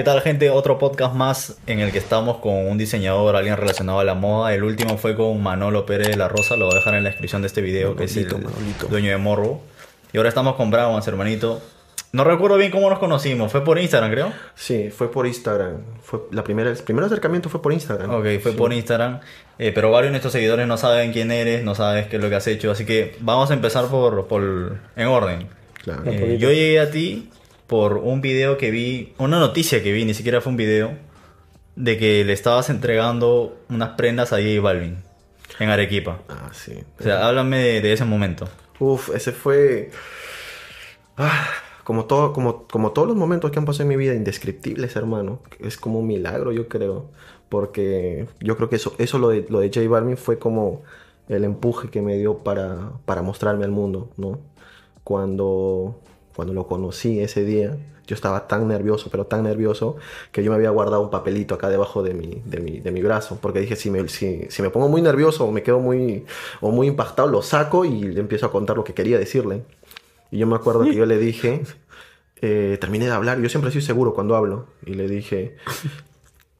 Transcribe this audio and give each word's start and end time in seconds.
¿Qué 0.00 0.04
tal 0.04 0.22
gente? 0.22 0.48
Otro 0.48 0.78
podcast 0.78 1.14
más 1.14 1.58
en 1.66 1.80
el 1.80 1.92
que 1.92 1.98
estamos 1.98 2.38
con 2.38 2.54
un 2.54 2.78
diseñador, 2.78 3.36
alguien 3.36 3.58
relacionado 3.58 4.00
a 4.00 4.04
la 4.04 4.14
moda. 4.14 4.54
El 4.54 4.64
último 4.64 4.96
fue 4.96 5.14
con 5.14 5.42
Manolo 5.42 5.84
Pérez 5.84 6.08
de 6.08 6.16
la 6.16 6.26
Rosa, 6.26 6.56
lo 6.56 6.64
voy 6.64 6.76
a 6.76 6.78
dejar 6.78 6.94
en 6.94 7.04
la 7.04 7.10
descripción 7.10 7.42
de 7.42 7.48
este 7.48 7.60
video, 7.60 7.94
que 7.96 8.04
es 8.04 8.16
el 8.16 8.24
Manolito. 8.24 8.86
dueño 8.88 9.10
de 9.10 9.18
Morro. 9.18 9.60
Y 10.14 10.16
ahora 10.16 10.30
estamos 10.30 10.54
con 10.56 10.70
Browns, 10.70 11.06
hermanito. 11.06 11.60
No 12.12 12.24
recuerdo 12.24 12.56
bien 12.56 12.70
cómo 12.70 12.88
nos 12.88 12.98
conocimos, 12.98 13.52
fue 13.52 13.62
por 13.62 13.78
Instagram, 13.78 14.10
creo. 14.10 14.32
Sí, 14.54 14.88
fue 14.88 15.10
por 15.12 15.26
Instagram. 15.26 15.82
Fue 16.02 16.20
la 16.30 16.42
primera, 16.44 16.70
el 16.70 16.78
primer 16.78 17.04
acercamiento 17.04 17.50
fue 17.50 17.60
por 17.60 17.74
Instagram. 17.74 18.08
Ok, 18.10 18.24
fue 18.42 18.52
Sí. 18.52 18.56
por 18.56 18.72
Instagram. 18.72 19.20
Eh, 19.58 19.70
pero 19.74 19.90
varios 19.90 20.06
de 20.08 20.12
nuestros 20.12 20.32
seguidores 20.32 20.66
no 20.66 20.78
saben 20.78 21.12
quién 21.12 21.30
eres, 21.30 21.62
no 21.62 21.74
sabes 21.74 22.06
qué 22.06 22.16
es 22.16 22.22
lo 22.22 22.30
que 22.30 22.36
has 22.36 22.46
hecho. 22.46 22.70
Así 22.70 22.86
que 22.86 23.16
vamos 23.20 23.50
a 23.50 23.52
empezar 23.52 23.84
por, 23.88 24.26
por 24.28 24.78
en 24.96 25.06
orden. 25.08 25.46
Claro. 25.84 26.04
Eh, 26.06 26.38
yo 26.40 26.48
llegué 26.50 26.80
a 26.80 26.90
ti 26.90 27.28
por 27.70 27.98
un 27.98 28.20
video 28.20 28.58
que 28.58 28.72
vi, 28.72 29.14
una 29.16 29.38
noticia 29.38 29.80
que 29.80 29.92
vi, 29.92 30.04
ni 30.04 30.12
siquiera 30.12 30.40
fue 30.40 30.50
un 30.50 30.56
video, 30.56 30.90
de 31.76 31.98
que 31.98 32.24
le 32.24 32.32
estabas 32.32 32.68
entregando 32.68 33.56
unas 33.68 33.90
prendas 33.90 34.32
a 34.32 34.38
J 34.38 34.60
Balvin 34.60 34.96
en 35.60 35.68
Arequipa. 35.68 36.18
Ah, 36.28 36.50
sí. 36.52 36.82
O 36.98 37.02
sea, 37.04 37.28
háblame 37.28 37.58
de, 37.58 37.80
de 37.80 37.92
ese 37.92 38.04
momento. 38.04 38.48
Uf, 38.80 39.14
ese 39.14 39.30
fue. 39.30 39.92
Ah, 41.16 41.46
como, 41.84 42.06
todo, 42.06 42.32
como, 42.32 42.66
como 42.66 42.90
todos 42.90 43.06
los 43.06 43.16
momentos 43.16 43.52
que 43.52 43.60
han 43.60 43.66
pasado 43.66 43.84
en 43.84 43.90
mi 43.90 43.96
vida, 43.96 44.14
indescriptibles, 44.14 44.96
hermano. 44.96 45.40
Es 45.60 45.76
como 45.76 46.00
un 46.00 46.08
milagro, 46.08 46.50
yo 46.50 46.66
creo. 46.66 47.12
Porque 47.48 48.26
yo 48.40 48.56
creo 48.56 48.68
que 48.68 48.76
eso, 48.76 48.96
eso 48.98 49.20
lo, 49.20 49.28
de, 49.28 49.46
lo 49.48 49.60
de 49.60 49.68
J 49.68 49.88
Balvin 49.88 50.16
fue 50.16 50.40
como 50.40 50.82
el 51.28 51.44
empuje 51.44 51.88
que 51.88 52.02
me 52.02 52.16
dio 52.16 52.38
para, 52.38 52.94
para 53.04 53.22
mostrarme 53.22 53.64
al 53.64 53.70
mundo, 53.70 54.10
¿no? 54.16 54.40
Cuando, 55.04 56.00
cuando 56.34 56.54
lo 56.54 56.66
conocí 56.66 57.20
ese 57.20 57.44
día, 57.44 57.76
yo 58.06 58.14
estaba 58.14 58.48
tan 58.48 58.66
nervioso, 58.66 59.08
pero 59.10 59.26
tan 59.26 59.44
nervioso, 59.44 59.96
que 60.32 60.42
yo 60.42 60.50
me 60.50 60.56
había 60.56 60.70
guardado 60.70 61.02
un 61.02 61.10
papelito 61.10 61.54
acá 61.54 61.68
debajo 61.68 62.02
de 62.02 62.12
mi, 62.12 62.42
de 62.44 62.58
mi, 62.60 62.80
de 62.80 62.90
mi 62.90 63.02
brazo. 63.02 63.38
Porque 63.40 63.60
dije, 63.60 63.76
si 63.76 63.90
me, 63.90 64.08
si, 64.08 64.48
me 64.62 64.70
pongo 64.70 64.88
muy 64.88 65.00
nervioso 65.00 65.44
o 65.44 65.52
me 65.52 65.62
quedo 65.62 65.78
muy, 65.78 66.24
o 66.60 66.72
muy 66.72 66.88
impactado, 66.88 67.28
lo 67.28 67.40
saco 67.42 67.84
y 67.84 68.02
le 68.02 68.20
empiezo 68.20 68.46
a 68.46 68.52
contar 68.52 68.76
lo 68.76 68.84
que 68.84 68.94
quería 68.94 69.18
decirle. 69.18 69.62
Y 70.32 70.38
yo 70.38 70.46
me 70.46 70.56
acuerdo 70.56 70.84
que 70.84 70.94
yo 70.94 71.06
le 71.06 71.18
dije, 71.18 71.62
eh, 72.42 72.78
terminé 72.80 73.06
de 73.06 73.12
hablar, 73.12 73.40
yo 73.40 73.48
siempre 73.48 73.70
soy 73.70 73.82
seguro 73.82 74.14
cuando 74.14 74.34
hablo, 74.34 74.66
y 74.84 74.94
le 74.94 75.08
dije, 75.08 75.56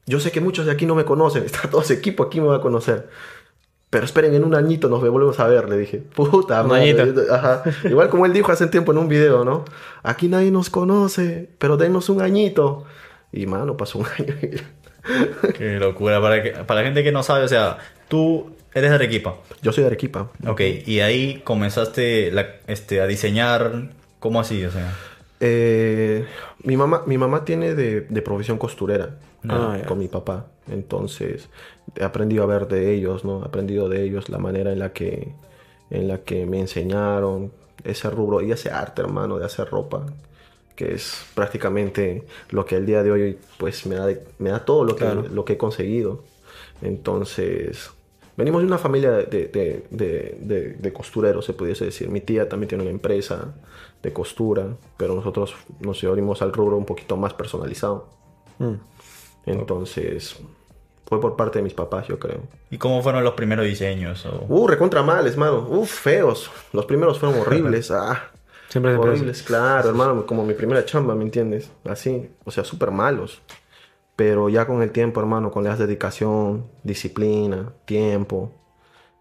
yo 0.05 0.19
sé 0.19 0.31
que 0.31 0.41
muchos 0.41 0.65
de 0.65 0.71
aquí 0.71 0.85
no 0.85 0.95
me 0.95 1.05
conocen, 1.05 1.43
está 1.45 1.69
todo 1.69 1.81
ese 1.81 1.95
equipo 1.95 2.23
aquí 2.23 2.39
me 2.39 2.47
va 2.47 2.57
a 2.57 2.61
conocer. 2.61 3.09
Pero 3.91 4.05
esperen, 4.05 4.33
en 4.33 4.43
un 4.43 4.55
añito 4.55 4.87
nos 4.89 5.01
volvemos 5.01 5.39
a 5.39 5.47
ver, 5.47 5.69
le 5.69 5.77
dije. 5.77 5.97
Puta 5.99 6.63
madre. 6.63 6.91
añito. 7.01 7.21
Ajá. 7.31 7.61
Igual 7.83 8.09
como 8.09 8.25
él 8.25 8.33
dijo 8.33 8.51
hace 8.51 8.65
tiempo 8.67 8.91
en 8.93 8.97
un 8.97 9.07
video, 9.07 9.45
¿no? 9.45 9.65
Aquí 10.01 10.27
nadie 10.29 10.49
nos 10.49 10.69
conoce, 10.71 11.49
pero 11.59 11.77
denos 11.77 12.09
un 12.09 12.21
añito. 12.21 12.85
Y 13.33 13.45
mano, 13.45 13.77
pasó 13.77 13.99
un 13.99 14.05
año. 14.17 14.33
Qué 15.57 15.77
locura. 15.79 16.21
Para, 16.21 16.41
que- 16.41 16.51
para 16.51 16.79
la 16.81 16.85
gente 16.85 17.03
que 17.03 17.11
no 17.11 17.21
sabe, 17.21 17.43
o 17.43 17.47
sea, 17.47 17.77
tú 18.07 18.51
eres 18.73 18.89
de 18.91 18.95
Arequipa. 18.95 19.35
Yo 19.61 19.71
soy 19.71 19.81
de 19.83 19.87
Arequipa. 19.87 20.29
Ok, 20.47 20.61
y 20.85 21.01
ahí 21.01 21.41
comenzaste 21.43 22.31
la- 22.31 22.47
este, 22.67 23.01
a 23.01 23.07
diseñar. 23.07 23.89
¿Cómo 24.19 24.39
así? 24.39 24.63
O 24.65 24.71
sea, 24.71 24.93
Eh, 25.39 26.25
mi, 26.63 26.77
mamá, 26.77 27.01
mi 27.07 27.17
mamá 27.17 27.43
tiene 27.43 27.73
de, 27.75 28.01
de 28.01 28.21
profesión 28.21 28.57
costurera 28.57 29.17
Ah, 29.49 29.79
con 29.87 29.97
mi 29.99 30.07
papá. 30.07 30.47
Entonces 30.69 31.49
he 31.95 32.03
aprendido 32.03 32.43
a 32.43 32.45
ver 32.47 32.67
de 32.67 32.93
ellos, 32.93 33.25
¿no? 33.25 33.41
He 33.43 33.45
aprendido 33.45 33.89
de 33.89 34.03
ellos 34.03 34.29
la 34.29 34.37
manera 34.37 34.71
en 34.71 34.79
la 34.79 34.93
que, 34.93 35.33
en 35.89 36.07
la 36.07 36.19
que 36.19 36.45
me 36.45 36.59
enseñaron 36.59 37.51
ese 37.83 38.09
rubro 38.09 38.41
y 38.41 38.51
ese 38.51 38.69
arte, 38.69 39.01
hermano, 39.01 39.39
de 39.39 39.45
hacer 39.45 39.67
ropa. 39.69 40.05
Que 40.75 40.93
es 40.93 41.25
prácticamente 41.35 42.25
lo 42.51 42.65
que 42.65 42.75
el 42.77 42.85
día 42.85 43.03
de 43.03 43.11
hoy 43.11 43.37
pues 43.57 43.85
me 43.85 43.95
da, 43.95 44.05
de- 44.07 44.23
me 44.39 44.51
da 44.51 44.63
todo 44.63 44.83
lo 44.85 44.95
que, 44.95 45.05
Claro. 45.05 45.23
lo 45.31 45.43
que 45.45 45.53
he 45.53 45.57
conseguido. 45.57 46.23
Entonces, 46.81 47.89
venimos 48.37 48.61
de 48.61 48.67
una 48.67 48.77
familia 48.77 49.11
de, 49.11 49.25
de- 49.25 49.85
de- 49.89 50.37
de- 50.41 50.69
de 50.73 50.93
costureros, 50.93 51.45
se 51.45 51.53
pudiese 51.53 51.85
decir. 51.85 52.09
Mi 52.09 52.21
tía 52.21 52.47
también 52.49 52.67
tiene 52.69 52.83
una 52.83 52.91
empresa 52.91 53.53
de 54.03 54.13
costura, 54.13 54.67
pero 54.97 55.15
nosotros 55.15 55.55
nos 55.79 56.03
abrimos 56.03 56.41
al 56.41 56.51
rubro 56.53 56.77
un 56.77 56.85
poquito 56.85 57.17
más 57.17 57.33
personalizado. 57.33 58.07
Mm. 58.59 58.73
Entonces, 59.45 60.37
fue 61.07 61.19
por 61.19 61.35
parte 61.35 61.59
de 61.59 61.63
mis 61.63 61.73
papás, 61.73 62.07
yo 62.07 62.19
creo. 62.19 62.41
¿y 62.69 62.77
cómo 62.77 63.01
fueron 63.01 63.23
los 63.23 63.33
primeros 63.33 63.65
diseños? 63.65 64.25
O- 64.25 64.45
Uh, 64.47 64.67
recontra 64.67 65.03
males, 65.03 65.35
mano. 65.37 65.67
Uf, 65.69 65.89
feos. 65.91 66.49
Los 66.73 66.85
primeros 66.85 67.19
fueron 67.19 67.39
horribles. 67.41 67.91
ah, 67.91 68.29
Siempre 68.69 68.93
se 68.93 68.97
horribles, 68.99 69.43
claro, 69.43 69.89
hermano. 69.89 70.25
Como 70.25 70.45
mi 70.45 70.53
primera 70.53 70.85
chamba, 70.85 71.13
¿me 71.15 71.23
entiendes? 71.23 71.69
Así. 71.83 72.29
O 72.45 72.51
sea, 72.51 72.63
súper 72.63 72.91
malos. 72.91 73.41
Pero 74.15 74.47
ya 74.49 74.65
con 74.67 74.81
el 74.81 74.91
tiempo, 74.91 75.19
hermano, 75.19 75.51
con 75.51 75.63
la 75.63 75.75
dedicación, 75.75 76.67
disciplina, 76.83 77.73
tiempo, 77.85 78.53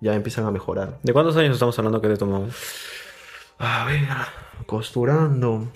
ya 0.00 0.14
empiezan 0.14 0.44
a 0.46 0.50
mejorar. 0.50 0.98
¿De 1.02 1.12
cuántos 1.12 1.36
años 1.36 1.54
estamos 1.54 1.76
hablando 1.78 2.00
que 2.00 2.08
te 2.08 2.16
tomamos? 2.16 2.54
A 3.58 3.84
ver, 3.86 4.06
costurando. 4.66 5.66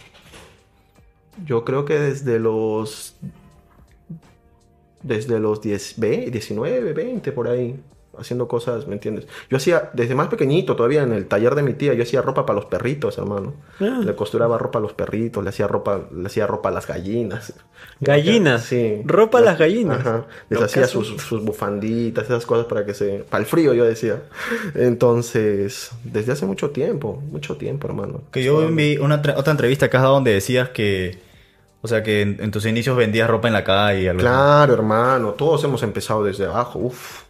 Yo 1.45 1.65
creo 1.65 1.85
que 1.85 1.99
desde 1.99 2.39
los. 2.39 3.17
Desde 5.05 5.39
los 5.39 5.61
10, 5.61 5.95
ve- 5.99 6.29
19, 6.33 6.93
20, 6.93 7.31
por 7.31 7.47
ahí. 7.47 7.77
Haciendo 8.17 8.47
cosas, 8.47 8.87
¿me 8.87 8.95
entiendes? 8.95 9.27
Yo 9.51 9.57
hacía, 9.57 9.91
desde 9.93 10.15
más 10.15 10.29
pequeñito 10.29 10.77
todavía, 10.77 11.03
en 11.03 11.13
el 11.13 11.27
taller 11.27 11.57
de 11.57 11.65
mi 11.65 11.73
tía, 11.75 11.95
yo 11.95 12.05
hacía 12.05 12.23
ropa 12.23 12.47
para 12.47 12.55
los 12.61 12.67
perritos, 12.67 13.19
hermano. 13.19 13.55
Ah. 13.81 14.03
Le 14.05 14.15
costuraba 14.15 14.57
ropa 14.57 14.79
a 14.79 14.83
los 14.83 14.93
perritos, 14.93 15.43
le 15.43 15.49
hacía 15.51 15.67
ropa, 15.67 16.01
le 16.15 16.25
hacía 16.27 16.47
ropa 16.47 16.69
a 16.69 16.73
las 16.73 16.87
gallinas. 16.87 17.55
Gallinas. 18.01 18.67
Sí. 18.67 19.03
Ropa 19.05 19.39
a 19.39 19.41
las 19.41 19.59
gallinas. 19.59 19.99
Ajá. 19.99 20.27
Les 20.49 20.63
hacía 20.63 20.87
sus, 20.87 21.09
sus 21.21 21.43
bufanditas, 21.45 22.23
esas 22.27 22.47
cosas 22.47 22.67
para 22.67 22.87
que 22.87 22.95
se... 22.95 23.25
Para 23.29 23.41
el 23.43 23.47
frío, 23.47 23.75
yo 23.75 23.85
decía. 23.85 24.23
Entonces, 24.77 25.91
desde 26.05 26.33
hace 26.33 26.47
mucho 26.47 26.71
tiempo, 26.71 27.21
mucho 27.33 27.57
tiempo, 27.57 27.89
hermano. 27.89 28.21
Que 28.31 28.45
yo 28.45 28.69
vi 28.69 28.97
una 28.97 29.17
otra 29.37 29.51
entrevista 29.51 29.91
que 29.91 29.97
has 29.97 30.03
dado 30.05 30.15
donde 30.15 30.33
decías 30.33 30.69
que, 30.69 31.19
o 31.85 31.87
sea, 31.87 32.03
que 32.03 32.23
en, 32.23 32.51
tus 32.51 32.65
inicios 32.65 32.97
vendías 32.97 33.29
ropa 33.29 33.47
en 33.47 33.53
la 33.53 33.63
calle. 33.63 34.11
Claro, 34.17 34.73
hermano, 34.73 35.33
todos 35.33 35.63
hemos 35.65 35.83
empezado 35.83 36.25
desde 36.25 36.47
abajo. 36.47 36.79
Uf. 36.79 37.25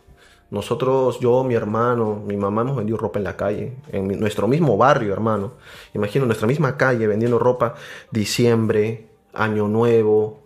Nosotros, 0.52 1.18
yo, 1.18 1.42
mi 1.42 1.56
hermano, 1.56 2.22
mi 2.24 2.36
mamá 2.36 2.62
hemos 2.62 2.76
vendido 2.76 2.96
ropa 2.96 3.18
en 3.18 3.24
la 3.24 3.36
calle, 3.36 3.72
en 3.90 4.20
nuestro 4.20 4.46
mismo 4.46 4.76
barrio, 4.76 5.12
hermano. 5.12 5.54
Imagino 5.92 6.24
nuestra 6.24 6.46
misma 6.46 6.76
calle 6.76 7.08
vendiendo 7.08 7.40
ropa 7.40 7.74
diciembre, 8.12 9.08
año 9.32 9.66
nuevo 9.66 10.44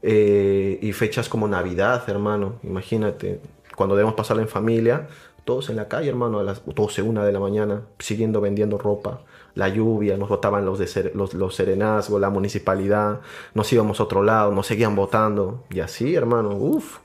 eh, 0.00 0.78
y 0.80 0.92
fechas 0.92 1.28
como 1.28 1.46
Navidad, 1.46 2.02
hermano. 2.08 2.60
Imagínate, 2.62 3.42
cuando 3.76 3.94
debemos 3.94 4.14
pasarla 4.14 4.42
en 4.42 4.48
familia, 4.48 5.08
todos 5.44 5.68
en 5.68 5.76
la 5.76 5.86
calle, 5.86 6.08
hermano, 6.08 6.38
a 6.38 6.44
las 6.44 6.62
12, 6.64 7.02
una 7.02 7.26
de 7.26 7.32
la 7.32 7.40
mañana, 7.40 7.82
siguiendo 7.98 8.40
vendiendo 8.40 8.78
ropa. 8.78 9.20
La 9.54 9.68
lluvia, 9.68 10.16
nos 10.16 10.28
votaban 10.28 10.64
los, 10.64 10.78
de 10.78 11.12
los, 11.14 11.34
los 11.34 11.54
serenazgos, 11.54 12.20
la 12.20 12.30
municipalidad, 12.30 13.20
nos 13.54 13.72
íbamos 13.72 14.00
a 14.00 14.02
otro 14.02 14.22
lado, 14.22 14.52
nos 14.52 14.66
seguían 14.66 14.96
votando. 14.96 15.64
Y 15.70 15.80
así, 15.80 16.14
hermano, 16.14 16.50
uff, 16.50 16.98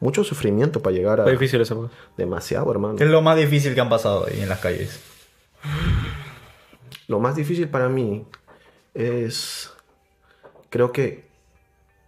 mucho 0.00 0.24
sufrimiento 0.24 0.82
para 0.82 0.96
llegar 0.96 1.20
a... 1.20 1.24
Fue 1.24 1.32
difícil 1.32 1.62
época. 1.62 1.90
Demasiado, 2.16 2.70
hermano. 2.70 2.96
¿Qué 2.96 3.04
es 3.04 3.10
lo 3.10 3.22
más 3.22 3.36
difícil 3.36 3.74
que 3.74 3.80
han 3.80 3.88
pasado 3.88 4.26
ahí 4.26 4.40
en 4.40 4.48
las 4.48 4.58
calles? 4.58 5.00
Lo 7.06 7.20
más 7.20 7.36
difícil 7.36 7.68
para 7.68 7.88
mí 7.88 8.26
es, 8.94 9.72
creo 10.70 10.92
que, 10.92 11.28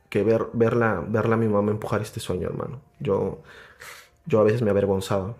que 0.08 0.24
ver, 0.24 0.46
verla, 0.52 1.04
verla 1.06 1.34
a 1.34 1.38
mi 1.38 1.48
mamá 1.48 1.70
empujar 1.70 2.02
este 2.02 2.20
sueño, 2.20 2.48
hermano. 2.48 2.80
Yo, 3.00 3.42
yo 4.26 4.40
a 4.40 4.44
veces 4.44 4.62
me 4.62 4.70
avergonzaba 4.70 5.34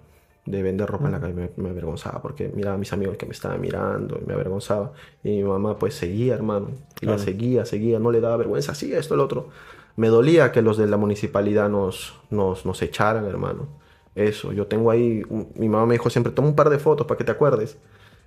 de 0.46 0.62
vender 0.62 0.86
ropa 0.88 1.06
en 1.06 1.12
la 1.12 1.20
calle, 1.20 1.32
me, 1.34 1.50
me 1.56 1.70
avergonzaba 1.70 2.20
porque 2.20 2.48
miraba 2.48 2.74
a 2.74 2.78
mis 2.78 2.92
amigos 2.92 3.16
que 3.16 3.26
me 3.26 3.32
estaban 3.32 3.60
mirando 3.60 4.18
y 4.22 4.26
me 4.26 4.34
avergonzaba. 4.34 4.92
Y 5.22 5.30
mi 5.30 5.44
mamá 5.44 5.78
pues 5.78 5.94
seguía, 5.94 6.34
hermano, 6.34 6.68
y 7.00 7.06
la 7.06 7.18
seguía, 7.18 7.64
seguía, 7.64 7.98
no 7.98 8.10
le 8.12 8.20
daba 8.20 8.36
vergüenza, 8.36 8.74
sí, 8.74 8.92
esto, 8.92 9.14
el 9.14 9.20
otro. 9.20 9.48
Me 9.96 10.08
dolía 10.08 10.52
que 10.52 10.60
los 10.62 10.76
de 10.76 10.86
la 10.86 10.96
municipalidad 10.96 11.68
nos, 11.70 12.14
nos, 12.30 12.66
nos 12.66 12.82
echaran, 12.82 13.24
hermano. 13.26 13.68
Eso, 14.14 14.52
yo 14.52 14.66
tengo 14.66 14.90
ahí, 14.90 15.22
un- 15.28 15.48
mi 15.56 15.68
mamá 15.68 15.86
me 15.86 15.94
dijo 15.94 16.10
siempre, 16.10 16.32
toma 16.32 16.48
un 16.48 16.56
par 16.56 16.68
de 16.70 16.78
fotos 16.78 17.06
para 17.06 17.18
que 17.18 17.24
te 17.24 17.32
acuerdes. 17.32 17.76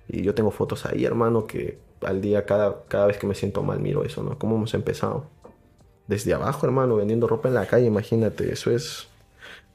Y 0.08 0.22
yo 0.22 0.34
tengo 0.34 0.50
fotos 0.50 0.86
ahí, 0.86 1.04
hermano, 1.04 1.46
que 1.46 1.78
al 2.02 2.20
día, 2.20 2.46
cada, 2.46 2.84
cada 2.88 3.06
vez 3.06 3.18
que 3.18 3.26
me 3.26 3.34
siento 3.34 3.62
mal, 3.62 3.80
miro 3.80 4.04
eso, 4.04 4.22
¿no? 4.22 4.38
¿Cómo 4.38 4.56
hemos 4.56 4.74
empezado? 4.74 5.26
Desde 6.06 6.34
abajo, 6.34 6.66
hermano, 6.66 6.96
vendiendo 6.96 7.26
ropa 7.28 7.48
en 7.48 7.54
la 7.54 7.66
calle, 7.66 7.86
imagínate, 7.86 8.52
eso 8.52 8.70
es... 8.70 9.07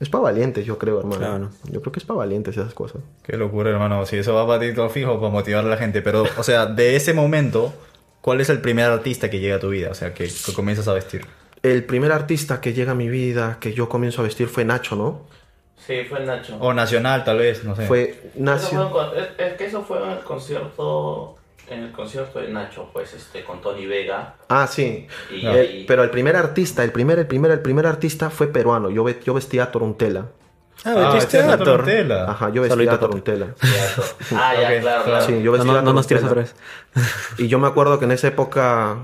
Es 0.04 0.10
para 0.10 0.24
valientes, 0.24 0.66
yo 0.66 0.78
creo, 0.78 1.00
hermano. 1.00 1.18
Claro. 1.18 1.50
Yo 1.72 1.80
creo 1.80 1.94
que 1.94 2.00
es 2.00 2.06
para 2.06 2.18
valientes 2.18 2.58
esas 2.58 2.74
cosas. 2.74 3.02
Qué 3.24 3.38
locura, 3.38 3.70
hermano. 3.70 4.06
Si 4.06 4.18
eso 4.18 4.34
va 4.34 4.46
para 4.46 4.60
ti 4.60 4.74
todo 4.74 4.90
fijo, 4.90 5.18
para 5.18 5.32
motivar 5.32 5.64
a 5.64 5.70
la 5.70 5.78
gente. 5.78 6.02
Pero, 6.02 6.26
o 6.38 6.44
sea, 6.44 6.66
de 6.66 6.98
ese 6.98 7.14
momento, 7.14 7.74
¿cuál 8.20 8.42
es 8.42 8.50
el 8.50 8.60
primer 8.60 8.92
artista 8.92 9.30
que 9.30 9.40
llega 9.40 9.56
a 9.56 9.60
tu 9.60 9.70
vida? 9.70 9.88
O 9.92 9.94
sea, 9.94 10.14
que, 10.14 10.28
que 10.28 10.54
comienzas 10.54 10.90
a 10.90 10.94
vestir. 10.94 11.26
El 11.62 11.86
primer 11.86 12.12
artista 12.12 12.60
que 12.60 12.74
llega 12.74 12.92
a 12.92 12.96
mi 12.96 13.08
vida, 13.08 13.60
que 13.62 13.72
yo 13.72 13.88
comienzo 13.88 14.20
a 14.20 14.26
vestir, 14.26 14.50
fue 14.50 14.66
Nacho, 14.66 14.98
¿no? 14.98 15.22
Sí, 15.78 16.04
fue 16.10 16.20
Nacho. 16.26 16.58
O 16.60 16.74
nacional, 16.74 17.24
tal 17.24 17.38
vez, 17.38 17.64
no 17.64 17.74
sé. 17.74 17.86
Fue 17.86 18.10
es, 18.36 19.28
es 19.38 19.54
que 19.54 19.66
eso 19.68 19.84
fue 19.84 20.04
en 20.04 20.10
el 20.10 20.20
concierto 20.20 21.38
en 21.74 21.84
el 21.84 21.92
concierto 21.92 22.40
de 22.40 22.50
Nacho, 22.50 22.90
pues, 22.94 23.14
este, 23.14 23.44
con 23.44 23.62
Tony 23.62 23.86
Vega. 23.86 24.36
Ah, 24.50 24.68
sí. 24.68 25.08
Y, 25.32 25.48
y- 25.48 25.86
pero 25.88 26.04
el 26.04 26.10
primer 26.10 26.36
artista, 26.36 26.84
el 26.84 26.92
primer, 26.92 27.20
el 27.20 27.28
primer, 27.28 27.52
el 27.52 27.60
primer 27.62 27.86
artista 27.88 28.30
fue 28.30 28.48
peruano. 28.48 28.90
Yo, 28.90 29.08
yo 29.10 29.34
vestía 29.34 29.64
a 29.64 29.72
Toruntela. 29.72 30.28
Ah, 30.86 31.12
Ah, 31.14 31.18
este 31.18 31.38
es 31.40 31.44
a 31.46 31.48
la 31.48 31.58
Thor. 31.58 31.66
Tortela. 31.78 32.26
Ajá, 32.30 32.50
yo 32.50 32.62
vestía 32.64 32.70
Saludito, 32.90 32.96
a. 32.96 33.22
Teatro. 33.22 34.04
Ah, 34.36 34.54
ya, 34.60 34.80
claro, 34.82 35.04
claro. 35.06 35.26
Sí, 35.26 35.42
yo 35.42 35.52
No, 35.52 35.52
vestía 35.54 35.72
no, 35.74 35.80
a 35.80 35.82
no 35.82 35.94
nos 35.94 36.08
tires 36.08 36.24
otra 36.24 36.44
Toruntela. 36.44 36.56
vez. 36.96 37.40
Y 37.40 37.48
yo 37.48 37.60
me 37.60 37.68
acuerdo 37.68 38.00
que 38.00 38.06
en 38.06 38.12
esa 38.12 38.28
época 38.28 38.98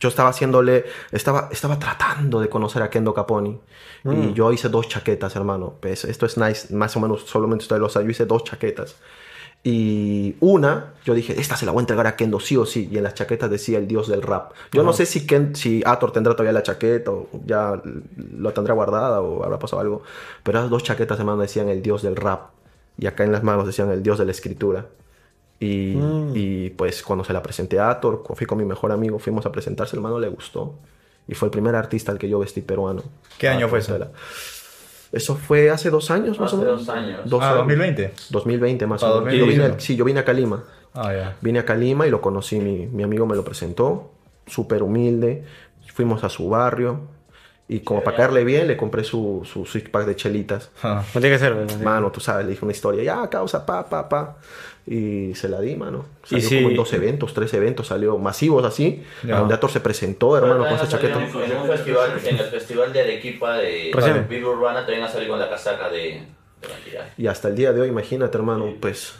yo 0.00 0.08
estaba 0.08 0.30
haciéndole, 0.30 0.84
estaba, 1.12 1.48
estaba 1.52 1.78
tratando 1.78 2.40
de 2.40 2.48
conocer 2.48 2.82
a 2.82 2.90
Kendo 2.90 3.14
Caponi. 3.14 3.60
Y 4.04 4.32
yo 4.34 4.50
hice 4.52 4.68
dos 4.68 4.88
chaquetas, 4.88 5.36
hermano. 5.36 5.74
Pues, 5.80 6.04
esto 6.04 6.26
es 6.26 6.36
nice, 6.36 6.74
más 6.74 6.96
o 6.96 7.00
menos 7.00 7.22
solamente 7.22 7.62
ustedes 7.62 7.80
lo 7.80 7.88
saben. 7.88 8.08
Yo 8.08 8.10
hice 8.10 8.26
dos 8.26 8.42
chaquetas. 8.42 8.96
Y 9.64 10.34
una, 10.40 10.94
yo 11.04 11.14
dije, 11.14 11.40
esta 11.40 11.56
se 11.56 11.66
la 11.66 11.72
voy 11.72 11.80
a 11.80 11.82
entregar 11.82 12.06
a 12.08 12.16
Kendo 12.16 12.40
sí 12.40 12.56
o 12.56 12.66
sí. 12.66 12.88
Y 12.90 12.96
en 12.98 13.04
las 13.04 13.14
chaquetas 13.14 13.48
decía 13.48 13.78
el 13.78 13.86
dios 13.86 14.08
del 14.08 14.22
rap. 14.22 14.52
Yo 14.72 14.82
no 14.82 14.92
sé 14.92 15.06
si, 15.06 15.24
Ken, 15.24 15.54
si 15.54 15.82
Ator 15.86 16.10
tendrá 16.12 16.34
todavía 16.34 16.52
la 16.52 16.64
chaqueta 16.64 17.12
o 17.12 17.28
ya 17.46 17.80
lo 18.36 18.52
tendrá 18.52 18.74
guardada 18.74 19.20
o 19.20 19.44
habrá 19.44 19.58
pasado 19.60 19.80
algo. 19.80 20.02
Pero 20.42 20.58
esas 20.58 20.70
dos 20.70 20.82
chaquetas, 20.82 21.18
hermano, 21.20 21.42
decían 21.42 21.68
el 21.68 21.80
dios 21.80 22.02
del 22.02 22.16
rap. 22.16 22.50
Y 22.98 23.06
acá 23.06 23.22
en 23.24 23.30
las 23.32 23.44
manos 23.44 23.66
decían 23.66 23.90
el 23.92 24.02
dios 24.02 24.18
de 24.18 24.24
la 24.24 24.32
escritura. 24.32 24.86
Y, 25.60 25.96
y, 26.34 26.70
pues 26.70 27.04
cuando 27.04 27.24
se 27.24 27.32
la 27.32 27.40
presenté 27.40 27.78
a 27.78 27.88
Ator, 27.90 28.24
fui 28.34 28.46
con 28.46 28.58
mi 28.58 28.64
mejor 28.64 28.90
amigo, 28.90 29.20
fuimos 29.20 29.46
a 29.46 29.52
presentarse, 29.52 29.94
hermano, 29.94 30.18
le 30.18 30.28
gustó. 30.28 30.74
Y 31.28 31.34
fue 31.34 31.46
el 31.46 31.52
primer 31.52 31.76
artista 31.76 32.10
al 32.10 32.18
que 32.18 32.28
yo 32.28 32.40
vestí 32.40 32.62
peruano. 32.62 33.04
¿Qué 33.38 33.48
año 33.48 33.66
Ah, 33.66 33.68
fue 33.68 33.78
eso? 33.78 33.96
Eso 35.12 35.36
fue 35.36 35.70
hace 35.70 35.90
dos 35.90 36.10
años, 36.10 36.40
más 36.40 36.48
Hace 36.52 36.56
o 36.56 36.64
menos. 36.64 36.86
dos 36.86 36.96
años. 36.96 37.20
Dos 37.24 37.42
Ah, 37.42 37.48
años. 37.50 37.58
2020. 37.58 38.14
2020 38.30 38.86
más 38.86 39.02
Ah, 39.02 39.12
o 39.12 39.20
menos. 39.20 39.34
Yo 39.34 39.44
vine, 39.46 39.58
2020. 39.58 39.80
sí, 39.84 39.96
yo 39.96 40.04
vine 40.04 40.20
a 40.20 40.24
Calima. 40.24 40.64
Ah, 40.94 41.12
ya. 41.14 41.36
Vine 41.40 41.58
a 41.58 41.64
Calima 41.64 42.06
y 42.06 42.10
lo 42.10 42.20
conocí, 42.20 42.58
mi, 42.60 42.86
mi 42.86 43.02
amigo 43.02 43.26
me 43.26 43.36
lo 43.36 43.44
presentó, 43.44 44.10
súper 44.46 44.82
humilde. 44.82 45.44
Fuimos 45.94 46.24
a 46.24 46.28
su 46.30 46.48
barrio 46.48 47.00
y 47.76 47.80
como 47.80 48.02
para 48.02 48.16
caerle 48.16 48.44
bien 48.44 48.66
le 48.68 48.76
compré 48.76 49.04
su, 49.04 49.42
su 49.50 49.64
six 49.66 49.88
pack 49.88 50.06
de 50.06 50.16
chelitas. 50.16 50.70
Ah. 50.82 51.02
No 51.14 51.20
tiene 51.20 51.36
que 51.36 51.38
ser. 51.38 51.54
¿verdad? 51.54 51.78
Mano, 51.80 52.10
tú 52.12 52.20
sabes, 52.20 52.44
le 52.44 52.52
dije 52.52 52.64
una 52.64 52.72
historia, 52.72 53.02
ya, 53.02 53.30
causa, 53.30 53.64
pa, 53.64 53.88
pa, 53.88 54.08
pa. 54.08 54.36
Y 54.86 55.32
se 55.36 55.48
la 55.48 55.60
di, 55.60 55.76
mano. 55.76 56.04
Salió 56.24 56.48
sí. 56.48 56.56
como 56.56 56.70
en 56.70 56.76
dos 56.76 56.92
eventos, 56.92 57.32
tres 57.34 57.54
eventos, 57.54 57.86
salió 57.86 58.18
masivos 58.18 58.64
así. 58.64 59.02
Ya. 59.22 59.38
Donde 59.38 59.54
Ator 59.54 59.70
se 59.70 59.78
presentó, 59.80 60.36
hermano, 60.36 60.64
con 60.64 60.74
esa 60.74 60.88
chaqueta. 60.88 61.18
En, 61.24 61.50
en 61.52 61.56
un 61.56 61.68
festival, 61.68 62.10
en 62.24 62.36
el 62.36 62.46
festival 62.46 62.92
de 62.92 63.00
Arequipa 63.00 63.58
de. 63.58 64.26
Vida 64.28 64.46
Urbana 64.48 64.80
también 64.80 65.04
ha 65.04 65.08
salido 65.08 65.30
con 65.30 65.38
la 65.38 65.48
casaca 65.48 65.88
de, 65.88 65.98
de. 66.60 66.98
Y 67.16 67.28
hasta 67.28 67.48
el 67.48 67.54
día 67.54 67.72
de 67.72 67.80
hoy, 67.80 67.88
imagínate, 67.88 68.36
hermano, 68.36 68.74
pues. 68.80 69.14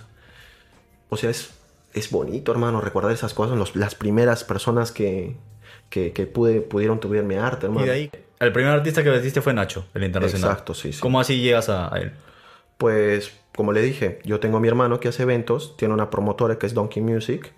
O 1.10 1.16
sea, 1.16 1.30
es, 1.30 1.50
es 1.94 2.10
bonito, 2.10 2.50
hermano, 2.52 2.80
recordar 2.80 3.12
esas 3.12 3.32
cosas. 3.32 3.56
Los- 3.56 3.76
las 3.76 3.94
primeras 3.94 4.42
personas 4.44 4.90
que, 4.90 5.36
que, 5.90 6.12
que 6.12 6.26
pude, 6.26 6.60
pudieron 6.60 6.98
tuviera 6.98 7.24
mi 7.26 7.36
arte, 7.36 7.66
hermano. 7.66 7.86
Y 7.86 7.88
de 7.88 7.94
ahí, 7.94 8.10
el 8.46 8.52
primer 8.52 8.72
artista 8.72 9.02
que 9.02 9.10
vestiste 9.10 9.40
fue 9.40 9.52
Nacho, 9.54 9.86
el 9.94 10.04
internacional. 10.04 10.50
Exacto, 10.50 10.74
sí, 10.74 10.92
sí. 10.92 11.00
¿Cómo 11.00 11.20
así 11.20 11.40
llegas 11.40 11.68
a, 11.68 11.94
a 11.94 11.98
él? 11.98 12.12
Pues, 12.78 13.32
como 13.54 13.72
le 13.72 13.82
dije, 13.82 14.18
yo 14.24 14.40
tengo 14.40 14.56
a 14.56 14.60
mi 14.60 14.68
hermano 14.68 14.98
que 15.00 15.08
hace 15.08 15.22
eventos, 15.22 15.76
tiene 15.76 15.94
una 15.94 16.10
promotora 16.10 16.58
que 16.58 16.66
es 16.66 16.74
Donkey 16.74 17.02
Music, 17.02 17.52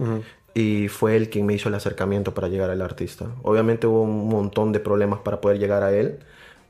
y 0.54 0.88
fue 0.88 1.16
él 1.16 1.30
quien 1.30 1.46
me 1.46 1.54
hizo 1.54 1.68
el 1.68 1.74
acercamiento 1.74 2.34
para 2.34 2.48
llegar 2.48 2.70
al 2.70 2.82
artista. 2.82 3.26
Obviamente 3.42 3.86
hubo 3.86 4.02
un 4.02 4.28
montón 4.28 4.72
de 4.72 4.80
problemas 4.80 5.20
para 5.20 5.40
poder 5.40 5.58
llegar 5.58 5.82
a 5.82 5.92
él, 5.92 6.18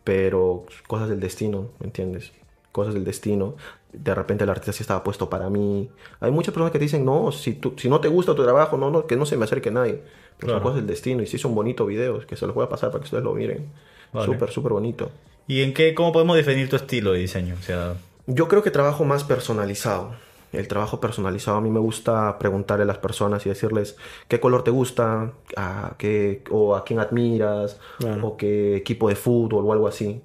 pero 0.04 0.64
cosas 0.86 1.08
del 1.08 1.20
destino, 1.20 1.68
¿me 1.80 1.86
entiendes? 1.86 2.32
Cosas 2.72 2.94
del 2.94 3.04
destino. 3.04 3.56
De 3.92 4.14
repente 4.14 4.44
el 4.44 4.50
artista 4.50 4.72
sí 4.72 4.82
estaba 4.82 5.04
puesto 5.04 5.28
para 5.30 5.48
mí. 5.50 5.88
Hay 6.20 6.30
muchas 6.30 6.52
personas 6.52 6.72
que 6.72 6.78
dicen, 6.78 7.04
no, 7.04 7.30
si, 7.32 7.54
tú, 7.54 7.74
si 7.76 7.88
no 7.88 8.00
te 8.00 8.08
gusta 8.08 8.34
tu 8.34 8.42
trabajo, 8.42 8.76
no, 8.76 8.90
no, 8.90 9.06
que 9.06 9.16
no 9.16 9.24
se 9.26 9.36
me 9.36 9.44
acerque 9.44 9.70
nadie. 9.70 10.02
Pero 10.36 10.48
Claro. 10.48 10.54
son 10.54 10.62
cosas 10.62 10.76
del 10.76 10.86
destino 10.86 11.22
y 11.22 11.26
sí 11.26 11.38
son 11.38 11.54
bonitos 11.54 11.86
videos, 11.86 12.26
que 12.26 12.36
se 12.36 12.44
los 12.46 12.54
voy 12.54 12.64
a 12.64 12.68
pasar 12.68 12.90
para 12.90 13.00
que 13.00 13.04
ustedes 13.04 13.22
lo 13.22 13.34
miren. 13.34 13.68
Vale. 14.14 14.26
Súper, 14.32 14.50
súper 14.50 14.72
bonito. 14.72 15.10
¿Y 15.46 15.60
en 15.62 15.74
qué, 15.74 15.92
cómo 15.94 16.10
podemos 16.12 16.36
definir 16.36 16.70
tu 16.70 16.76
estilo 16.76 17.12
de 17.12 17.18
diseño? 17.18 17.54
O 17.58 17.62
sea, 17.62 17.94
Yo 18.26 18.48
creo 18.48 18.62
que 18.62 18.70
trabajo 18.70 19.04
más 19.04 19.24
personalizado. 19.24 20.12
El 20.52 20.68
trabajo 20.68 21.00
personalizado 21.00 21.56
a 21.58 21.60
mí 21.60 21.68
me 21.68 21.80
gusta 21.80 22.38
preguntarle 22.38 22.84
a 22.84 22.86
las 22.86 22.98
personas 22.98 23.44
y 23.44 23.48
decirles 23.48 23.96
qué 24.28 24.38
color 24.40 24.62
te 24.64 24.70
gusta, 24.70 25.32
a 25.56 25.94
qué, 25.98 26.44
o 26.50 26.76
a 26.76 26.84
quién 26.84 27.00
admiras, 27.00 27.78
Claro. 27.98 28.26
o 28.28 28.36
qué 28.36 28.76
equipo 28.76 29.08
de 29.08 29.16
fútbol 29.16 29.66
o 29.66 29.72
algo 29.72 29.88
así. 29.88 30.22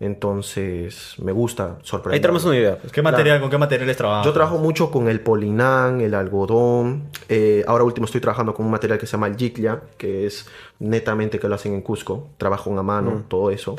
Entonces 0.00 1.14
me 1.18 1.32
gusta 1.32 1.78
sorprender. 1.82 2.14
Ahí 2.14 2.20
tenemos 2.20 2.44
una 2.44 2.56
idea. 2.56 2.76
pues. 2.78 2.92
¿qué 2.92 3.02
material, 3.02 3.40
¿con 3.40 3.50
qué 3.50 3.58
materiales 3.58 3.96
trabajas? 3.96 4.26
Yo 4.26 4.32
trabajo 4.32 4.58
mucho 4.58 4.90
con 4.90 5.08
el 5.08 5.20
polinán, 5.20 6.00
el 6.00 6.14
algodón. 6.14 7.04
eh, 7.28 7.64
ahora 7.66 7.84
último 7.84 8.04
estoy 8.06 8.20
trabajando 8.20 8.54
con 8.54 8.66
un 8.66 8.72
material 8.72 8.98
que 8.98 9.06
se 9.06 9.12
llama 9.12 9.26
el 9.28 9.36
jiclia, 9.36 9.80
que 9.96 10.26
es 10.26 10.46
netamente 10.78 11.38
que 11.38 11.48
lo 11.48 11.54
hacen 11.54 11.74
en 11.74 11.80
Cusco. 11.82 12.28
Trabajo 12.38 12.76
a 12.78 12.82
mano, 12.82 13.24
todo 13.28 13.50
eso. 13.50 13.76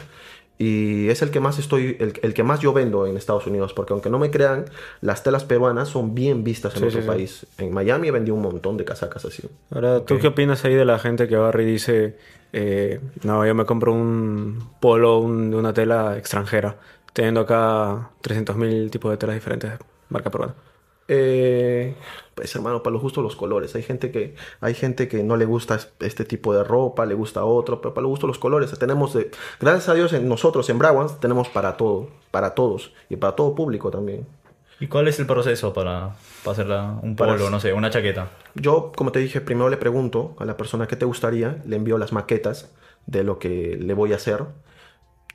Y 0.62 1.08
es 1.08 1.22
el 1.22 1.32
que 1.32 1.40
más 1.40 1.58
estoy, 1.58 1.96
el, 2.02 2.20
el 2.22 2.34
que 2.34 2.44
más 2.44 2.60
yo 2.60 2.74
vendo 2.74 3.08
en 3.08 3.16
Estados 3.16 3.48
Unidos, 3.48 3.72
porque 3.74 3.94
aunque 3.94 4.10
no 4.10 4.20
me 4.20 4.30
crean, 4.30 4.66
las 5.00 5.24
telas 5.24 5.46
peruanas 5.46 5.88
son 5.88 6.14
bien 6.14 6.44
vistas 6.44 6.74
en 6.74 6.80
Sí, 6.80 6.84
nuestro 6.84 7.02
sí, 7.02 7.08
sí. 7.08 7.14
país. 7.14 7.46
En 7.60 7.74
Miami 7.74 8.10
he 8.10 8.12
vendido 8.12 8.36
un 8.36 8.42
montón 8.42 8.76
de 8.76 8.84
casacas 8.84 9.24
así. 9.24 9.44
Ahora, 9.72 10.02
¿tú 10.04 10.20
qué 10.20 10.28
opinas 10.28 10.66
ahí 10.66 10.74
de 10.76 10.84
la 10.84 11.00
gente 11.00 11.30
que 11.30 11.36
agarra 11.38 11.62
y 11.64 11.66
dice, 11.66 12.18
eh, 12.54 13.00
no, 13.24 13.46
yo 13.46 13.56
me 13.56 13.66
compro 13.66 13.94
un 13.94 14.60
polo 14.80 15.22
de 15.22 15.56
una 15.56 15.74
tela 15.74 16.18
extranjera, 16.18 16.78
teniendo 17.14 17.42
acá 17.42 18.12
300.000 18.22 18.90
tipos 18.92 19.12
de 19.12 19.18
telas 19.18 19.36
diferentes, 19.36 19.74
marca 20.10 20.30
peruana? 20.30 20.56
Eh, 21.12 21.96
pues 22.36 22.56
hermano, 22.56 22.84
para 22.84 22.94
los 22.94 23.02
gustos 23.02 23.24
los 23.24 23.36
colores. 23.36 23.74
Hay 23.76 23.82
gente 23.82 24.12
que 24.12 24.36
hay 24.62 24.76
gente 24.76 25.08
que 25.08 25.24
no 25.24 25.38
le 25.38 25.46
gusta 25.46 25.76
es- 25.76 25.92
este 26.02 26.24
tipo 26.24 26.54
de 26.54 26.64
ropa, 26.64 27.06
le 27.08 27.16
gusta 27.16 27.44
otro, 27.46 27.82
pero 27.82 27.94
para 27.96 28.04
los 28.04 28.10
gustos 28.12 28.28
los 28.28 28.38
colores. 28.40 28.78
Tenemos, 28.78 29.14
de- 29.14 29.32
gracias 29.60 29.90
a 29.90 29.96
Dios, 29.96 30.14
nosotros 30.22 30.70
en 30.70 30.78
Browans 30.78 31.20
tenemos 31.20 31.50
para 31.50 31.78
todo, 31.78 32.10
para 32.32 32.54
todos 32.54 32.94
y 33.10 33.16
para 33.16 33.36
todo 33.36 33.56
público 33.56 33.90
también. 33.90 34.28
¿Y 34.80 34.88
cuál 34.88 35.08
es 35.08 35.20
el 35.20 35.26
proceso 35.26 35.74
para, 35.74 36.16
para 36.44 36.52
hacer 36.54 36.68
la- 36.68 37.00
un 37.04 37.16
polo, 37.16 37.50
no 37.50 37.60
sé, 37.60 37.74
una 37.74 37.90
chaqueta? 37.90 38.30
Yo, 38.56 38.92
como 38.96 39.12
te 39.12 39.20
dije, 39.20 39.42
primero 39.42 39.70
le 39.70 39.78
pregunto 39.78 40.36
a 40.40 40.46
la 40.46 40.56
persona 40.58 40.88
qué 40.88 40.96
te 40.96 41.06
gustaría, 41.06 41.62
le 41.66 41.76
envío 41.76 41.98
las 41.98 42.14
maquetas 42.14 42.72
de 43.06 43.24
lo 43.24 43.40
que 43.40 43.78
le 43.80 43.94
voy 43.94 44.14
a 44.14 44.16
hacer, 44.16 44.46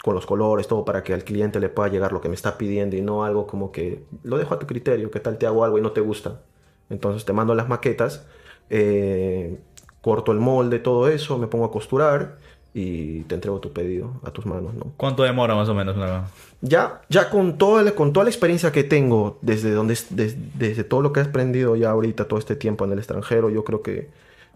con 0.02 0.14
los 0.14 0.26
colores, 0.26 0.68
todo 0.68 0.84
para 0.84 1.02
que 1.02 1.14
al 1.14 1.24
cliente 1.24 1.60
le 1.60 1.68
pueda 1.70 1.88
llegar 1.88 2.12
lo 2.12 2.20
que 2.20 2.28
me 2.28 2.34
está 2.34 2.58
pidiendo 2.58 2.96
y 2.96 3.02
no 3.02 3.24
algo 3.24 3.46
como 3.46 3.72
que 3.72 4.04
lo 4.22 4.36
dejo 4.38 4.54
a 4.54 4.58
tu 4.58 4.66
criterio, 4.66 5.10
qué 5.10 5.20
tal 5.20 5.38
te 5.38 5.46
hago 5.46 5.64
algo 5.64 5.78
y 5.78 5.82
no 5.82 5.92
te 5.92 6.00
gusta. 6.02 6.42
Entonces 6.90 7.24
te 7.24 7.32
mando 7.32 7.54
las 7.54 7.68
maquetas, 7.68 8.26
eh, 8.70 9.58
corto 10.02 10.32
el 10.32 10.40
molde, 10.40 10.78
todo 10.78 11.08
eso, 11.08 11.38
me 11.38 11.46
pongo 11.46 11.64
a 11.66 11.70
costurar 11.70 12.36
y 12.76 13.20
te 13.22 13.36
entrego 13.36 13.60
tu 13.60 13.72
pedido 13.72 14.10
a 14.24 14.30
tus 14.32 14.46
manos, 14.46 14.74
¿no? 14.74 14.92
¿Cuánto 14.96 15.22
demora 15.22 15.54
más 15.54 15.68
o 15.68 15.74
menos 15.74 15.96
una... 15.96 16.24
Ya, 16.60 17.02
ya 17.08 17.30
con, 17.30 17.56
toda 17.56 17.82
la, 17.82 17.92
con 17.92 18.12
toda 18.12 18.24
la 18.24 18.30
experiencia 18.30 18.72
que 18.72 18.82
tengo, 18.84 19.38
desde, 19.42 19.70
donde, 19.70 19.96
des- 20.10 20.58
desde 20.58 20.82
todo 20.82 21.00
lo 21.00 21.12
que 21.12 21.20
he 21.20 21.22
aprendido 21.22 21.76
ya 21.76 21.90
ahorita, 21.90 22.26
todo 22.26 22.38
este 22.38 22.56
tiempo 22.56 22.84
en 22.84 22.92
el 22.92 22.98
extranjero, 22.98 23.48
yo 23.50 23.62
creo 23.64 23.82
que 23.82 24.08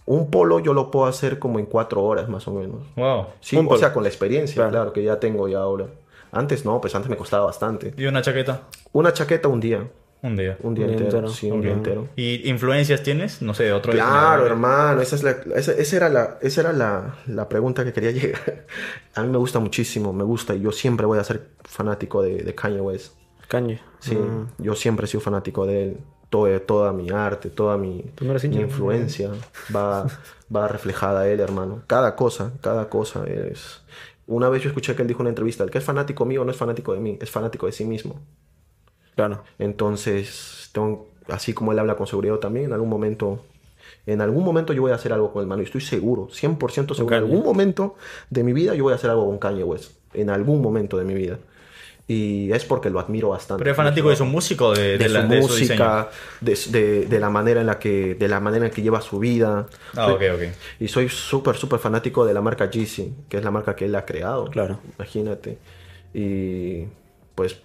un 0.04 0.30
polo 0.30 0.58
yo 0.58 0.72
lo 0.74 0.90
puedo 0.90 1.06
hacer 1.06 1.38
como 1.38 1.58
en 1.60 1.66
cuatro 1.66 2.02
horas 2.02 2.28
más 2.28 2.48
o 2.48 2.52
menos. 2.54 2.80
Wow. 2.96 3.26
Sí, 3.40 3.56
o 3.56 3.64
polo. 3.64 3.78
sea, 3.78 3.92
con 3.92 4.02
la 4.02 4.08
experiencia, 4.08 4.54
Claro. 4.56 4.70
claro. 4.70 4.92
que 4.92 5.04
ya 5.04 5.20
tengo 5.20 5.46
ya 5.48 5.58
ahora. 5.58 5.86
Antes 6.32 6.64
no, 6.64 6.80
pues 6.80 6.94
antes 6.94 7.08
me 7.10 7.16
costaba 7.16 7.44
bastante. 7.46 7.94
¿Y 7.96 8.06
una 8.06 8.20
chaqueta? 8.22 8.62
Una 8.92 9.12
chaqueta 9.12 9.48
un 9.48 9.60
día, 9.60 9.86
Un 10.22 10.36
día. 10.36 10.56
un 10.62 10.74
día 10.74 10.86
Un 10.86 10.90
día 10.90 10.98
entero, 10.98 11.18
entero. 11.18 11.28
sí, 11.28 11.50
un 11.50 11.60
día 11.60 11.72
entero. 11.72 12.08
¿Y 12.16 12.48
influencias 12.50 13.02
tienes? 13.04 13.40
No 13.40 13.54
sé, 13.54 13.72
otro 13.72 13.92
Claro, 13.92 14.10
diseñador. 14.42 14.46
hermano, 14.50 15.00
esa, 15.00 15.14
es 15.16 15.22
la, 15.22 15.30
esa, 15.54 15.72
esa 15.72 15.96
era, 15.96 16.08
la, 16.08 16.38
esa 16.42 16.60
era 16.62 16.72
la, 16.72 17.14
la 17.26 17.48
pregunta 17.48 17.84
que 17.84 17.92
quería 17.92 18.10
llegar. 18.18 18.66
A 19.14 19.22
mí 19.22 19.28
me 19.28 19.38
gusta 19.38 19.60
muchísimo, 19.60 20.12
me 20.12 20.24
gusta 20.24 20.54
y 20.54 20.60
yo 20.60 20.72
siempre 20.72 21.06
voy 21.06 21.18
a 21.18 21.24
ser 21.24 21.48
fanático 21.64 22.22
de, 22.22 22.42
de 22.42 22.54
Kanye 22.54 22.80
West. 22.80 23.14
Cañe. 23.48 23.80
Sí, 24.00 24.14
Mm. 24.14 24.46
yo 24.58 24.74
siempre 24.74 25.04
he 25.04 25.08
sido 25.08 25.20
fanático 25.20 25.66
de 25.66 25.84
él. 25.84 25.96
Todo, 26.30 26.60
toda 26.60 26.92
mi 26.92 27.08
arte, 27.08 27.48
toda 27.48 27.78
mi, 27.78 28.04
mi 28.20 28.56
influencia 28.60 29.30
va, 29.74 30.06
va 30.54 30.68
reflejada 30.68 31.20
a 31.20 31.28
él, 31.28 31.40
hermano. 31.40 31.82
Cada 31.86 32.14
cosa, 32.16 32.52
cada 32.60 32.90
cosa 32.90 33.24
es... 33.26 33.80
Una 34.26 34.50
vez 34.50 34.62
yo 34.62 34.68
escuché 34.68 34.94
que 34.94 35.00
él 35.00 35.08
dijo 35.08 35.20
en 35.20 35.22
una 35.22 35.30
entrevista, 35.30 35.64
el 35.64 35.70
que 35.70 35.78
es 35.78 35.84
fanático 35.84 36.26
mío 36.26 36.44
no 36.44 36.50
es 36.50 36.56
fanático 36.58 36.92
de 36.92 37.00
mí, 37.00 37.18
es 37.22 37.30
fanático 37.30 37.64
de 37.64 37.72
sí 37.72 37.86
mismo. 37.86 38.20
Claro. 39.18 39.42
Entonces, 39.58 40.70
tengo- 40.72 41.08
así 41.28 41.52
como 41.52 41.72
él 41.72 41.78
habla 41.80 41.96
con 41.96 42.06
seguridad 42.06 42.36
también, 42.36 42.66
en 42.66 42.72
algún 42.72 42.88
momento... 42.88 43.44
En 44.06 44.20
algún 44.20 44.44
momento 44.44 44.72
yo 44.72 44.80
voy 44.82 44.92
a 44.92 44.94
hacer 44.94 45.12
algo 45.12 45.32
con 45.32 45.42
el 45.42 45.48
mano 45.48 45.60
y 45.60 45.64
estoy 45.64 45.80
seguro, 45.80 46.28
100% 46.30 46.94
seguro. 46.94 47.16
En 47.16 47.22
algún 47.24 47.42
momento 47.42 47.96
de 48.30 48.44
mi 48.44 48.52
vida 48.52 48.74
yo 48.76 48.84
voy 48.84 48.92
a 48.92 48.96
hacer 48.96 49.10
algo 49.10 49.26
con 49.26 49.38
Kanye 49.38 49.64
West. 49.64 49.90
En 50.14 50.30
algún 50.30 50.62
momento 50.62 50.96
de 50.98 51.04
mi 51.04 51.14
vida. 51.14 51.38
Y 52.06 52.50
es 52.52 52.64
porque 52.64 52.88
lo 52.90 53.00
admiro 53.00 53.30
bastante. 53.30 53.58
¿Pero 53.58 53.72
es 53.72 53.76
fanático 53.76 54.08
de 54.08 54.16
su 54.16 54.24
música 54.24 54.64
o 54.64 54.72
de, 54.74 54.96
de, 54.96 54.98
de 54.98 55.08
la- 55.10 55.22
su 55.22 55.28
de 55.28 55.40
música, 55.40 56.08
de, 56.40 57.18
la 57.20 57.28
manera 57.28 57.60
en 57.60 57.66
la 57.66 57.78
que 57.78 58.14
de 58.14 58.28
la 58.28 58.40
manera 58.40 58.66
en 58.66 58.72
que 58.72 58.80
lleva 58.82 59.00
su 59.02 59.18
vida. 59.18 59.66
Ah, 59.94 60.06
Soy- 60.06 60.14
ok, 60.14 60.34
ok. 60.36 60.42
Y 60.80 60.88
soy 60.88 61.08
súper 61.10 61.56
súper 61.56 61.78
fanático 61.78 62.24
de 62.24 62.32
la 62.32 62.40
marca 62.40 62.70
Yeezy, 62.70 63.12
que 63.28 63.36
es 63.38 63.44
la 63.44 63.50
marca 63.50 63.74
que 63.76 63.84
él 63.86 63.94
ha 63.96 64.06
creado. 64.06 64.46
Claro. 64.46 64.78
Imagínate. 64.96 65.58
Y 66.14 66.84
pues 67.34 67.56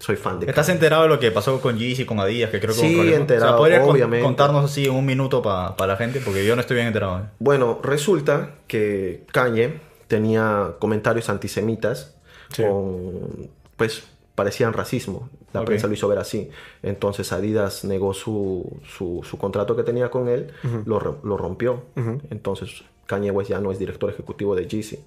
soy 0.00 0.16
fan 0.16 0.40
de 0.40 0.46
¿Estás 0.46 0.66
Kanye. 0.66 0.76
enterado 0.78 1.02
de 1.04 1.08
lo 1.10 1.20
que 1.20 1.30
pasó 1.30 1.60
con 1.60 1.78
Yeezy 1.78 2.02
y 2.02 2.04
con 2.06 2.18
Adidas? 2.18 2.50
Que 2.50 2.58
creo 2.58 2.74
que 2.74 2.80
Sí, 2.80 2.96
hubo 2.96 3.04
enterado, 3.04 3.46
O 3.46 3.48
sea, 3.50 3.56
¿podrías 3.58 3.80
con- 3.82 3.90
obviamente. 3.90 4.24
contarnos 4.24 4.64
así 4.64 4.86
en 4.86 4.94
un 4.94 5.06
minuto 5.06 5.40
para 5.42 5.86
la 5.86 5.96
gente? 5.96 6.20
Porque 6.24 6.44
yo 6.44 6.56
no 6.56 6.60
estoy 6.62 6.76
bien 6.76 6.88
enterado. 6.88 7.18
¿eh? 7.20 7.22
Bueno, 7.38 7.78
resulta 7.82 8.54
que 8.66 9.24
Kanye 9.30 9.78
tenía 10.08 10.72
comentarios 10.80 11.28
antisemitas 11.28 12.16
Sí. 12.52 12.62
con, 12.64 13.50
pues, 13.76 14.02
parecían 14.34 14.72
racismo. 14.72 15.28
La 15.52 15.64
prensa 15.64 15.86
lo 15.86 15.92
hizo 15.94 16.08
ver 16.08 16.18
así. 16.18 16.48
Entonces 16.82 17.32
Adidas 17.32 17.84
negó 17.84 18.14
su, 18.14 18.80
su, 18.96 19.20
su 19.28 19.36
contrato 19.36 19.76
que 19.76 19.82
tenía 19.82 20.10
con 20.10 20.28
él, 20.28 20.50
lo, 20.86 21.18
lo 21.22 21.36
rompió. 21.36 21.82
Entonces 22.30 22.84
Kanye 23.06 23.30
West 23.32 23.50
ya 23.50 23.60
no 23.60 23.70
es 23.72 23.78
director 23.78 24.08
ejecutivo 24.10 24.54
de 24.56 24.66
Yeezy. 24.66 24.98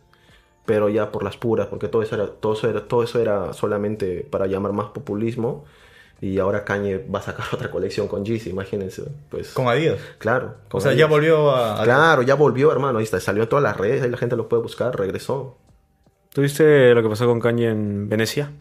Pero 0.65 0.87
ya 0.89 1.11
por 1.11 1.23
las 1.23 1.35
puras, 1.37 1.67
porque 1.67 1.87
todo 1.89 2.01
eso 2.03 2.15
era, 2.15 2.27
todo 2.27 2.53
eso 2.53 2.69
era, 2.69 2.81
todo 2.87 3.03
eso 3.03 3.19
era 3.19 3.51
solamente 3.53 4.25
para 4.29 4.47
llamar 4.47 4.71
más 4.73 4.87
populismo. 4.91 5.65
Y 6.21 6.39
ahora 6.39 6.63
Kanye 6.63 6.99
va 7.13 7.19
a 7.19 7.21
sacar 7.21 7.45
otra 7.53 7.69
colección 7.69 8.07
con 8.07 8.23
Yeezy, 8.23 8.49
imagínense. 8.51 9.03
Pues, 9.29 9.51
Con 9.53 9.67
Adidas. 9.67 9.99
claro. 10.19 10.55
O 10.71 10.79
sea, 10.79 10.93
ya 10.93 11.05
volvió 11.07 11.51
a... 11.51 11.81
a- 11.81 11.83
Claro, 11.83 12.21
ya 12.21 12.35
volvió, 12.35 12.71
hermano. 12.71 12.99
Ahí 12.99 13.03
está, 13.03 13.19
salió 13.19 13.43
en 13.43 13.49
todas 13.49 13.63
las 13.63 13.75
redes, 13.75 14.01
ahí 14.03 14.09
la 14.09 14.15
gente 14.17 14.37
lo 14.37 14.47
puede 14.47 14.63
buscar, 14.63 14.97
regresó. 14.97 15.57
¿Tuviste 16.33 16.93
lo 16.95 17.03
que 17.03 17.09
pasó 17.09 17.25
con 17.27 17.39
Kanye 17.41 17.69
en 17.69 18.07
Venecia? 18.09 18.51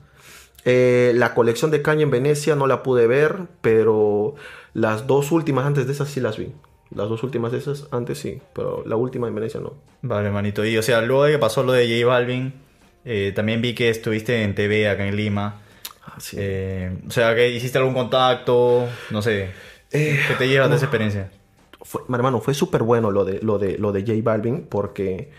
Eh, 0.65 1.13
la 1.15 1.35
colección 1.35 1.71
de 1.71 1.83
Kanye 1.83 2.03
en 2.03 2.11
Venecia 2.11 2.55
no 2.57 2.67
la 2.67 2.83
pude 2.83 3.07
ver, 3.07 3.47
pero 3.61 4.35
las 4.75 5.07
dos 5.07 5.31
últimas 5.33 5.65
antes 5.67 5.87
de 5.87 5.93
esas 5.93 6.09
sí 6.09 6.21
las 6.21 6.39
vi. 6.39 6.53
Las 6.95 7.09
dos 7.09 7.23
últimas 7.23 7.53
de 7.53 7.59
esas 7.59 7.89
antes 7.91 8.19
sí, 8.19 8.41
pero 8.53 8.83
la 8.87 8.97
última 8.97 9.29
en 9.29 9.35
Venecia 9.35 9.61
no. 9.61 9.75
Vale, 10.03 10.31
manito. 10.31 10.65
Y 10.65 10.77
o 10.77 10.83
sea, 10.83 11.01
luego 11.01 11.25
de 11.25 11.33
que 11.33 11.39
pasó 11.39 11.63
lo 11.63 11.73
de 11.73 11.87
J 11.87 12.07
Balvin, 12.07 12.53
eh, 13.05 13.33
también 13.35 13.63
vi 13.63 13.75
que 13.75 13.89
estuviste 13.89 14.43
en 14.43 14.55
TV 14.55 14.89
acá 14.89 15.07
en 15.07 15.17
Lima. 15.17 15.61
Ah, 16.05 16.17
sí. 16.19 16.37
Eh, 16.39 16.97
o 17.07 17.11
sea, 17.11 17.35
que 17.35 17.51
hiciste 17.51 17.79
algún 17.79 17.95
contacto, 17.95 18.87
no 19.11 19.23
sé. 19.23 19.51
Eh, 19.91 20.19
¿Qué 20.29 20.35
te 20.35 20.49
llevas 20.49 20.71
de 20.71 20.77
esa 20.77 20.87
experiencia? 20.87 21.31
fue, 21.85 22.03
hermano, 22.13 22.41
fue 22.41 22.55
súper 22.55 22.83
bueno 22.83 23.11
lo 23.11 23.25
de, 23.25 23.41
lo, 23.43 23.59
de, 23.59 23.77
lo 23.79 23.93
de 23.93 24.03
J 24.03 24.15
Balvin 24.23 24.67
porque 24.69 25.31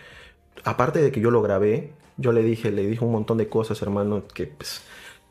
aparte 0.63 1.01
de 1.01 1.11
que 1.11 1.19
yo 1.19 1.31
lo 1.31 1.41
grabé, 1.41 1.91
yo 2.17 2.31
le 2.31 2.43
dije, 2.43 2.71
le 2.71 2.85
dije 2.85 3.03
un 3.03 3.11
montón 3.11 3.37
de 3.37 3.47
cosas, 3.47 3.81
hermano, 3.81 4.23
que 4.33 4.47
pues, 4.47 4.83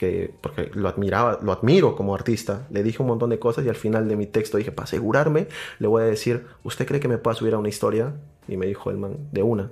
que 0.02 0.34
porque 0.40 0.68
lo 0.74 0.88
admiraba, 0.88 1.38
lo 1.42 1.52
admiro 1.52 1.94
como 1.94 2.12
artista. 2.12 2.66
Le 2.70 2.82
dije 2.82 3.00
un 3.00 3.06
montón 3.06 3.30
de 3.30 3.38
cosas 3.38 3.64
y 3.64 3.68
al 3.68 3.76
final 3.76 4.08
de 4.08 4.16
mi 4.16 4.26
texto 4.26 4.58
dije, 4.58 4.72
para 4.72 4.82
asegurarme, 4.82 5.46
le 5.78 5.86
voy 5.86 6.02
a 6.02 6.06
decir, 6.06 6.44
¿usted 6.64 6.88
cree 6.88 6.98
que 6.98 7.06
me 7.06 7.18
pueda 7.18 7.36
subir 7.36 7.54
a 7.54 7.58
una 7.58 7.68
historia? 7.68 8.14
Y 8.48 8.56
me 8.56 8.66
dijo 8.66 8.90
el 8.90 8.96
man, 8.96 9.16
de 9.30 9.44
una. 9.44 9.70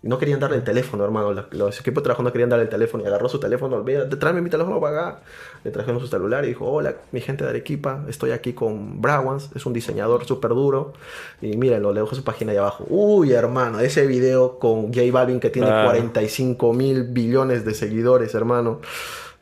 Y 0.00 0.06
No 0.06 0.18
querían 0.18 0.38
darle 0.38 0.58
el 0.58 0.62
teléfono, 0.62 1.02
hermano. 1.02 1.32
Los 1.50 1.80
equipos 1.80 2.02
de 2.02 2.04
trabajo 2.04 2.22
no 2.22 2.30
querían 2.30 2.48
darle 2.50 2.64
el 2.64 2.68
teléfono. 2.68 3.02
Y 3.02 3.08
agarró 3.08 3.28
su 3.28 3.40
teléfono. 3.40 3.82
Vea, 3.82 4.08
tráeme 4.08 4.40
mi 4.40 4.50
teléfono 4.50 4.80
para 4.80 5.08
acá. 5.08 5.20
Le 5.64 5.72
trajeron 5.72 6.00
su 6.00 6.06
celular 6.06 6.44
y 6.44 6.48
dijo: 6.48 6.70
Hola, 6.70 6.94
mi 7.10 7.20
gente 7.20 7.42
de 7.42 7.50
Arequipa. 7.50 8.04
Estoy 8.08 8.30
aquí 8.30 8.52
con 8.52 9.00
Brawans. 9.02 9.50
Es 9.56 9.66
un 9.66 9.72
diseñador 9.72 10.24
súper 10.24 10.50
duro. 10.50 10.92
Y 11.40 11.56
mírenlo, 11.56 11.92
le 11.92 12.00
dejo 12.00 12.14
su 12.14 12.22
página 12.22 12.52
ahí 12.52 12.58
abajo. 12.58 12.84
Uy, 12.88 13.32
hermano, 13.32 13.80
ese 13.80 14.06
video 14.06 14.60
con 14.60 14.92
J 14.94 15.10
Balvin 15.10 15.40
que 15.40 15.50
tiene 15.50 15.66
Claro. 15.66 15.88
45 15.88 16.72
mil 16.74 17.02
billones 17.04 17.64
de 17.64 17.74
seguidores, 17.74 18.36
hermano. 18.36 18.80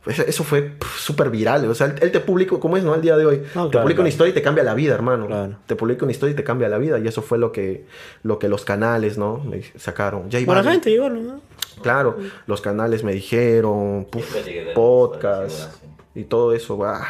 Eso, 0.06 0.22
eso 0.22 0.44
fue 0.44 0.72
súper 0.96 1.30
viral. 1.30 1.68
O 1.68 1.74
sea, 1.74 1.88
él, 1.88 1.94
él 2.00 2.10
te 2.10 2.20
publica, 2.20 2.58
como 2.58 2.76
es, 2.76 2.84
¿no? 2.84 2.94
Al 2.94 3.02
día 3.02 3.16
de 3.16 3.26
hoy. 3.26 3.36
No, 3.36 3.42
te 3.42 3.50
claro, 3.52 3.70
publica 3.70 3.86
claro. 3.86 4.00
una 4.02 4.08
historia 4.08 4.30
y 4.30 4.34
te 4.34 4.42
cambia 4.42 4.64
la 4.64 4.74
vida, 4.74 4.94
hermano. 4.94 5.26
Claro. 5.26 5.56
Te 5.66 5.76
publica 5.76 6.04
una 6.04 6.12
historia 6.12 6.32
y 6.32 6.36
te 6.36 6.44
cambia 6.44 6.68
la 6.68 6.78
vida. 6.78 6.98
Y 6.98 7.06
eso 7.06 7.20
fue 7.22 7.38
lo 7.38 7.52
que, 7.52 7.84
lo 8.22 8.38
que 8.38 8.48
los 8.48 8.64
canales, 8.64 9.18
¿no? 9.18 9.38
Me 9.38 9.62
sacaron. 9.76 10.30
J 10.30 10.44
Buena 10.46 10.62
gente, 10.64 10.90
igual, 10.90 11.26
¿no? 11.26 11.40
Claro, 11.82 12.18
los 12.46 12.60
canales 12.60 13.04
me 13.04 13.12
dijeron, 13.12 14.06
puf, 14.10 14.36
podcast 14.74 15.82
y 16.14 16.24
todo 16.24 16.52
eso. 16.52 16.76
bah, 16.76 17.06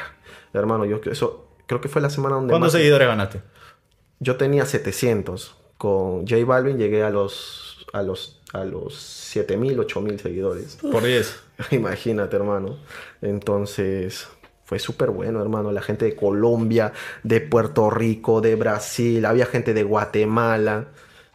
hermano, 0.52 0.84
yo 0.84 1.00
eso 1.10 1.48
creo 1.66 1.80
que 1.80 1.88
fue 1.88 2.02
la 2.02 2.10
semana 2.10 2.36
donde 2.36 2.52
¿Cuántos 2.52 2.72
seguidores 2.72 3.08
ganaste? 3.08 3.42
Yo 4.18 4.36
tenía 4.36 4.64
700. 4.66 5.56
Con 5.78 6.26
J 6.26 6.44
Balvin 6.44 6.76
llegué 6.76 7.02
a 7.02 7.10
los 7.10 7.79
a 7.92 8.02
los 8.02 8.40
a 8.52 8.64
los 8.64 8.94
7000, 8.94 9.80
8000 9.80 10.18
seguidores. 10.18 10.76
Por 10.76 11.04
10. 11.04 11.40
Imagínate, 11.70 12.36
hermano. 12.36 12.76
Entonces, 13.22 14.28
fue 14.64 14.78
súper 14.78 15.10
bueno, 15.10 15.40
hermano. 15.40 15.72
La 15.72 15.82
gente 15.82 16.04
de 16.04 16.16
Colombia, 16.16 16.92
de 17.22 17.40
Puerto 17.40 17.90
Rico, 17.90 18.40
de 18.40 18.56
Brasil, 18.56 19.24
había 19.24 19.46
gente 19.46 19.74
de 19.74 19.82
Guatemala. 19.82 20.88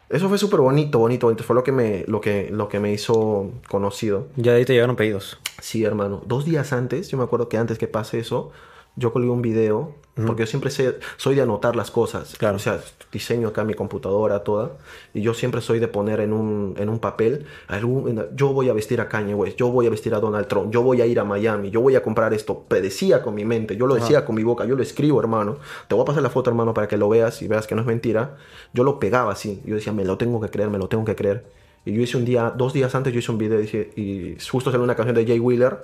Eso 0.10 0.30
fue 0.30 0.38
súper 0.38 0.60
bonito, 0.60 1.00
bonito, 1.00 1.28
bonito. 1.28 1.44
Fue 1.44 1.56
lo 1.56 1.64
que 1.64 1.72
me, 1.72 2.06
lo 2.08 2.22
que, 2.22 2.50
lo 2.52 2.68
que 2.68 2.80
me 2.80 2.92
hizo 2.94 3.52
conocido. 3.70 4.28
Ya 4.36 4.52
de 4.52 4.60
ahí 4.60 4.66
te 4.66 4.74
llegaron 4.74 4.96
pedidos. 4.96 5.40
Sí, 5.62 5.84
hermano. 5.84 6.22
Dos 6.26 6.46
días 6.46 6.74
antes, 6.74 7.10
yo 7.10 7.18
me 7.18 7.24
acuerdo 7.24 7.50
que 7.50 7.58
antes 7.58 7.78
que 7.78 7.88
pase 7.88 8.20
eso, 8.20 8.52
yo 8.96 9.12
colgué 9.12 9.30
un 9.30 9.42
video, 9.42 9.96
porque 10.26 10.44
yo 10.44 10.48
siempre 10.48 10.72
sé- 10.72 10.96
soy 11.18 11.36
de 11.36 11.42
anotar 11.42 11.76
las 11.76 11.92
cosas. 11.92 12.36
Claro. 12.38 12.56
O 12.56 12.60
sea, 12.60 12.80
diseño 13.12 13.50
acá 13.50 13.66
mi 13.66 13.74
computadora 13.74 14.44
toda, 14.44 14.72
y 15.14 15.22
yo 15.22 15.34
siempre 15.34 15.60
soy 15.60 15.80
de 15.80 15.88
poner 15.90 16.22
en 16.22 16.32
un, 16.32 16.76
en 16.78 16.88
un 16.88 17.00
papel, 17.00 17.46
algún, 17.68 18.26
yo 18.36 18.54
voy 18.54 18.70
a 18.70 18.74
vestir 18.74 19.02
a 19.02 19.10
Kanye 19.10 19.34
West, 19.34 19.58
yo 19.58 19.68
voy 19.70 19.88
a 19.88 19.90
vestir 19.90 20.16
a 20.16 20.20
Donald 20.22 20.48
Trump, 20.48 20.72
yo 20.72 20.82
voy 20.84 21.02
a 21.02 21.06
ir 21.06 21.20
a 21.20 21.26
Miami, 21.26 21.70
yo 21.70 21.82
voy 21.82 21.96
a 21.96 22.02
comprar 22.04 22.34
esto. 22.34 22.64
Predecía 22.68 23.22
con 23.22 23.36
mi 23.36 23.44
mente, 23.44 23.76
yo 23.76 23.88
lo 23.88 23.96
decía 23.96 24.24
con 24.26 24.36
mi 24.36 24.44
boca, 24.44 24.64
yo 24.66 24.76
lo 24.76 24.84
escribo, 24.84 25.20
hermano. 25.20 25.58
Te 25.90 25.96
voy 25.96 26.04
a 26.04 26.06
pasar 26.06 26.24
la 26.24 26.30
foto, 26.30 26.50
hermano, 26.50 26.74
para 26.74 26.88
que 26.88 26.96
lo 26.98 27.10
veas 27.10 27.42
y 27.42 27.48
veas 27.50 27.68
que 27.68 27.76
no 27.76 27.82
es 27.82 27.88
mentira. 27.88 28.38
Yo 28.74 28.84
lo 28.86 29.00
pegaba 29.00 29.34
así, 29.34 29.62
yo 29.66 29.76
decía, 29.76 29.92
me 29.92 30.06
lo 30.06 30.18
tengo 30.18 30.40
que 30.40 30.50
creer, 30.50 30.70
me 30.70 30.78
lo 30.78 30.88
tengo 30.88 31.04
que 31.04 31.16
creer. 31.16 31.44
Y 31.84 31.94
yo 31.94 32.02
hice 32.02 32.16
un 32.18 32.26
día, 32.26 32.54
dos 32.56 32.72
días 32.74 32.96
antes, 32.96 33.12
yo 33.14 33.20
hice 33.20 33.32
un 33.32 33.38
video 33.38 33.60
y, 33.60 33.64
dije, 33.64 33.92
y 33.96 34.38
justo 34.50 34.72
salió 34.72 34.84
una 34.84 34.96
canción 34.96 35.16
de 35.16 35.26
Jay 35.26 35.40
Wheeler 35.40 35.84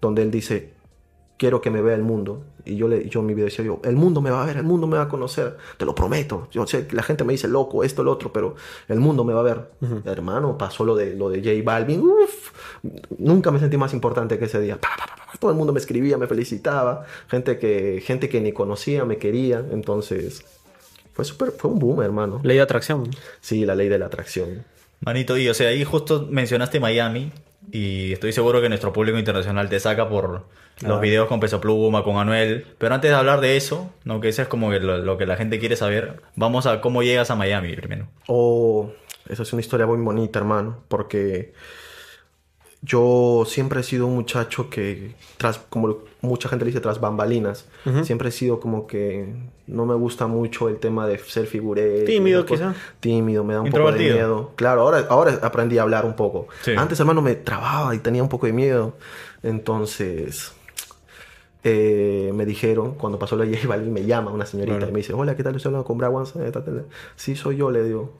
donde 0.00 0.22
él 0.22 0.30
dice, 0.30 0.72
quiero 1.38 1.62
que 1.62 1.70
me 1.70 1.80
vea 1.80 1.94
el 1.94 2.02
mundo. 2.02 2.44
Y 2.64 2.76
yo, 2.76 2.88
le, 2.88 3.08
yo 3.08 3.20
en 3.20 3.26
mi 3.26 3.32
video 3.32 3.46
decía, 3.46 3.64
yo, 3.64 3.80
el 3.84 3.96
mundo 3.96 4.20
me 4.20 4.30
va 4.30 4.42
a 4.42 4.46
ver, 4.46 4.58
el 4.58 4.64
mundo 4.64 4.86
me 4.86 4.98
va 4.98 5.04
a 5.04 5.08
conocer, 5.08 5.56
te 5.78 5.86
lo 5.86 5.94
prometo. 5.94 6.48
Yo 6.50 6.66
sé 6.66 6.86
que 6.86 6.94
la 6.94 7.02
gente 7.02 7.24
me 7.24 7.32
dice 7.32 7.48
loco, 7.48 7.82
esto, 7.82 8.02
lo 8.02 8.12
otro, 8.12 8.30
pero 8.32 8.56
el 8.88 9.00
mundo 9.00 9.24
me 9.24 9.32
va 9.32 9.40
a 9.40 9.44
ver. 9.44 9.70
Hermano, 10.04 10.58
pasó 10.58 10.84
lo 10.84 10.94
de, 10.94 11.14
lo 11.14 11.30
de 11.30 11.38
J 11.38 11.64
Balvin, 11.64 12.02
uf, 12.02 12.52
nunca 13.16 13.50
me 13.50 13.58
sentí 13.58 13.78
más 13.78 13.94
importante 13.94 14.38
que 14.38 14.44
ese 14.44 14.60
día. 14.60 14.78
Pa, 14.78 14.88
pa, 14.98 15.06
pa, 15.06 15.16
pa, 15.16 15.38
Todo 15.38 15.50
el 15.50 15.56
mundo 15.56 15.72
me 15.72 15.78
escribía, 15.78 16.18
me 16.18 16.26
felicitaba, 16.26 17.06
gente 17.28 17.58
que, 17.58 18.02
gente 18.04 18.28
que 18.28 18.40
ni 18.40 18.52
conocía, 18.52 19.06
me 19.06 19.16
quería, 19.16 19.64
entonces... 19.70 20.44
Fue 21.14 21.24
súper, 21.24 21.50
fue 21.50 21.72
un 21.72 21.80
boom, 21.80 22.00
hermano. 22.02 22.40
Ley 22.44 22.58
de 22.58 22.62
atracción. 22.62 23.10
Sí, 23.40 23.66
la 23.66 23.74
ley 23.74 23.88
de 23.88 23.98
la 23.98 24.06
atracción. 24.06 24.64
Manito, 25.00 25.36
y 25.36 25.48
o 25.48 25.54
sea, 25.54 25.70
ahí 25.70 25.82
justo 25.82 26.28
mencionaste 26.30 26.78
Miami 26.78 27.32
y 27.70 28.12
estoy 28.12 28.32
seguro 28.32 28.60
que 28.60 28.68
nuestro 28.68 28.92
público 28.92 29.18
internacional 29.18 29.68
te 29.68 29.80
saca 29.80 30.08
por 30.08 30.44
los 30.80 31.00
videos 31.00 31.28
con 31.28 31.40
Peso 31.40 31.60
Pluma, 31.60 32.04
con 32.04 32.16
Anuel. 32.16 32.66
Pero 32.78 32.94
antes 32.94 33.10
de 33.10 33.16
hablar 33.16 33.40
de 33.40 33.56
eso, 33.56 33.90
¿no? 34.04 34.20
que 34.20 34.28
eso 34.28 34.42
es 34.42 34.48
como 34.48 34.72
lo, 34.72 34.98
lo 34.98 35.18
que 35.18 35.26
la 35.26 35.36
gente 35.36 35.58
quiere 35.58 35.76
saber, 35.76 36.22
vamos 36.36 36.66
a 36.66 36.80
cómo 36.80 37.02
llegas 37.02 37.30
a 37.30 37.36
Miami 37.36 37.74
primero. 37.74 38.06
Oh, 38.26 38.90
esa 39.28 39.42
es 39.42 39.52
una 39.52 39.60
historia 39.60 39.86
muy 39.86 39.98
bonita, 39.98 40.38
hermano, 40.38 40.78
porque 40.88 41.52
yo 42.80 43.44
siempre 43.46 43.80
he 43.80 43.82
sido 43.82 44.06
un 44.06 44.14
muchacho 44.14 44.70
que, 44.70 45.14
tras, 45.36 45.58
como 45.58 45.98
mucha 46.20 46.48
gente 46.48 46.64
le 46.64 46.70
dice, 46.70 46.80
tras 46.80 47.00
bambalinas, 47.00 47.66
siempre 48.04 48.28
he 48.28 48.32
sido 48.32 48.60
como 48.60 48.86
que 48.86 49.34
no 49.66 49.84
me 49.84 49.94
gusta 49.94 50.26
mucho 50.28 50.68
el 50.68 50.78
tema 50.78 51.06
de 51.06 51.18
ser 51.18 51.46
figurete. 51.46 52.04
Tímido, 52.04 52.46
quizá. 52.46 52.74
Tímido, 53.00 53.42
me 53.44 53.54
da 53.54 53.60
un 53.62 53.70
poco 53.70 53.90
de 53.92 53.98
miedo. 53.98 54.52
Claro, 54.56 54.82
ahora, 54.82 55.06
ahora 55.10 55.38
aprendí 55.42 55.76
a 55.78 55.82
hablar 55.82 56.04
un 56.06 56.14
poco. 56.14 56.46
Sí. 56.62 56.72
Antes, 56.76 56.98
hermano, 57.00 57.20
me 57.20 57.34
trababa 57.34 57.94
y 57.94 57.98
tenía 57.98 58.22
un 58.22 58.28
poco 58.28 58.46
de 58.46 58.52
miedo. 58.52 58.94
Entonces, 59.42 60.52
eh, 61.64 62.30
me 62.34 62.46
dijeron, 62.46 62.94
cuando 62.94 63.18
pasó 63.18 63.36
de 63.36 63.54
J 63.54 63.66
Balvin, 63.68 63.92
me 63.92 64.04
llama 64.04 64.30
una 64.30 64.46
señorita 64.46 64.76
Claro. 64.76 64.90
y 64.90 64.92
me 64.94 64.98
dice, 64.98 65.12
hola, 65.14 65.34
¿qué 65.36 65.42
tal? 65.42 65.56
Estoy 65.56 65.70
hablando 65.70 65.84
con 65.86 65.98
Brawans. 65.98 66.34
Eh. 66.36 66.52
Sí, 67.16 67.34
soy 67.36 67.56
yo, 67.56 67.70
le 67.70 67.82
digo. 67.82 68.12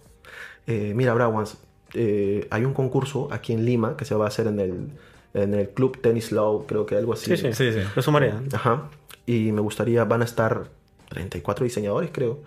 "Eh, 0.67 0.93
mira, 0.95 1.15
Brawans, 1.15 1.57
eh, 1.95 2.47
hay 2.51 2.65
un 2.65 2.75
concurso 2.75 3.29
aquí 3.31 3.53
en 3.53 3.65
Lima 3.65 3.97
que 3.97 4.05
se 4.05 4.15
va 4.15 4.27
a 4.27 4.29
hacer 4.29 4.47
en 4.47 4.61
el, 4.61 4.89
en 5.35 5.55
el 5.55 5.71
Club 5.71 6.01
Tennis 6.01 6.33
Law, 6.33 6.67
creo 6.67 6.87
que 6.87 6.97
algo 6.97 7.13
así. 7.13 7.27
Sí, 7.27 7.37
sí. 7.37 7.53
Sí, 7.53 7.73
sí. 7.73 7.81
Lo 7.95 8.03
sumaría. 8.03 8.41
Ajá. 8.53 8.89
Y 9.27 9.53
me 9.53 9.61
gustaría, 9.61 10.05
van 10.05 10.23
a 10.23 10.25
estar 10.25 10.69
34 11.11 11.65
diseñadores, 11.65 12.11
creo. 12.13 12.41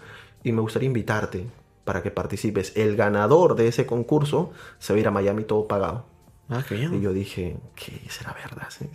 Y 0.43 0.51
me 0.51 0.61
gustaría 0.61 0.87
invitarte 0.87 1.45
para 1.83 2.01
que 2.01 2.11
participes. 2.11 2.73
El 2.75 2.95
ganador 2.95 3.55
de 3.55 3.67
ese 3.67 3.85
concurso 3.85 4.51
se 4.79 4.93
va 4.93 4.97
a 4.97 4.99
ir 4.99 5.07
a 5.07 5.11
Miami 5.11 5.43
todo 5.43 5.67
pagado. 5.67 6.05
Ah, 6.49 6.63
qué 6.67 6.75
Y 6.75 6.79
bien. 6.79 7.01
yo 7.01 7.13
dije, 7.13 7.57
¿qué 7.75 8.01
será 8.09 8.33
verdad? 8.33 8.67
Sí. 8.69 8.85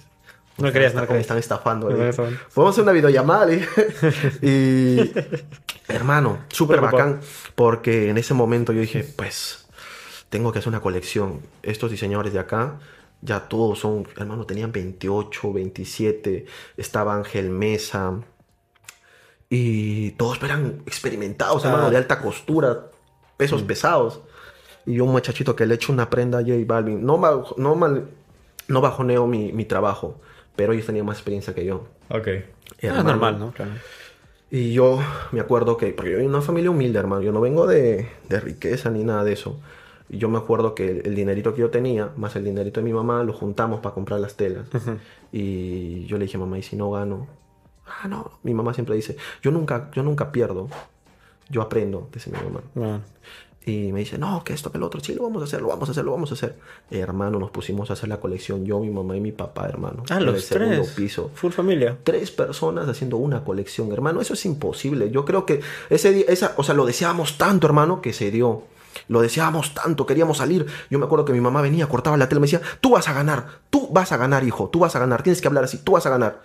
No 0.59 0.73
querías 0.73 0.95
me 0.95 1.03
nada 1.03 1.19
están, 1.19 1.39
estafando. 1.39 1.89
Me 1.89 1.95
le 1.95 2.09
están 2.09 2.27
dije. 2.27 2.35
estafando. 2.35 2.55
Podemos 2.55 2.75
hacer 2.75 2.83
una 2.83 2.93
videollamada. 2.93 3.47
dije. 3.47 3.69
y 4.43 5.13
hermano, 5.93 6.39
súper 6.49 6.81
bacán. 6.81 7.21
Porque 7.55 8.11
en 8.11 8.19
ese 8.19 8.35
momento 8.35 8.73
yo 8.73 8.81
dije, 8.81 9.05
pues, 9.05 9.66
tengo 10.37 10.53
que 10.53 10.59
hacer 10.59 10.69
una 10.69 10.81
colección. 10.81 11.41
Estos 11.63 11.91
diseñadores 11.91 12.35
de 12.35 12.39
acá, 12.39 12.79
ya 13.23 13.49
todos 13.49 13.79
son, 13.79 14.07
hermano, 14.19 14.45
tenían 14.45 14.71
28, 14.71 15.51
27. 15.51 16.45
Estaba 16.77 17.15
Ángel 17.15 17.49
Mesa. 17.49 18.21
Y 19.49 20.11
todos 20.13 20.43
eran 20.43 20.83
experimentados, 20.85 21.65
Ah. 21.65 21.69
hermano, 21.71 21.91
de 21.91 21.97
alta 21.97 22.21
costura, 22.21 22.91
pesos 23.39 23.63
pesados. 23.63 24.21
Y 24.85 24.95
yo, 24.97 25.05
un 25.07 25.13
muchachito 25.13 25.57
que 25.57 25.65
le 25.65 25.77
echo 25.77 25.91
una 25.91 26.11
prenda 26.11 26.39
a 26.39 26.43
J 26.43 26.53
Balvin. 26.67 27.03
No, 27.07 27.17
no, 27.57 27.75
mal, 27.75 28.09
no 28.69 28.81
bajoneo 28.83 29.27
mi, 29.27 29.53
mi 29.53 29.65
trabajo, 29.65 30.21
pero 30.55 30.75
ellos 30.75 30.85
tenían 30.85 31.07
más 31.07 31.17
experiencia 31.17 31.55
que 31.55 31.65
yo. 31.65 31.87
Ok. 32.11 32.29
Ah, 32.29 32.43
Hermano, 32.81 32.99
es 33.01 33.05
normal, 33.07 33.39
¿no? 33.39 33.53
Claro. 33.53 33.71
Y 34.51 34.75
yo 34.75 34.99
me 35.33 35.41
acuerdo 35.41 35.79
que, 35.79 35.87
porque 35.95 36.13
yo 36.13 36.19
de 36.19 36.27
una 36.27 36.43
familia 36.43 36.71
humilde, 36.71 36.99
hermano, 36.99 37.23
yo 37.23 37.33
no 37.33 37.41
vengo 37.41 37.67
de, 37.67 38.09
de 38.29 38.41
riqueza 38.41 38.91
ni 38.91 39.03
nada 39.03 39.25
de 39.25 39.33
eso. 39.33 39.59
Yo 40.09 40.29
me 40.29 40.39
acuerdo 40.39 40.75
que 40.75 40.91
el, 40.91 41.07
el 41.07 41.15
dinerito 41.15 41.55
que 41.55 41.61
yo 41.61 41.71
tenía, 41.71 42.11
más 42.17 42.37
el 42.37 42.45
dinerito 42.45 42.81
de 42.81 42.85
mi 42.85 42.93
mamá, 42.93 43.25
lo 43.25 43.33
juntamos 43.33 43.81
para 43.81 43.95
comprar 43.95 44.21
las 44.21 44.37
telas. 44.37 44.67
Y 45.33 46.05
yo 46.07 46.19
le 46.19 46.27
dije, 46.27 46.39
mamá, 46.39 46.59
¿y 46.59 46.63
si 46.63 46.77
no 46.77 46.91
gano? 46.91 47.27
Ah, 47.87 48.09
no. 48.09 48.33
Mi 48.43 48.55
mamá 48.55 48.75
siempre 48.75 48.95
dice, 48.95 49.17
yo 49.43 49.51
nunca, 49.51 49.91
yo 49.93 50.03
nunca 50.03 50.33
pierdo, 50.33 50.69
yo 51.49 51.63
aprendo, 51.63 52.09
dice 52.13 52.31
mi 52.31 52.39
mamá. 52.39 52.61
Bueno. 52.75 53.01
Y 53.69 53.91
me 53.91 53.99
dice, 53.99 54.17
no, 54.17 54.45
que 54.45 54.53
esto, 54.53 54.71
que 54.71 54.79
el 54.79 54.85
otro, 54.85 55.01
sí, 55.01 55.13
lo 55.13 55.25
vamos 55.25 55.43
a 55.43 55.45
hacer, 55.47 55.61
lo 55.61 55.67
vamos 55.67 55.89
a 55.89 55.93
hacer, 55.93 56.05
lo 56.05 56.13
vamos 56.13 56.31
a 56.31 56.35
hacer. 56.35 56.55
hermano, 56.89 57.41
nos 57.41 57.51
pusimos 57.51 57.91
a 57.91 57.95
hacer 57.95 58.09
la 58.09 58.21
colección, 58.21 58.65
yo, 58.65 58.79
mi 58.79 58.91
mamá 58.91 59.17
y 59.17 59.21
mi 59.21 59.33
papá, 59.33 59.69
hermano. 59.69 60.05
Ah, 60.09 60.15
en 60.15 60.21
el 60.21 60.27
los 60.27 60.45
segundo 60.45 60.83
tres. 60.83 60.91
piso 60.91 61.33
Full 61.35 61.51
familia. 61.51 61.99
tres 62.05 62.31
personas 62.31 62.89
haciendo 62.89 63.17
una 63.17 63.43
colección, 63.43 63.91
hermano. 63.93 64.21
Eso 64.21 64.35
es 64.35 64.47
imposible. 64.47 65.11
Yo 65.11 65.25
creo 65.25 65.45
que 65.45 65.63
ese 65.91 66.13
día, 66.13 66.27
esa, 66.29 66.55
o 66.57 66.63
sea, 66.63 66.77
lo 66.77 66.87
deseábamos 66.87 67.39
tanto, 67.39 67.67
hermano, 67.67 68.01
que 68.01 68.13
se 68.13 68.31
dio. 68.31 68.63
Lo 69.09 69.21
deseábamos 69.21 69.75
tanto, 69.75 70.07
queríamos 70.07 70.39
salir. 70.39 70.67
Yo 70.91 70.99
me 70.99 71.07
acuerdo 71.07 71.25
que 71.25 71.33
mi 71.33 71.41
mamá 71.41 71.63
venía, 71.63 71.87
cortaba 71.89 72.17
la 72.17 72.29
tele, 72.29 72.41
me 72.41 72.47
decía, 72.47 72.61
tú 72.81 72.91
vas 72.91 73.09
a 73.09 73.13
ganar, 73.13 73.47
tú 73.71 73.89
vas 73.93 74.13
a 74.13 74.17
ganar, 74.17 74.45
hijo, 74.45 74.69
tú 74.69 74.79
vas 74.79 74.95
a 74.97 74.99
ganar, 74.99 75.23
tienes 75.23 75.41
que 75.41 75.49
hablar 75.49 75.65
así, 75.65 75.79
tú 75.79 75.93
vas 75.93 76.07
a 76.07 76.11
ganar. 76.11 76.43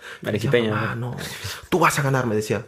"Mamá, 0.70 0.94
no, 0.94 1.16
tú 1.68 1.78
vas 1.78 1.98
a 1.98 2.02
ganar, 2.02 2.26
me 2.26 2.34
decía. 2.34 2.64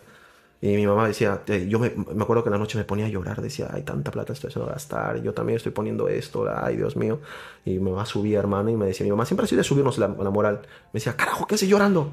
Y 0.60 0.76
mi 0.76 0.86
mamá 0.86 1.06
decía, 1.06 1.42
yo 1.68 1.78
me, 1.78 1.90
me 1.90 2.22
acuerdo 2.22 2.42
que 2.42 2.48
en 2.48 2.52
la 2.52 2.58
noche 2.58 2.78
me 2.78 2.84
ponía 2.84 3.04
a 3.04 3.08
llorar, 3.10 3.42
decía, 3.42 3.68
ay, 3.70 3.82
tanta 3.82 4.10
plata 4.10 4.32
estoy 4.32 4.48
haciendo 4.48 4.70
gastar, 4.70 5.20
yo 5.20 5.34
también 5.34 5.58
estoy 5.58 5.72
poniendo 5.72 6.08
esto, 6.08 6.46
ay, 6.56 6.76
Dios 6.78 6.96
mío. 6.96 7.20
Y 7.66 7.80
me 7.80 7.90
va 7.90 8.02
a 8.02 8.06
subir, 8.06 8.36
hermano, 8.36 8.70
y 8.70 8.76
me 8.76 8.86
decía, 8.86 9.04
mi 9.04 9.10
mamá 9.10 9.26
siempre 9.26 9.44
ha 9.44 9.46
sido 9.46 9.58
de 9.58 9.64
subirnos 9.64 9.98
la, 9.98 10.08
la 10.08 10.30
moral. 10.30 10.60
Me 10.92 11.00
decía, 11.00 11.14
carajo, 11.16 11.46
¿qué 11.46 11.56
haces 11.56 11.68
llorando? 11.68 12.10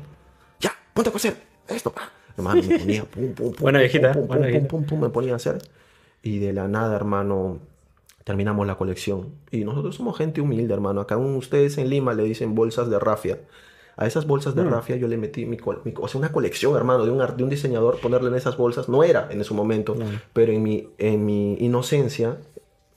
Ya, 0.59 0.75
ponte 0.93 1.09
a 1.11 1.13
coser, 1.13 1.37
esto. 1.69 1.93
Hermano, 2.35 2.61
me 2.61 2.77
ponía, 2.79 3.05
pum, 3.05 3.33
pum, 3.33 3.53
pum, 3.53 3.61
Buena 3.61 3.79
viejita, 3.79 4.11
pum, 4.11 4.27
pum, 4.27 4.37
buena 4.37 4.59
pum, 4.59 4.67
pum, 4.67 4.85
pum, 4.85 5.01
me 5.01 5.09
ponía 5.09 5.31
a 5.31 5.35
hacer. 5.37 5.61
Y 6.23 6.39
de 6.39 6.53
la 6.53 6.67
nada, 6.67 6.95
hermano, 6.95 7.59
terminamos 8.23 8.67
la 8.67 8.75
colección. 8.75 9.29
Y 9.49 9.63
nosotros 9.63 9.95
somos 9.95 10.17
gente 10.17 10.41
humilde, 10.41 10.73
hermano. 10.73 11.01
Acá 11.01 11.17
un- 11.17 11.35
ustedes 11.35 11.77
en 11.77 11.89
Lima 11.89 12.13
le 12.13 12.23
dicen 12.23 12.53
bolsas 12.55 12.89
de 12.89 12.99
rafia. 12.99 13.39
A 13.97 14.05
esas 14.07 14.25
bolsas 14.25 14.55
Mm. 14.55 14.57
de 14.59 14.63
rafia 14.65 14.95
yo 14.95 15.07
le 15.07 15.17
metí 15.17 15.45
mi, 15.45 15.57
mi- 15.83 15.93
o 15.99 16.07
sea, 16.07 16.19
una 16.19 16.31
colección, 16.31 16.75
hermano, 16.75 17.05
de 17.05 17.11
un, 17.11 17.37
de 17.37 17.43
un 17.43 17.49
diseñador, 17.49 17.99
ponerle 17.99 18.29
en 18.29 18.35
esas 18.35 18.55
bolsas. 18.57 18.87
No 18.89 19.03
era 19.03 19.27
en 19.31 19.41
ese 19.41 19.53
momento, 19.53 19.95
pero 20.33 20.51
en 20.51 20.63
mi, 20.63 20.87
en 20.97 21.25
mi 21.25 21.55
inocencia, 21.59 22.37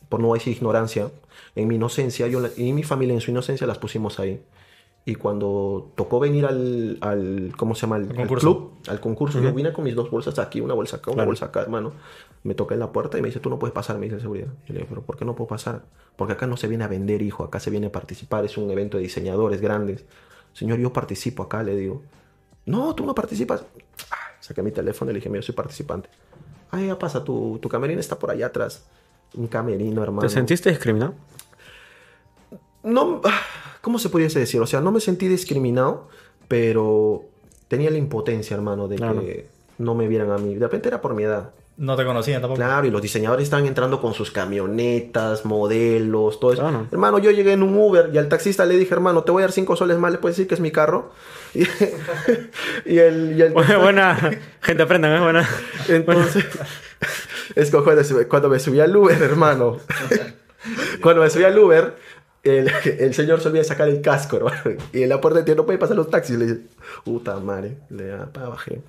por 0.08 0.20
no 0.20 0.32
decir 0.34 0.54
ignorancia, 0.56 1.10
en 1.56 1.68
mi 1.68 1.74
inocencia, 1.76 2.26
yo 2.28 2.40
y 2.56 2.72
mi 2.72 2.82
familia 2.82 3.14
en 3.14 3.20
su 3.20 3.30
inocencia 3.30 3.66
las 3.66 3.78
pusimos 3.78 4.18
ahí. 4.20 4.40
Y 5.06 5.16
cuando 5.16 5.90
tocó 5.96 6.18
venir 6.20 6.46
al, 6.46 6.96
al 7.02 7.52
¿cómo 7.58 7.74
se 7.74 7.82
llama? 7.82 7.96
Al, 7.96 8.08
al 8.10 8.16
concurso. 8.16 8.40
club, 8.46 8.70
al 8.88 9.00
concurso, 9.00 9.40
yo 9.40 9.52
vine 9.52 9.72
con 9.72 9.84
mis 9.84 9.94
dos 9.94 10.10
bolsas 10.10 10.38
aquí, 10.38 10.60
una 10.62 10.72
bolsa 10.74 10.96
acá, 10.96 11.10
una 11.10 11.16
Claro. 11.16 11.28
bolsa 11.28 11.46
acá, 11.46 11.60
hermano. 11.60 11.92
Me 12.44 12.54
toqué 12.54 12.74
en 12.74 12.80
la 12.80 12.92
puerta 12.92 13.18
y 13.18 13.22
me 13.22 13.28
dice, 13.28 13.40
tú 13.40 13.50
no 13.50 13.58
puedes 13.58 13.72
pasar, 13.74 13.98
me 13.98 14.04
dice 14.04 14.16
el 14.16 14.20
seguridad. 14.22 14.48
Yo 14.66 14.74
le 14.74 14.80
digo, 14.80 14.86
pero 14.88 15.02
¿por 15.02 15.16
qué 15.16 15.24
no 15.24 15.34
puedo 15.34 15.48
pasar? 15.48 15.82
Porque 16.14 16.34
acá 16.34 16.46
no 16.46 16.56
se 16.56 16.68
viene 16.68 16.84
a 16.84 16.88
vender, 16.88 17.22
hijo, 17.22 17.42
acá 17.42 17.58
se 17.58 17.70
viene 17.70 17.86
a 17.88 17.92
participar, 17.92 18.44
es 18.44 18.56
un 18.58 18.70
evento 18.70 18.98
de 18.98 19.02
diseñadores 19.02 19.60
grandes. 19.60 20.04
Señor, 20.52 20.78
yo 20.78 20.92
participo 20.92 21.42
acá, 21.42 21.62
le 21.62 21.74
digo. 21.74 22.02
No, 22.66 22.94
tú 22.94 23.04
no 23.04 23.14
participas. 23.14 23.64
Ah, 24.10 24.16
saqué 24.40 24.62
mi 24.62 24.70
teléfono 24.70 25.10
y 25.10 25.14
le 25.14 25.18
dije, 25.18 25.28
mira, 25.28 25.40
yo 25.40 25.46
soy 25.46 25.54
participante. 25.54 26.08
Ah, 26.70 26.80
ya 26.80 26.98
pasa, 26.98 27.24
tu, 27.24 27.58
tu 27.60 27.68
camerino 27.68 27.98
está 28.00 28.18
por 28.18 28.30
allá 28.30 28.46
atrás. 28.46 28.84
Un 29.34 29.46
camerino, 29.48 30.02
hermano. 30.02 30.20
¿Te 30.28 30.32
sentiste 30.32 30.68
discriminado? 30.70 31.14
No, 32.82 33.20
ah, 33.24 33.40
¿cómo 33.80 33.98
se 33.98 34.08
pudiese 34.10 34.38
decir? 34.38 34.60
O 34.60 34.66
sea, 34.66 34.80
no 34.80 34.92
me 34.92 35.00
sentí 35.00 35.28
discriminado, 35.28 36.08
pero 36.48 37.24
tenía 37.68 37.90
la 37.90 37.96
impotencia, 37.98 38.54
hermano, 38.54 38.88
de 38.88 38.96
Claro. 38.96 39.20
que 39.22 39.48
no 39.78 39.94
me 39.94 40.06
vieran 40.08 40.30
a 40.30 40.38
mí. 40.38 40.54
De 40.54 40.60
repente 40.60 40.88
era 40.88 41.00
por 41.00 41.14
mi 41.14 41.22
edad. 41.22 41.52
No 41.76 41.96
te 41.96 42.04
conocían 42.04 42.40
tampoco. 42.40 42.60
Claro, 42.60 42.86
y 42.86 42.90
los 42.90 43.02
diseñadores 43.02 43.44
estaban 43.44 43.66
entrando 43.66 44.00
con 44.00 44.14
sus 44.14 44.30
camionetas, 44.30 45.44
modelos, 45.44 46.38
todo 46.38 46.52
eso. 46.52 46.62
Claro. 46.62 46.86
Hermano, 46.92 47.18
yo 47.18 47.32
llegué 47.32 47.52
en 47.52 47.64
un 47.64 47.76
Uber 47.76 48.10
y 48.12 48.18
al 48.18 48.28
taxista 48.28 48.64
le 48.64 48.76
dije, 48.76 48.94
hermano, 48.94 49.24
te 49.24 49.32
voy 49.32 49.42
a 49.42 49.46
dar 49.46 49.52
cinco 49.52 49.74
soles 49.74 49.98
más, 49.98 50.12
¿le 50.12 50.18
puedes 50.18 50.36
decir 50.36 50.48
que 50.48 50.54
es 50.54 50.60
mi 50.60 50.70
carro? 50.70 51.12
Y, 51.54 51.60
y 52.94 52.98
el, 52.98 53.38
y 53.38 53.42
el 53.42 53.52
buena. 53.52 54.16
Gente, 54.60 54.82
aprendan, 54.82 55.12
es 55.12 55.20
buena. 55.20 55.48
entonces, 55.88 56.44
es 57.54 57.70
que 57.70 57.78
cuando, 57.78 58.02
cuando 58.28 58.48
me 58.48 58.58
subí 58.58 58.80
al 58.80 58.96
Uber, 58.96 59.22
hermano, 59.22 59.78
cuando 61.00 61.22
me 61.22 61.30
subí 61.30 61.44
al 61.44 61.56
Uber, 61.56 61.94
el, 62.42 62.70
el 62.98 63.14
señor 63.14 63.40
se 63.40 63.48
olvida 63.48 63.62
sacar 63.62 63.88
el 63.88 64.00
casco, 64.00 64.36
hermano. 64.36 64.56
Y 64.92 65.04
en 65.04 65.08
la 65.08 65.20
puerta 65.20 65.38
de 65.38 65.44
tío 65.44 65.54
no 65.54 65.64
puede 65.64 65.78
pasar 65.78 65.96
los 65.96 66.10
taxis. 66.10 66.36
Le 66.36 66.46
dice, 66.46 66.60
puta 67.04 67.38
madre, 67.38 67.76
le 67.88 68.08
da 68.08 68.26
pa, 68.26 68.48
bajé. 68.48 68.82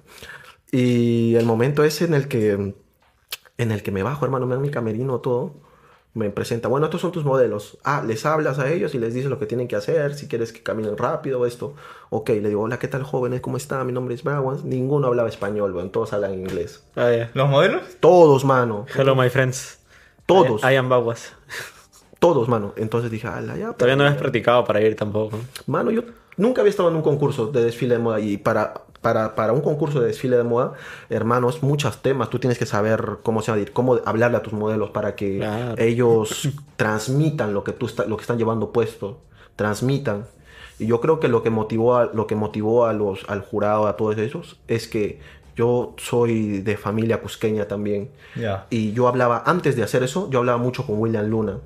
Y 0.76 1.38
el 1.38 1.46
momento 1.46 1.86
ese 1.86 2.04
en 2.04 2.14
el 2.14 2.28
que, 2.28 2.52
en 2.52 3.72
el 3.72 3.82
que 3.82 3.92
me 3.94 4.04
bajo, 4.04 4.26
hermano, 4.26 4.46
me 4.46 4.56
dan 4.56 4.62
mi 4.62 4.72
camerino, 4.72 5.20
todo. 5.20 5.54
Me 6.14 6.30
presenta, 6.32 6.68
bueno, 6.68 6.88
estos 6.88 7.00
son 7.00 7.14
tus 7.14 7.24
modelos. 7.24 7.78
Ah, 7.86 8.04
les 8.06 8.26
hablas 8.26 8.60
a 8.60 8.70
ellos 8.70 8.94
y 8.94 9.00
les 9.00 9.14
dices 9.14 9.30
lo 9.30 9.40
que 9.40 9.46
tienen 9.46 9.70
que 9.70 9.78
hacer, 9.78 10.16
si 10.16 10.28
quieres 10.28 10.52
que 10.52 10.62
caminen 10.64 10.98
rápido, 10.98 11.46
esto. 11.46 11.76
Ok, 12.10 12.28
le 12.30 12.50
digo, 12.50 12.64
hola, 12.64 12.78
¿qué 12.78 12.90
tal, 12.90 13.04
jóvenes? 13.04 13.40
¿Cómo 13.40 13.56
están? 13.56 13.88
Mi 13.88 13.94
nombre 13.94 14.16
es 14.16 14.24
Browans. 14.26 14.66
Ninguno 14.66 15.08
hablaba 15.08 15.30
español, 15.30 15.72
bueno, 15.72 15.92
todos 15.92 16.12
hablan 16.12 16.34
inglés. 16.34 16.84
Ah. 16.98 17.30
¿Los 17.34 17.50
modelos? 17.50 17.82
Todos, 18.02 18.44
mano. 18.44 18.86
Hello, 18.94 19.16
my 19.16 19.30
friends. 19.30 19.80
Todos. 20.26 20.62
I 20.64 20.76
am 20.76 20.90
Baguas. 20.90 21.32
Todos, 22.20 22.50
mano. 22.50 22.74
Entonces 22.76 23.10
dije, 23.12 23.28
ala, 23.28 23.56
ya. 23.56 23.72
Todavía 23.72 23.96
no 23.96 24.04
habías 24.04 24.20
practicado 24.20 24.66
para 24.66 24.82
ir 24.82 24.98
tampoco. 24.98 25.40
Mano, 25.68 25.92
yo 25.92 26.04
nunca 26.36 26.60
había 26.60 26.72
estado 26.72 26.90
en 26.90 26.98
un 26.98 27.02
concurso 27.02 27.48
de 27.48 27.64
desfile 27.64 27.96
de 27.96 28.02
moda 28.02 28.20
y 28.20 28.36
para, 28.36 28.74
para, 29.06 29.36
para 29.36 29.54
un 29.54 29.62
concurso 29.62 30.00
de 30.02 30.08
desfile 30.08 30.36
de 30.36 30.44
moda, 30.44 30.74
hermano, 31.12 31.48
es 31.48 31.62
muchos 31.62 32.02
temas. 32.02 32.32
Tú 32.32 32.40
tienes 32.40 32.58
que 32.58 32.66
saber 32.66 33.18
cómo 33.22 33.44
se 33.44 33.52
llama, 33.52 33.64
cómo 33.72 34.00
hablarle 34.04 34.38
a 34.38 34.42
tus 34.42 34.54
modelos 34.54 34.90
para 34.90 35.14
que 35.16 35.38
Claro. 35.38 35.76
ellos 35.78 36.50
transmitan 36.76 37.54
lo 37.54 37.64
que 37.64 37.72
tú 37.72 37.86
está- 37.86 38.06
lo 38.06 38.18
que 38.18 38.22
están 38.22 38.40
llevando 38.40 38.72
puesto, 38.72 39.20
transmitan. 39.56 40.26
Y 40.80 40.88
yo 40.88 41.02
creo 41.02 41.20
que 41.20 41.28
lo 41.28 41.44
que 41.44 41.52
motivó 41.52 41.96
a, 41.98 42.06
lo 42.14 42.26
que 42.26 42.36
motivó 42.36 42.86
a 42.88 42.94
los 42.94 43.24
al 43.30 43.42
jurado 43.42 43.86
a 43.86 43.96
todos 43.96 44.18
esos 44.18 44.60
es 44.68 44.88
que 44.88 45.20
yo 45.56 45.94
soy 45.98 46.62
de 46.62 46.76
familia 46.76 47.22
cusqueña 47.22 47.66
también. 47.68 48.10
Ya. 48.36 48.66
Y 48.72 48.92
yo 48.94 49.08
hablaba, 49.08 49.44
antes 49.46 49.76
de 49.76 49.84
hacer 49.84 50.02
eso, 50.02 50.30
yo 50.32 50.40
hablaba 50.40 50.58
mucho 50.58 50.86
con 50.88 51.00
William 51.00 51.28
Luna. 51.28 51.60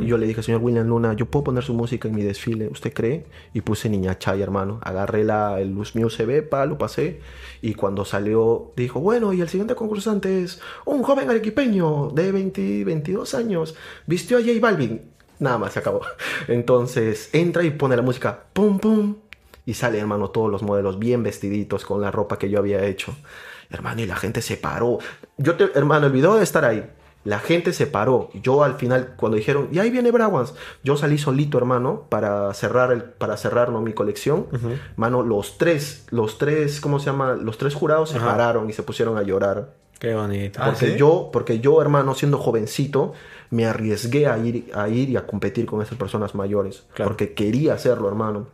Yo 0.00 0.18
le 0.18 0.26
dije, 0.26 0.42
señor 0.42 0.62
William 0.62 0.86
Luna, 0.86 1.14
¿yo 1.14 1.26
puedo 1.26 1.44
poner 1.44 1.62
su 1.62 1.72
música 1.72 2.08
en 2.08 2.14
mi 2.14 2.22
desfile? 2.22 2.68
¿Usted 2.68 2.92
cree? 2.92 3.26
Y 3.54 3.60
puse 3.60 3.88
Niña 3.88 4.18
Chay, 4.18 4.42
hermano. 4.42 4.80
Agarré 4.82 5.22
la, 5.22 5.60
el 5.60 5.70
Luz 5.70 5.94
Mío 5.94 6.08
USB, 6.08 6.42
pa, 6.48 6.66
lo 6.66 6.76
pasé. 6.76 7.20
Y 7.62 7.74
cuando 7.74 8.04
salió, 8.04 8.72
dijo, 8.76 8.98
bueno, 8.98 9.32
y 9.32 9.40
el 9.40 9.48
siguiente 9.48 9.76
concursante 9.76 10.42
es 10.42 10.60
un 10.84 11.02
joven 11.04 11.30
arequipeño 11.30 12.10
de 12.12 12.32
20, 12.32 12.84
22 12.84 13.34
años. 13.34 13.76
Vistió 14.06 14.38
a 14.38 14.40
J 14.40 14.52
Balvin. 14.60 15.02
Nada 15.38 15.58
más, 15.58 15.72
se 15.74 15.78
acabó. 15.78 16.00
Entonces, 16.48 17.30
entra 17.32 17.62
y 17.62 17.70
pone 17.70 17.94
la 17.94 18.02
música, 18.02 18.44
pum, 18.52 18.78
pum. 18.78 19.16
Y 19.64 19.74
sale, 19.74 19.98
hermano, 19.98 20.30
todos 20.30 20.50
los 20.50 20.62
modelos 20.62 20.98
bien 20.98 21.22
vestiditos 21.22 21.84
con 21.84 22.00
la 22.00 22.10
ropa 22.10 22.38
que 22.38 22.50
yo 22.50 22.58
había 22.58 22.84
hecho. 22.84 23.14
Hermano, 23.70 24.00
y 24.00 24.06
la 24.06 24.16
gente 24.16 24.42
se 24.42 24.56
paró. 24.56 24.98
Yo, 25.36 25.56
te, 25.56 25.70
hermano, 25.74 26.06
el 26.06 26.12
video 26.12 26.40
estar 26.40 26.64
ahí. 26.64 26.88
La 27.26 27.40
gente 27.40 27.72
se 27.72 27.86
paró. 27.86 28.30
Yo 28.34 28.62
al 28.62 28.76
final, 28.76 29.14
cuando 29.16 29.36
dijeron, 29.36 29.68
y 29.72 29.80
ahí 29.80 29.90
viene 29.90 30.12
Brawans, 30.12 30.54
yo 30.84 30.96
salí 30.96 31.18
solito, 31.18 31.58
hermano, 31.58 32.06
para 32.08 32.54
cerrar, 32.54 32.92
el, 32.92 33.02
para 33.02 33.36
cerrar 33.36 33.70
¿no? 33.70 33.80
mi 33.80 33.92
colección. 33.92 34.46
Mano, 34.94 35.22
los 35.22 35.58
tres, 35.58 36.06
los 36.10 36.38
tres, 36.38 36.80
¿cómo 36.80 37.00
se 37.00 37.06
llama? 37.06 37.34
Los 37.34 37.58
tres 37.58 37.74
jurados 37.74 38.10
se 38.10 38.20
pararon 38.20 38.70
y 38.70 38.72
se 38.72 38.82
pusieron 38.82 39.18
a 39.18 39.22
llorar. 39.22 39.74
Qué 39.98 40.14
bonito. 40.14 40.60
Ah, 40.62 40.66
Porque 40.66 40.92
¿sí? 40.92 40.96
yo, 40.96 41.30
porque 41.32 41.58
yo, 41.58 41.80
hermano, 41.82 42.14
siendo 42.14 42.38
jovencito, 42.38 43.14
me 43.50 43.66
arriesgué 43.66 44.26
a 44.26 44.38
ir, 44.38 44.70
a 44.74 44.88
ir 44.88 45.08
y 45.10 45.16
a 45.16 45.26
competir 45.26 45.66
con 45.66 45.82
esas 45.82 45.98
personas 45.98 46.34
mayores. 46.34 46.84
Claro. 46.94 47.10
Porque 47.10 47.34
quería 47.34 47.74
hacerlo, 47.74 48.08
hermano. 48.08 48.46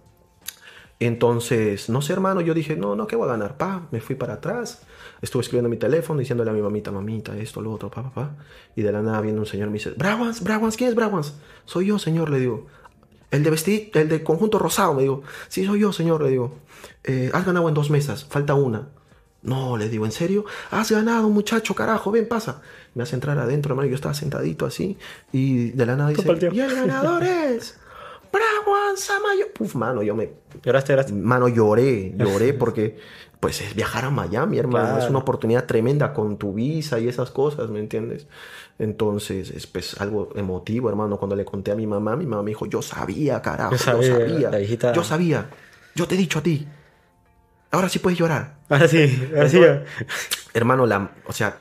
Entonces, 1.00 1.88
no 1.88 2.00
sé, 2.00 2.12
hermano, 2.12 2.40
yo 2.40 2.54
dije, 2.54 2.76
no, 2.76 2.94
no, 2.94 3.08
¿qué 3.08 3.16
voy 3.16 3.28
a 3.28 3.32
ganar? 3.32 3.56
Pa, 3.56 3.82
me 3.90 4.00
fui 4.00 4.14
para 4.14 4.34
atrás, 4.34 4.82
estuve 5.22 5.42
escribiendo 5.42 5.68
en 5.68 5.70
mi 5.70 5.76
teléfono, 5.78 6.20
diciéndole 6.20 6.50
a 6.50 6.52
mi 6.52 6.60
mamita, 6.60 6.90
mamita, 6.90 7.36
esto, 7.38 7.62
lo 7.62 7.72
otro, 7.72 7.90
pa, 7.90 8.02
pa, 8.02 8.10
pa. 8.12 8.30
Y 8.76 8.82
de 8.82 8.92
la 8.92 9.00
nada 9.00 9.20
viene 9.20 9.38
un 9.38 9.46
señor 9.46 9.68
y 9.68 9.70
me 9.70 9.78
dice, 9.78 9.90
Brawans, 9.96 10.42
Brawans, 10.42 10.76
¿quién 10.76 10.90
es 10.90 10.96
Brawans? 10.96 11.34
Soy 11.64 11.86
yo, 11.86 11.98
señor, 11.98 12.28
le 12.28 12.40
digo. 12.40 12.66
El 13.30 13.42
de 13.44 13.50
vestir, 13.50 13.90
el 13.94 14.08
de 14.10 14.22
conjunto 14.22 14.58
rosado, 14.58 14.92
me 14.94 15.02
digo. 15.02 15.22
Sí, 15.48 15.64
soy 15.64 15.80
yo, 15.80 15.92
señor, 15.92 16.22
le 16.22 16.28
digo. 16.30 16.54
"Eh, 17.04 17.30
has 17.32 17.46
ganado 17.46 17.66
en 17.68 17.74
dos 17.74 17.88
mesas, 17.88 18.24
falta 18.24 18.54
una. 18.54 18.88
No, 19.42 19.76
le 19.76 19.88
digo, 19.88 20.04
¿en 20.04 20.12
serio? 20.12 20.44
Has 20.70 20.90
ganado, 20.90 21.28
muchacho, 21.30 21.74
carajo, 21.74 22.10
ven, 22.10 22.28
pasa. 22.28 22.60
Me 22.94 23.02
hace 23.02 23.14
entrar 23.16 23.38
adentro, 23.38 23.72
hermano, 23.72 23.88
yo 23.88 23.94
estaba 23.94 24.14
sentadito 24.14 24.66
así. 24.66 24.98
Y 25.32 25.70
de 25.70 25.86
la 25.86 25.96
nada 25.96 26.10
dice, 26.10 26.22
y 26.52 26.60
el 26.60 26.74
ganador 26.74 27.24
es... 27.24 27.78
Brawan 28.32 28.96
Samayo. 28.96 29.52
Puf, 29.52 29.74
mano, 29.74 30.02
yo 30.02 30.14
me 30.14 30.30
¿Lloraste, 30.62 30.92
lloraste? 30.92 31.12
Mano, 31.12 31.48
lloré, 31.48 32.14
lloré 32.16 32.54
porque 32.58 32.98
pues 33.42 33.60
es 33.60 33.74
viajar 33.74 34.04
a 34.04 34.10
Miami, 34.10 34.58
hermano, 34.60 34.84
Claro. 34.90 35.02
es 35.02 35.10
una 35.10 35.18
oportunidad 35.18 35.64
tremenda 35.66 36.12
con 36.14 36.36
tu 36.38 36.52
visa 36.52 37.00
y 37.00 37.08
esas 37.08 37.32
cosas, 37.32 37.70
¿me 37.70 37.80
entiendes? 37.80 38.28
Entonces, 38.78 39.50
es 39.50 39.66
pues 39.66 40.00
algo 40.00 40.28
emotivo, 40.36 40.88
hermano, 40.88 41.16
cuando 41.18 41.34
le 41.34 41.44
conté 41.44 41.72
a 41.72 41.74
mi 41.74 41.84
mamá, 41.84 42.14
mi 42.14 42.24
mamá 42.24 42.44
me 42.44 42.50
dijo, 42.52 42.66
yo 42.66 42.82
sabía, 42.82 43.42
carajo, 43.42 43.72
Yo 43.72 43.78
yo 43.78 43.82
sabía, 43.84 44.18
sabía, 44.18 44.50
la 44.50 44.60
hijita- 44.60 44.92
yo 44.92 45.02
sabía. 45.02 45.50
yo 45.96 46.06
te 46.06 46.14
he 46.14 46.18
dicho 46.18 46.38
a 46.38 46.42
ti. 46.44 46.68
Ahora 47.72 47.88
sí 47.88 47.98
puedes 47.98 48.16
llorar. 48.16 48.58
Ahora 48.68 48.86
sí, 48.86 49.28
ahora 49.34 49.48
sí. 49.48 49.60
Hermano, 50.54 50.86
la, 50.86 51.10
o 51.26 51.32
sea, 51.32 51.58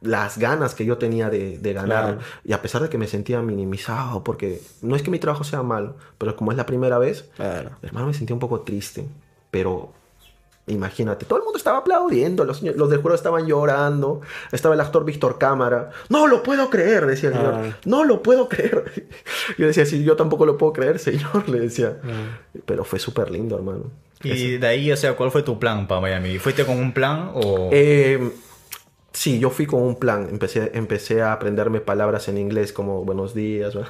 las 0.00 0.38
ganas 0.38 0.74
que 0.74 0.86
yo 0.86 0.96
tenía 0.96 1.28
de, 1.28 1.58
de 1.58 1.72
ganar, 1.74 2.04
Claro. 2.04 2.20
y 2.42 2.54
a 2.54 2.62
pesar 2.62 2.80
de 2.80 2.88
que 2.88 2.96
me 2.96 3.06
sentía 3.06 3.42
minimizado, 3.42 4.24
porque 4.24 4.62
no 4.80 4.96
es 4.96 5.02
que 5.02 5.10
mi 5.10 5.18
trabajo 5.18 5.44
sea 5.44 5.62
malo, 5.62 5.96
pero 6.16 6.36
como 6.36 6.52
es 6.52 6.56
la 6.56 6.64
primera 6.64 6.98
vez, 6.98 7.28
Claro. 7.36 7.72
hermano, 7.82 8.06
me 8.06 8.14
sentía 8.14 8.32
un 8.34 8.40
poco 8.40 8.60
triste. 8.62 9.06
Pero 9.50 9.92
imagínate, 10.68 11.24
todo 11.24 11.38
el 11.38 11.44
mundo 11.44 11.58
estaba 11.58 11.78
aplaudiendo, 11.78 12.44
los, 12.44 12.62
los 12.62 12.90
del 12.90 13.00
jurado 13.00 13.16
estaban 13.16 13.46
llorando, 13.46 14.20
estaba 14.52 14.74
el 14.74 14.80
actor 14.80 15.04
Víctor 15.04 15.38
Cámara. 15.38 15.90
No 16.08 16.26
lo 16.26 16.42
puedo 16.42 16.70
creer, 16.70 17.06
decía 17.06 17.30
el 17.30 17.36
señor. 17.36 17.54
Ah. 17.54 17.76
No 17.84 18.04
lo 18.04 18.22
puedo 18.22 18.48
creer. 18.48 19.08
Yo 19.58 19.66
decía, 19.66 19.86
sí, 19.86 20.04
yo 20.04 20.16
tampoco 20.16 20.46
lo 20.46 20.56
puedo 20.56 20.72
creer, 20.72 20.98
señor, 20.98 21.48
le 21.48 21.60
decía. 21.60 21.98
Ah. 22.04 22.38
Pero 22.64 22.84
fue 22.84 22.98
súper 22.98 23.30
lindo, 23.30 23.56
hermano. 23.56 23.90
Y 24.22 24.56
de 24.56 24.66
ahí, 24.66 24.90
o 24.90 24.96
sea, 24.96 25.14
¿cuál 25.14 25.30
fue 25.30 25.42
tu 25.42 25.58
plan 25.58 25.86
para 25.86 26.00
Miami? 26.00 26.38
¿Fuiste 26.38 26.64
con 26.64 26.78
un 26.78 26.92
plan 26.92 27.30
o...? 27.34 27.70
Eh, 27.72 28.32
sí, 29.12 29.38
yo 29.38 29.50
fui 29.50 29.66
con 29.66 29.82
un 29.82 29.96
plan. 29.96 30.28
Empecé, 30.30 30.70
empecé 30.74 31.22
a 31.22 31.32
aprenderme 31.32 31.80
palabras 31.80 32.28
en 32.28 32.38
inglés 32.38 32.72
como 32.72 33.04
buenos 33.04 33.34
días. 33.34 33.74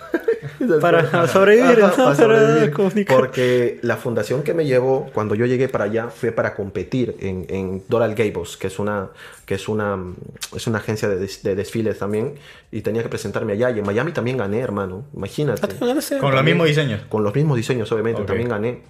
Para 0.80 1.26
sobrevivir, 1.26 1.82
Ajá, 1.82 2.04
para 2.04 2.14
sobrevivir. 2.14 3.06
Porque 3.06 3.78
la 3.82 3.96
fundación 3.96 4.42
que 4.42 4.54
me 4.54 4.64
llevó 4.64 5.10
cuando 5.12 5.34
yo 5.34 5.46
llegué 5.46 5.68
para 5.68 5.84
allá 5.84 6.08
fue 6.08 6.32
para 6.32 6.54
competir 6.54 7.16
en, 7.20 7.44
en 7.48 7.82
Doral 7.88 8.14
Gables, 8.14 8.56
que 8.56 8.68
es 8.68 8.78
una, 8.78 9.10
que 9.44 9.54
es 9.54 9.68
una, 9.68 9.98
es 10.54 10.66
una 10.66 10.78
agencia 10.78 11.08
de, 11.08 11.16
des- 11.18 11.42
de 11.42 11.54
desfiles 11.54 11.98
también. 11.98 12.34
Y 12.70 12.82
tenía 12.82 13.02
que 13.02 13.08
presentarme 13.08 13.54
allá. 13.54 13.70
Y 13.70 13.80
en 13.80 13.84
Miami 13.86 14.12
también 14.12 14.36
gané, 14.36 14.60
hermano. 14.60 15.04
Imagínate. 15.14 15.60
Ah, 15.80 15.86
ganaste. 15.86 16.18
con 16.18 16.34
los 16.34 16.44
mismos 16.44 16.66
diseños. 16.68 17.02
Con 17.08 17.24
los 17.24 17.34
mismos 17.34 17.56
diseños, 17.56 17.90
obviamente, 17.92 18.22
Ok. 18.22 18.28
también 18.28 18.48
gané. 18.48 18.82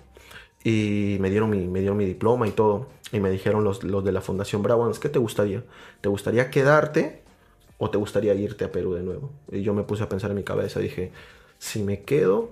Y 0.64 1.16
me 1.20 1.30
dieron 1.30 1.48
mi, 1.50 1.66
me 1.66 1.80
dieron 1.80 1.96
mi 1.96 2.04
diploma 2.04 2.46
y 2.46 2.50
todo. 2.50 2.88
Y 3.12 3.20
me 3.20 3.30
dijeron 3.30 3.64
los, 3.64 3.84
los 3.84 4.04
de 4.04 4.12
la 4.12 4.20
Fundación 4.20 4.62
Browans, 4.62 4.98
¿qué 4.98 5.08
te 5.08 5.18
gustaría? 5.18 5.64
¿Te 6.00 6.08
gustaría 6.08 6.50
quedarte 6.50 7.22
o 7.78 7.90
te 7.90 7.98
gustaría 7.98 8.34
irte 8.34 8.64
a 8.64 8.72
Perú 8.72 8.94
de 8.94 9.02
nuevo? 9.02 9.30
Y 9.50 9.62
yo 9.62 9.72
me 9.74 9.82
puse 9.84 10.02
a 10.02 10.08
pensar 10.08 10.30
en 10.30 10.36
mi 10.36 10.44
cabeza, 10.44 10.80
dije, 10.80 11.12
si 11.58 11.82
me 11.82 12.02
quedo, 12.02 12.50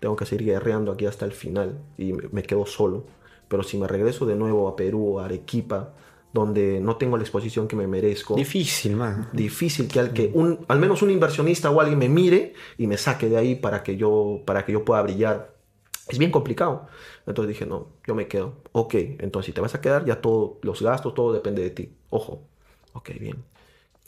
tengo 0.00 0.16
que 0.16 0.24
seguir 0.24 0.46
guerreando 0.46 0.92
aquí 0.92 1.06
hasta 1.06 1.24
el 1.24 1.32
final 1.32 1.78
y 1.98 2.12
me, 2.12 2.28
me 2.32 2.42
quedo 2.42 2.64
solo. 2.66 3.04
Pero 3.48 3.62
si 3.62 3.76
me 3.78 3.86
regreso 3.88 4.26
de 4.26 4.34
nuevo 4.36 4.68
a 4.68 4.76
Perú, 4.76 5.18
a 5.20 5.24
Arequipa, 5.26 5.94
donde 6.32 6.80
no 6.80 6.96
tengo 6.96 7.16
la 7.16 7.22
exposición 7.22 7.66
que 7.68 7.76
me 7.76 7.86
merezco, 7.86 8.34
Difícil, 8.36 8.96
man. 8.96 9.28
difícil 9.32 9.88
que 9.88 9.98
al 9.98 10.12
que 10.12 10.30
un 10.34 10.64
al 10.68 10.78
menos 10.78 11.00
un 11.00 11.10
inversionista 11.10 11.70
o 11.70 11.80
alguien 11.80 11.98
me 11.98 12.08
mire 12.10 12.52
y 12.76 12.86
me 12.86 12.98
saque 12.98 13.28
de 13.30 13.38
ahí 13.38 13.54
para 13.54 13.82
que 13.82 13.96
yo 13.96 14.42
para 14.44 14.64
que 14.66 14.72
yo 14.72 14.84
pueda 14.84 15.00
brillar 15.02 15.54
es 16.08 16.18
bien 16.18 16.30
complicado 16.30 16.86
entonces 17.26 17.48
dije 17.48 17.66
no 17.66 17.88
yo 18.06 18.14
me 18.14 18.26
quedo 18.28 18.54
ok 18.72 18.94
entonces 19.18 19.46
si 19.46 19.52
te 19.52 19.60
vas 19.60 19.74
a 19.74 19.80
quedar 19.80 20.04
ya 20.04 20.20
todos 20.20 20.52
los 20.62 20.80
gastos 20.82 21.14
todo 21.14 21.32
depende 21.32 21.62
de 21.62 21.70
ti 21.70 21.90
ojo 22.10 22.42
ok 22.94 23.10
bien 23.20 23.36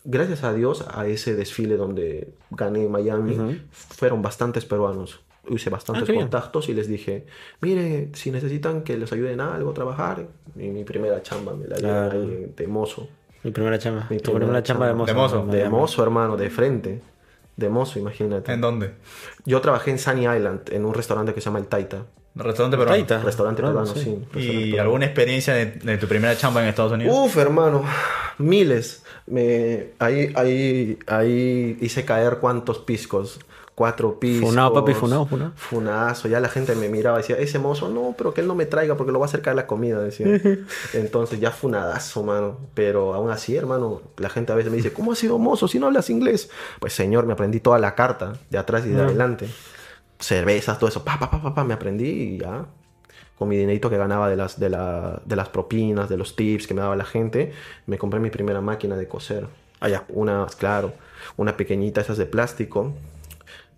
gracias 0.04 0.42
a 0.44 0.52
Dios 0.54 0.84
a 0.90 1.06
ese 1.06 1.34
desfile 1.34 1.76
donde 1.76 2.32
gané 2.50 2.84
en 2.84 2.90
Miami 2.90 3.34
Ujú. 3.38 3.54
fueron 3.70 4.22
bastantes 4.22 4.64
peruanos 4.64 5.20
hice 5.48 5.68
bastantes 5.70 6.02
Ah, 6.02 6.06
qué 6.06 6.12
bien. 6.12 6.24
contactos 6.24 6.68
y 6.68 6.74
les 6.74 6.86
dije 6.88 7.26
mire 7.60 8.10
si 8.14 8.30
necesitan 8.30 8.82
que 8.82 8.96
les 8.96 9.12
ayuden 9.12 9.40
a 9.40 9.54
algo 9.54 9.70
a 9.70 9.74
trabajar 9.74 10.28
y 10.56 10.68
mi 10.68 10.84
primera 10.84 11.22
chamba 11.22 11.54
me 11.54 11.66
la 11.66 11.76
dieron 11.76 12.10
ahí 12.12 12.52
de 12.56 12.66
mozo 12.66 13.08
Mi 13.42 13.50
primera 13.52 13.78
chamba. 13.78 14.06
Mi 14.10 14.18
primera 14.18 14.38
primera 14.44 14.62
chamba 14.62 14.86
de 14.88 14.92
chamba. 15.06 15.22
mozo. 15.22 15.36
De 15.38 15.44
mozo. 15.44 15.56
de 15.56 15.68
mozo, 15.70 16.02
hermano, 16.02 16.36
de 16.36 16.50
frente. 16.50 17.00
De 17.56 17.68
mozo, 17.68 17.98
imagínate. 17.98 18.52
¿En 18.52 18.60
dónde? 18.60 18.92
Yo 19.44 19.60
trabajé 19.60 19.90
en 19.90 19.98
Sunny 19.98 20.22
Island, 20.22 20.60
en 20.72 20.84
un 20.84 20.94
restaurante 20.94 21.34
que 21.34 21.40
se 21.40 21.46
llama 21.46 21.58
El 21.58 21.66
Taita. 21.66 22.04
Restaurante 22.34 22.76
peruano. 22.78 22.96
Taita. 23.06 23.22
Restaurante 23.24 23.60
Claro, 23.60 23.74
peruano, 23.82 23.94
sí. 23.94 24.04
sí. 24.04 24.10
restaurante 24.14 24.40
¿Y 24.40 24.60
peruano. 24.70 24.82
alguna 24.82 25.04
experiencia 25.06 25.54
de, 25.54 25.66
de 25.66 25.98
tu 25.98 26.06
primera 26.06 26.36
chamba 26.36 26.62
en 26.62 26.68
Estados 26.68 26.92
Unidos? 26.92 27.14
Uf, 27.18 27.36
hermano, 27.36 27.84
miles. 28.38 29.02
Me, 29.26 29.88
ahí, 29.98 30.32
ahí, 30.36 30.98
ahí 31.06 31.76
hice 31.80 32.04
caer 32.04 32.38
cuántos 32.40 32.78
piscos. 32.78 33.40
Cuatro 33.80 34.20
piscos. 34.20 34.50
Funao, 34.50 34.74
papi, 34.74 34.92
funao, 34.92 35.24
funao. 35.24 35.52
Funazo. 35.56 36.28
Ya 36.28 36.38
la 36.38 36.50
gente 36.50 36.74
me 36.74 36.90
miraba 36.90 37.16
y 37.18 37.22
decía, 37.22 37.38
ese 37.38 37.58
mozo, 37.58 37.88
no, 37.88 38.14
pero 38.14 38.34
que 38.34 38.42
él 38.42 38.46
no 38.46 38.54
me 38.54 38.66
traiga 38.66 38.94
porque 38.94 39.10
lo 39.10 39.18
va 39.18 39.24
a 39.24 39.28
acercar 39.28 39.54
la 39.56 39.66
comida, 39.66 40.00
decía. 40.00 40.26
Entonces 40.92 41.40
ya 41.40 41.50
funadazo, 41.50 42.22
mano. 42.22 42.58
Pero 42.74 43.14
aún 43.14 43.30
así, 43.30 43.56
hermano, 43.56 44.02
la 44.18 44.28
gente 44.28 44.52
a 44.52 44.54
veces 44.54 44.70
me 44.70 44.76
dice, 44.76 44.92
¿cómo 44.92 45.12
has 45.12 45.18
sido 45.18 45.38
mozo 45.38 45.66
si 45.66 45.78
no 45.78 45.86
hablas 45.86 46.10
inglés? 46.10 46.50
Pues 46.78 46.92
señor, 46.92 47.24
me 47.24 47.32
aprendí 47.32 47.58
toda 47.60 47.78
la 47.78 47.94
carta, 47.94 48.34
de 48.50 48.58
atrás 48.58 48.84
y 48.84 48.90
de 48.90 49.00
Ah. 49.00 49.06
adelante. 49.06 49.48
Cervezas, 50.18 50.78
todo 50.78 50.90
eso, 50.90 51.02
pa, 51.02 51.18
pa, 51.18 51.30
pa, 51.30 51.40
pa, 51.40 51.54
pa, 51.54 51.64
me 51.64 51.72
aprendí 51.72 52.04
y 52.34 52.38
ya 52.38 52.66
con 53.38 53.48
mi 53.48 53.56
dinerito 53.56 53.88
que 53.88 53.96
ganaba 53.96 54.28
de 54.28 54.36
las, 54.36 54.60
de, 54.60 54.68
la- 54.68 55.22
de 55.24 55.36
las 55.36 55.48
propinas, 55.48 56.10
de 56.10 56.18
los 56.18 56.36
tips 56.36 56.66
que 56.66 56.74
me 56.74 56.82
daba 56.82 56.96
la 56.96 57.06
gente, 57.06 57.54
me 57.86 57.96
compré 57.96 58.20
mi 58.20 58.28
primera 58.28 58.60
máquina 58.60 58.94
de 58.98 59.08
coser. 59.08 59.46
Allá. 59.80 60.04
Una, 60.10 60.46
claro, 60.58 60.92
una 61.38 61.56
pequeñita, 61.56 62.02
esas 62.02 62.18
de 62.18 62.26
plástico. 62.26 62.92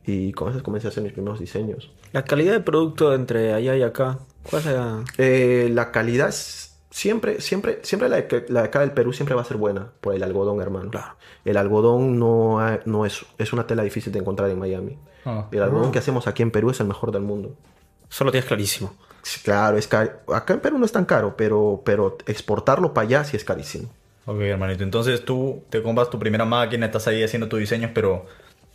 Y 0.05 0.33
con 0.33 0.51
esas 0.51 0.63
comencé 0.63 0.89
a 0.89 0.91
hacer 0.91 1.03
mis 1.03 1.13
primeros 1.13 1.39
diseños. 1.39 1.91
La 2.13 2.25
calidad 2.25 2.53
de 2.53 2.61
producto 2.61 3.15
entre 3.15 3.53
allá 3.53 3.77
y 3.77 3.83
acá. 3.83 4.19
¿Cuál 4.51 4.63
será? 4.63 5.05
Eh, 5.19 5.69
la 5.73 5.93
calidad 5.93 6.29
es- 6.29 6.77
siempre, 6.91 7.41
siempre, 7.41 7.79
siempre 7.83 8.09
la 8.09 8.17
de, 8.21 8.45
la 8.49 8.63
de 8.63 8.67
acá 8.67 8.81
del 8.81 8.91
Perú 8.93 9.13
siempre 9.13 9.35
va 9.37 9.43
a 9.43 9.45
ser 9.45 9.57
buena 9.57 9.93
por 10.01 10.15
el 10.15 10.23
algodón, 10.23 10.61
hermano. 10.61 10.91
Claro. 10.91 11.15
El 11.45 11.57
algodón 11.57 12.19
no, 12.19 12.59
ha- 12.61 12.81
no 12.85 13.07
es, 13.07 13.25
es 13.39 13.53
una 13.53 13.67
tela 13.67 13.83
difícil 13.85 14.13
de 14.13 14.19
encontrar 14.19 14.51
en 14.51 14.59
Miami. 14.59 14.99
Ah. 15.25 15.47
El 15.53 15.63
algodón 15.63 15.93
que 15.93 16.01
hacemos 16.01 16.27
aquí 16.27 16.43
en 16.43 16.51
Perú 16.51 16.71
es 16.71 16.81
el 16.81 16.87
mejor 16.89 17.13
del 17.13 17.23
mundo. 17.23 17.55
Solo 18.09 18.31
tienes 18.33 18.47
clarísimo. 18.49 18.93
Claro, 19.45 19.79
es 19.79 19.87
caro. 19.87 20.11
Acá 20.35 20.55
en 20.55 20.61
Perú 20.61 20.79
no 20.79 20.85
es 20.85 20.91
tan 20.93 21.05
caro, 21.05 21.37
pero, 21.37 21.81
pero 21.85 22.19
exportarlo 22.27 22.93
para 22.93 23.07
allá 23.07 23.25
sí 23.25 23.37
es 23.37 23.45
carísimo. 23.45 23.89
Ok, 24.27 24.41
hermanito. 24.41 24.83
Entonces 24.83 25.25
tú 25.25 25.63
te 25.71 25.81
compras 25.83 26.11
tu 26.11 26.19
primera 26.19 26.45
máquina, 26.45 26.87
estás 26.87 27.07
ahí 27.07 27.23
haciendo 27.23 27.49
tus 27.49 27.61
diseños, 27.61 27.93
pero... 27.95 28.27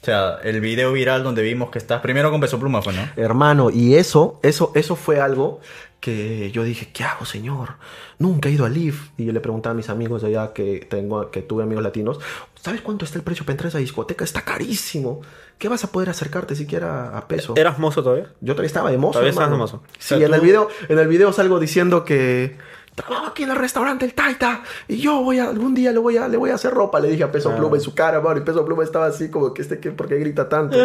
O 0.07 0.09
sea, 0.09 0.39
el 0.41 0.61
video 0.61 0.93
viral 0.93 1.21
donde 1.21 1.41
vimos 1.41 1.69
que 1.69 1.79
estás 1.79 1.99
primero 1.99 2.31
con 2.31 2.39
Peso 2.39 2.57
Pluma 2.57 2.81
fue, 2.81 2.93
¿no? 2.93 3.01
Hermano, 3.17 3.69
y 3.69 3.95
eso, 3.95 4.39
eso, 4.41 4.71
eso 4.73 4.95
fue 4.95 5.19
algo 5.19 5.59
que 5.99 6.49
yo 6.51 6.63
dije, 6.63 6.87
¿qué 6.93 7.03
hago, 7.03 7.25
señor? 7.25 7.71
Nunca 8.17 8.47
he 8.47 8.53
ido 8.53 8.63
a 8.63 8.69
LIF. 8.69 9.09
Y 9.17 9.25
yo 9.25 9.33
le 9.33 9.41
preguntaba 9.41 9.71
a 9.71 9.75
mis 9.75 9.89
amigos 9.89 10.21
de 10.21 10.29
allá 10.29 10.53
que 10.53 10.87
tengo, 10.89 11.29
que 11.29 11.41
tuve 11.41 11.63
amigos 11.63 11.83
latinos, 11.83 12.21
¿sabes 12.55 12.79
cuánto 12.79 13.03
está 13.03 13.17
el 13.17 13.25
precio 13.25 13.43
para 13.43 13.55
entrar 13.55 13.65
a 13.65 13.69
esa 13.71 13.79
discoteca? 13.79 14.23
Está 14.23 14.43
carísimo. 14.43 15.19
¿Qué 15.57 15.67
vas 15.67 15.83
a 15.83 15.91
poder 15.91 16.09
acercarte 16.09 16.55
siquiera 16.55 17.17
a 17.17 17.27
peso? 17.27 17.55
¿Eras 17.57 17.77
mozo 17.77 18.01
todavía? 18.01 18.31
Yo 18.39 18.53
todavía 18.53 18.67
estaba 18.67 18.89
de 18.89 18.97
mozo. 18.97 19.11
Todavía 19.11 19.31
estabas 19.31 19.49
hermano. 19.49 19.67
de 19.67 19.73
mozo. 19.73 19.83
Sí, 19.99 20.13
O 20.13 20.17
sea, 20.19 20.25
en, 20.25 20.33
el 20.33 20.39
video, 20.39 20.69
en 20.87 20.99
el 20.99 21.07
video 21.09 21.33
salgo 21.33 21.59
diciendo 21.59 22.05
que 22.05 22.55
trabajo 22.97 23.27
aquí 23.27 23.43
en 23.43 23.51
el 23.51 23.55
restaurante 23.57 24.03
El 24.05 24.13
Taita 24.13 24.63
y 24.87 24.97
yo 24.97 25.21
voy 25.21 25.39
a, 25.39 25.49
algún 25.49 25.73
día 25.75 25.91
le 25.91 25.99
voy 25.99 26.17
a, 26.17 26.27
le 26.27 26.35
voy 26.37 26.49
a 26.49 26.55
hacer 26.55 26.73
ropa. 26.73 26.99
Le 26.99 27.07
dije 27.09 27.23
a 27.23 27.31
Peso 27.31 27.51
Ah. 27.51 27.55
Pluma 27.55 27.75
en 27.77 27.81
su 27.81 27.93
cara, 27.95 28.19
mano, 28.19 28.39
y 28.39 28.43
Peso 28.43 28.65
Pluma 28.65 28.83
estaba 28.83 29.05
así 29.05 29.29
como 29.29 29.53
que 29.53 29.61
este, 29.61 29.79
que, 29.79 29.91
¿por 29.91 30.07
qué 30.07 30.17
grita 30.17 30.49
tanto? 30.49 30.75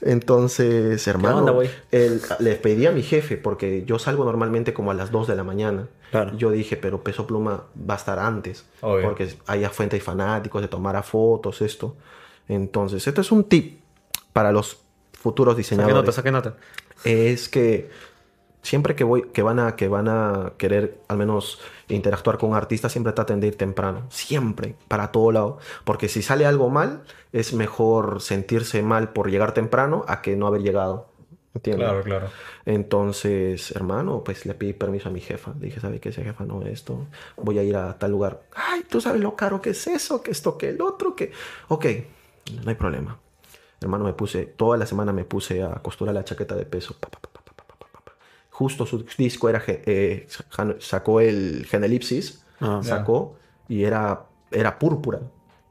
Entonces, 0.00 1.06
hermano, 1.06 1.38
onda, 1.44 1.70
el- 1.90 2.20
le 2.38 2.54
pedí 2.56 2.86
a 2.86 2.92
mi 2.92 3.02
jefe 3.02 3.36
porque 3.36 3.84
yo 3.84 3.98
salgo 3.98 4.24
normalmente 4.24 4.72
como 4.72 4.90
a 4.90 4.94
las 4.94 5.10
2 5.10 5.26
de 5.28 5.36
la 5.36 5.44
mañana. 5.44 5.88
Claro. 6.10 6.34
Yo 6.36 6.50
dije, 6.50 6.76
pero 6.76 7.02
Peso 7.02 7.26
Pluma 7.26 7.64
va 7.88 7.94
a 7.94 7.96
estar 7.96 8.18
antes. 8.18 8.64
Obvio. 8.80 9.04
Porque 9.08 9.28
hay 9.46 9.64
fuente 9.66 9.96
y 9.96 10.00
fanáticos 10.00 10.62
de 10.62 10.68
tomar 10.68 10.96
a 10.96 11.02
fotos, 11.02 11.60
esto. 11.62 11.96
Entonces, 12.48 13.06
este 13.06 13.20
es 13.20 13.30
un 13.30 13.44
tip 13.44 13.80
para 14.32 14.52
los 14.52 14.78
futuros 15.12 15.56
diseñadores 15.56 15.96
nota, 15.96 16.12
saqué 16.12 16.30
nota. 16.30 16.54
es 17.04 17.48
que 17.48 17.90
Siempre 18.68 18.94
que, 18.94 19.02
voy, 19.02 19.22
que, 19.22 19.40
van 19.40 19.58
a, 19.60 19.76
que 19.76 19.88
van 19.88 20.08
a 20.08 20.52
querer 20.58 21.00
al 21.08 21.16
menos 21.16 21.58
interactuar 21.88 22.36
con 22.36 22.52
artistas 22.52 22.92
siempre 22.92 23.14
traten 23.14 23.40
de 23.40 23.46
ir 23.46 23.56
temprano. 23.56 24.04
Siempre, 24.10 24.74
para 24.88 25.10
todo 25.10 25.32
lado. 25.32 25.58
Porque 25.84 26.10
si 26.10 26.20
sale 26.20 26.44
algo 26.44 26.68
mal, 26.68 27.02
es 27.32 27.54
mejor 27.54 28.20
sentirse 28.20 28.82
mal 28.82 29.14
por 29.14 29.30
llegar 29.30 29.54
temprano 29.54 30.04
a 30.06 30.20
que 30.20 30.36
no 30.36 30.46
haber 30.46 30.60
llegado. 30.60 31.08
¿Entiendes? 31.54 31.88
Claro, 31.88 32.02
claro. 32.02 32.28
Entonces, 32.66 33.70
hermano, 33.70 34.22
pues 34.22 34.44
le 34.44 34.52
pedí 34.52 34.74
permiso 34.74 35.08
a 35.08 35.12
mi 35.12 35.20
jefa. 35.20 35.54
Dije, 35.56 35.80
sabes 35.80 36.02
qué? 36.02 36.10
Esa 36.10 36.22
jefa 36.22 36.44
no 36.44 36.60
esto. 36.60 37.06
Voy 37.38 37.58
a 37.58 37.62
ir 37.62 37.74
a 37.74 37.96
tal 37.98 38.10
lugar. 38.10 38.42
Ay, 38.54 38.82
tú 38.86 39.00
sabes 39.00 39.22
lo 39.22 39.34
caro 39.34 39.62
que 39.62 39.70
es 39.70 39.86
eso, 39.86 40.22
que 40.22 40.30
esto, 40.30 40.58
que 40.58 40.68
el 40.68 40.82
otro, 40.82 41.16
que... 41.16 41.32
Ok, 41.68 41.86
no 42.62 42.68
hay 42.68 42.74
problema. 42.74 43.18
Hermano, 43.80 44.04
me 44.04 44.12
puse, 44.12 44.44
toda 44.44 44.76
la 44.76 44.84
semana 44.84 45.10
me 45.10 45.24
puse 45.24 45.62
a 45.62 45.76
costurar 45.76 46.14
la 46.14 46.22
chaqueta 46.22 46.54
de 46.54 46.66
peso. 46.66 46.94
Pa, 47.00 47.08
pa 47.08 47.27
Justo 48.58 48.86
su 48.86 49.04
disco 49.16 49.48
era, 49.48 49.62
eh, 49.68 50.26
sacó 50.80 51.20
el 51.20 51.64
Genelipsis, 51.64 52.42
Ah. 52.58 52.80
sacó 52.82 53.36
y 53.68 53.84
era, 53.84 54.24
era 54.50 54.80
púrpura. 54.80 55.20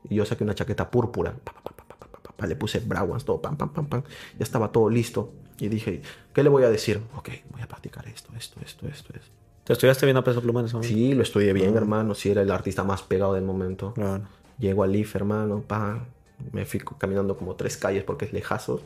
Y 0.10 0.15
yo 0.15 0.23
saqué 0.26 0.45
una 0.45 0.56
chaqueta 0.56 0.89
púrpura. 0.89 1.34
Pa, 1.43 1.52
pa, 1.52 1.62
pa, 1.62 1.71
pa, 1.76 1.84
pa, 1.86 2.08
pa, 2.08 2.19
pa, 2.21 2.32
pa, 2.32 2.47
Le 2.47 2.56
puse 2.56 2.80
Browans, 2.80 3.26
todo, 3.26 3.41
pam, 3.41 3.58
pam, 3.58 3.73
pam, 3.73 3.88
pam. 3.88 4.04
Ya 4.39 4.43
estaba 4.43 4.71
todo 4.71 4.89
listo. 4.89 5.34
Y 5.60 5.67
dije, 5.67 6.02
¿qué 6.34 6.43
le 6.43 6.50
voy 6.50 6.63
a 6.63 6.69
decir? 6.69 7.02
Ok, 7.17 7.28
voy 7.52 7.62
a 7.62 7.67
practicar 7.67 8.08
esto, 8.08 8.30
esto, 8.38 8.62
esto, 8.63 8.88
esto, 8.88 9.13
esto. 9.13 9.32
¿Te 9.65 9.73
estudiaste 9.73 10.06
viendo 10.06 10.21
a 10.21 10.23
peso 10.23 10.41
pluma 10.41 10.62
en 10.62 10.67
ese 10.67 10.76
momento? 10.76 10.95
Sí, 10.95 11.13
lo 11.13 11.23
estudié 11.23 11.52
bien, 11.52 11.76
hermano. 11.76 12.15
Sí, 12.15 12.30
era 12.30 12.41
el 12.41 12.52
artista 12.52 12.86
más 12.86 13.02
pegado 13.02 13.34
del 13.34 13.43
momento. 13.43 13.93
Claro. 13.95 14.23
Llego 14.60 14.84
al 14.84 14.95
IF, 14.95 15.13
hermano, 15.17 15.60
pa. 15.62 16.06
Me 16.54 16.65
fui 16.65 16.80
caminando 16.97 17.36
como 17.36 17.56
tres 17.56 17.76
calles 17.76 18.06
porque 18.06 18.23
es 18.23 18.32
lejazo. 18.32 18.80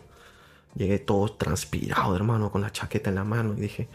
Llegué 0.76 1.00
todo 1.00 1.30
transpirado, 1.34 2.16
hermano, 2.16 2.52
con 2.52 2.62
la 2.62 2.72
chaqueta 2.72 3.10
en 3.10 3.16
la 3.16 3.24
mano. 3.24 3.54
Y 3.58 3.62
dije, 3.62 3.88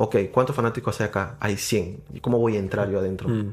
Ok, 0.00 0.16
¿cuántos 0.32 0.54
fanáticos 0.54 1.00
hay 1.00 1.08
acá? 1.08 1.36
Hay 1.40 1.56
100. 1.56 2.02
¿Y 2.14 2.20
cómo 2.20 2.38
voy 2.38 2.54
a 2.54 2.60
entrar 2.60 2.88
yo 2.88 3.00
adentro? 3.00 3.28
Mm. 3.28 3.52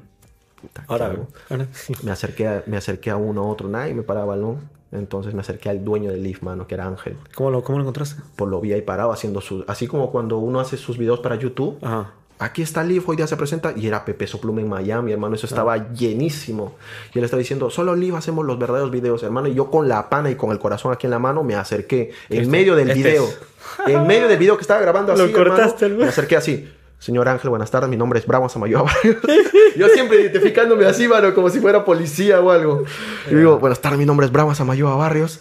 Puta, 0.61 0.81
¿qué 0.81 0.93
Ahora, 0.93 1.15
ahora- 1.49 1.67
Me 2.03 2.11
acerqué, 2.11 2.47
a, 2.47 2.63
me 2.67 2.77
acerqué 2.77 3.09
a 3.09 3.15
uno 3.17 3.41
a 3.41 3.45
otro, 3.47 3.67
nadie 3.67 3.95
me 3.95 4.03
paraba 4.03 4.27
balón. 4.27 4.69
Entonces 4.91 5.33
me 5.33 5.41
acerqué 5.41 5.69
al 5.69 5.83
dueño 5.83 6.11
del 6.11 6.21
lift, 6.23 6.43
mano, 6.43 6.67
que 6.67 6.75
era 6.75 6.85
Ángel. 6.87 7.17
¿Cómo 7.33 7.49
lo, 7.49 7.63
cómo 7.63 7.79
lo 7.79 7.83
encontraste? 7.83 8.21
Por 8.35 8.47
lo 8.47 8.61
vi 8.61 8.71
ahí 8.73 8.81
parado 8.83 9.11
haciendo 9.11 9.41
sus... 9.41 9.65
Así 9.67 9.87
como 9.87 10.11
cuando 10.11 10.37
uno 10.37 10.59
hace 10.59 10.77
sus 10.77 10.97
videos 10.99 11.19
para 11.19 11.35
YouTube. 11.35 11.79
Ajá. 11.81 12.13
Aquí 12.37 12.61
está 12.61 12.83
Live, 12.83 13.05
hoy 13.07 13.15
día 13.15 13.27
se 13.27 13.37
presenta. 13.37 13.73
Y 13.75 13.87
era 13.87 14.03
Pepe 14.03 14.27
Sopluma 14.27 14.59
en 14.61 14.67
Miami, 14.67 15.11
hermano. 15.13 15.35
Eso 15.35 15.47
estaba 15.47 15.93
llenísimo. 15.93 16.75
Y 17.13 17.19
él 17.19 17.23
estaba 17.25 17.39
diciendo, 17.39 17.69
solo 17.69 17.95
Live 17.95 18.17
hacemos 18.17 18.45
los 18.45 18.59
verdaderos 18.59 18.91
videos, 18.91 19.23
hermano. 19.23 19.47
Y 19.47 19.53
yo 19.53 19.71
con 19.71 19.87
la 19.87 20.09
pana 20.09 20.29
y 20.29 20.35
con 20.35 20.51
el 20.51 20.59
corazón 20.59 20.91
aquí 20.91 21.07
en 21.07 21.11
la 21.11 21.19
mano 21.19 21.43
me 21.43 21.55
acerqué. 21.55 22.11
En 22.29 22.39
Este- 22.39 22.51
medio 22.51 22.75
del 22.75 22.89
este 22.89 23.03
video. 23.03 23.23
es. 23.23 23.39
En 23.87 24.05
medio 24.07 24.27
del 24.27 24.37
video 24.37 24.55
que 24.57 24.61
estaba 24.61 24.79
grabando 24.79 25.13
Lo 25.15 25.23
así, 25.23 25.33
hermano, 25.33 25.49
cortaste, 25.55 25.85
hermano. 25.85 26.03
Me 26.03 26.09
acerqué 26.09 26.35
así. 26.37 26.69
Señor 26.99 27.27
Ángel, 27.27 27.49
buenas 27.49 27.71
tardes. 27.71 27.89
Mi 27.89 27.97
nombre 27.97 28.19
es 28.19 28.25
Bravo 28.25 28.47
Samayoa. 28.47 28.91
yo 29.77 29.87
siempre 29.89 30.21
identificándome 30.21 30.85
así, 30.85 31.07
mano, 31.07 31.33
como 31.33 31.49
si 31.49 31.59
fuera 31.59 31.83
policía 31.83 32.39
o 32.41 32.51
algo. 32.51 32.83
Y 33.29 33.35
digo, 33.35 33.59
buenas 33.59 33.79
tardes. 33.79 33.99
Mi 33.99 34.05
nombre 34.05 34.25
es 34.25 34.31
Bravo 34.31 34.53
Samayoa 34.55 34.95
Barrios 34.95 35.39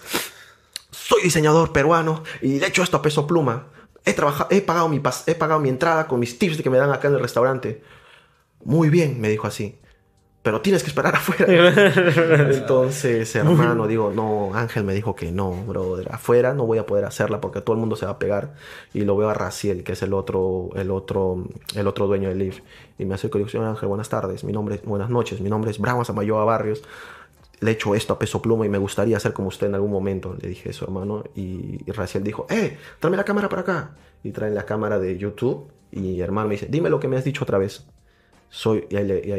soy 1.07 1.23
diseñador 1.23 1.71
peruano 1.73 2.23
y 2.41 2.63
he 2.63 2.67
hecho 2.67 2.83
esto 2.83 2.97
a 2.97 3.03
peso 3.03 3.27
pluma. 3.27 3.67
He, 4.05 4.13
trabajado, 4.13 4.49
he, 4.51 4.61
pagado 4.61 4.89
mi 4.89 4.99
pas- 5.01 5.25
he 5.27 5.35
pagado 5.35 5.61
mi 5.61 5.69
entrada 5.69 6.07
con 6.07 6.21
mis 6.21 6.39
tips 6.39 6.61
que 6.63 6.71
me 6.71 6.79
dan 6.79 6.91
acá 6.93 7.09
en 7.09 7.15
el 7.15 7.21
restaurante. 7.21 7.83
Muy 8.65 8.89
bien, 8.91 9.21
me 9.21 9.29
dijo 9.29 9.47
así. 9.47 9.79
Pero 10.43 10.61
tienes 10.61 10.83
que 10.83 10.89
esperar 10.91 11.15
afuera. 11.17 11.47
Entonces, 12.53 13.35
hermano, 13.35 13.87
digo, 13.87 14.13
no, 14.15 14.55
Ángel 14.55 14.85
me 14.85 14.93
dijo 14.93 15.15
que 15.15 15.33
no, 15.33 15.53
brother. 15.53 16.09
Afuera 16.13 16.53
no 16.53 16.67
voy 16.67 16.77
a 16.79 16.85
poder 16.87 17.07
hacerla 17.07 17.41
porque 17.41 17.63
todo 17.63 17.75
el 17.75 17.81
mundo 17.81 17.97
se 17.97 18.05
va 18.05 18.13
a 18.13 18.19
pegar. 18.19 18.55
Y 18.93 19.01
lo 19.05 19.17
veo 19.17 19.31
a 19.31 19.35
Raciel, 19.35 19.85
que 19.85 19.93
es 19.93 20.03
el 20.03 20.13
otro, 20.13 20.69
el 20.75 20.91
otro, 20.91 21.45
el 21.75 21.87
otro 21.87 22.07
dueño 22.07 22.29
del 22.29 22.39
Live. 22.39 22.63
Y 22.99 23.07
me 23.07 23.15
acerco 23.15 23.39
y 23.39 23.41
digo, 23.41 23.49
señor 23.51 23.69
Ángel, 23.69 23.89
buenas 23.89 24.11
tardes. 24.11 24.45
Mi 24.45 24.53
nombre, 24.53 24.75
es- 24.77 24.85
buenas 24.85 25.09
noches. 25.09 25.41
Mi 25.41 25.49
nombre 25.49 25.71
es 25.71 25.79
Bravo 25.79 26.05
Samayoa 26.05 26.45
Barrios 26.45 26.83
le 27.65 27.71
he 27.71 27.75
hecho 27.75 27.95
esto 27.95 28.13
a 28.13 28.19
peso 28.19 28.43
pluma 28.43 28.67
y 28.67 28.69
me 28.69 28.77
gustaría 28.77 29.19
ser 29.19 29.33
como 29.33 29.49
usted 29.49 29.69
en 29.69 29.75
algún 29.75 29.91
momento. 29.91 30.37
Le 30.39 30.49
dije 30.49 30.69
eso, 30.69 30.85
hermano. 30.85 31.25
Y, 31.35 31.79
Raciel 31.91 32.23
dijo, 32.23 32.47
¡eh! 32.51 32.77
Tráeme 33.01 33.17
la 33.17 33.25
cámara 33.25 33.49
para 33.49 33.63
acá. 33.63 33.97
Y 34.23 34.33
traen 34.33 34.55
la 34.55 34.67
cámara 34.67 34.99
de 34.99 35.17
YouTube. 35.17 35.69
Y 35.91 36.21
hermano 36.21 36.49
me 36.49 36.57
dice, 36.57 36.67
dime 36.69 36.91
lo 36.91 37.01
que 37.01 37.09
me 37.09 37.17
has 37.17 37.25
dicho 37.25 37.43
otra 37.43 37.57
vez. 37.57 37.87
Soy, 38.51 38.87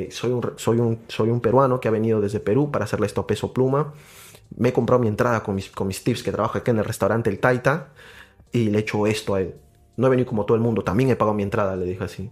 soy, 0.09 0.31
un, 0.31 0.53
soy, 0.55 0.79
un, 0.79 0.99
soy 1.07 1.29
un 1.29 1.39
peruano 1.39 1.79
que 1.79 1.87
ha 1.87 1.91
venido 1.91 2.19
desde 2.19 2.39
Perú 2.39 2.71
para 2.71 2.85
hacerle 2.85 3.05
esto 3.05 3.21
a 3.21 3.27
peso 3.27 3.53
pluma. 3.53 3.93
Me 4.57 4.69
he 4.69 4.73
comprado 4.73 4.99
mi 4.99 5.07
entrada 5.07 5.43
con 5.43 5.53
mis, 5.53 5.69
con 5.69 5.87
mis 5.87 6.03
tips 6.03 6.23
que 6.23 6.31
trabajo 6.31 6.57
aquí 6.57 6.71
en 6.71 6.79
el 6.79 6.85
restaurante 6.85 7.29
El 7.29 7.39
Taita. 7.39 7.89
Y 8.51 8.69
le 8.69 8.79
he 8.79 8.81
hecho 8.81 9.05
esto 9.05 9.35
a 9.35 9.41
él. 9.41 9.53
No 9.97 10.07
he 10.07 10.09
venido 10.09 10.27
como 10.27 10.45
todo 10.45 10.55
el 10.55 10.63
mundo. 10.63 10.83
También 10.83 11.11
he 11.11 11.15
pagado 11.15 11.35
mi 11.35 11.43
entrada, 11.43 11.75
le 11.75 11.85
dije 11.85 12.03
así. 12.03 12.31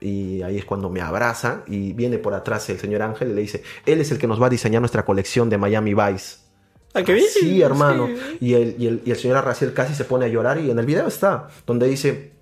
Y 0.00 0.42
ahí 0.42 0.56
es 0.56 0.64
cuando 0.64 0.88
me 0.88 1.00
abraza 1.00 1.62
y 1.66 1.92
viene 1.92 2.18
por 2.18 2.32
atrás 2.34 2.68
el 2.70 2.78
señor 2.78 3.02
Ángel 3.02 3.30
y 3.30 3.34
le 3.34 3.40
dice, 3.42 3.62
él 3.84 4.00
es 4.00 4.10
el 4.10 4.18
que 4.18 4.26
nos 4.26 4.40
va 4.40 4.46
a 4.46 4.50
diseñar 4.50 4.80
nuestra 4.80 5.04
colección 5.04 5.50
de 5.50 5.58
Miami 5.58 5.94
Vice. 5.94 6.38
Ah, 6.94 7.02
qué 7.02 7.14
bien. 7.14 7.26
Sí, 7.30 7.62
hermano. 7.62 8.06
Sí. 8.06 8.38
Y, 8.40 8.54
el, 8.54 8.76
y, 8.78 8.86
el, 8.86 9.02
y 9.04 9.10
el 9.10 9.16
señor 9.16 9.36
Arraciel 9.36 9.72
casi 9.74 9.94
se 9.94 10.04
pone 10.04 10.24
a 10.24 10.28
llorar 10.28 10.58
y 10.58 10.70
en 10.70 10.78
el 10.78 10.86
video 10.86 11.06
está, 11.06 11.48
donde 11.66 11.86
dice, 11.86 12.32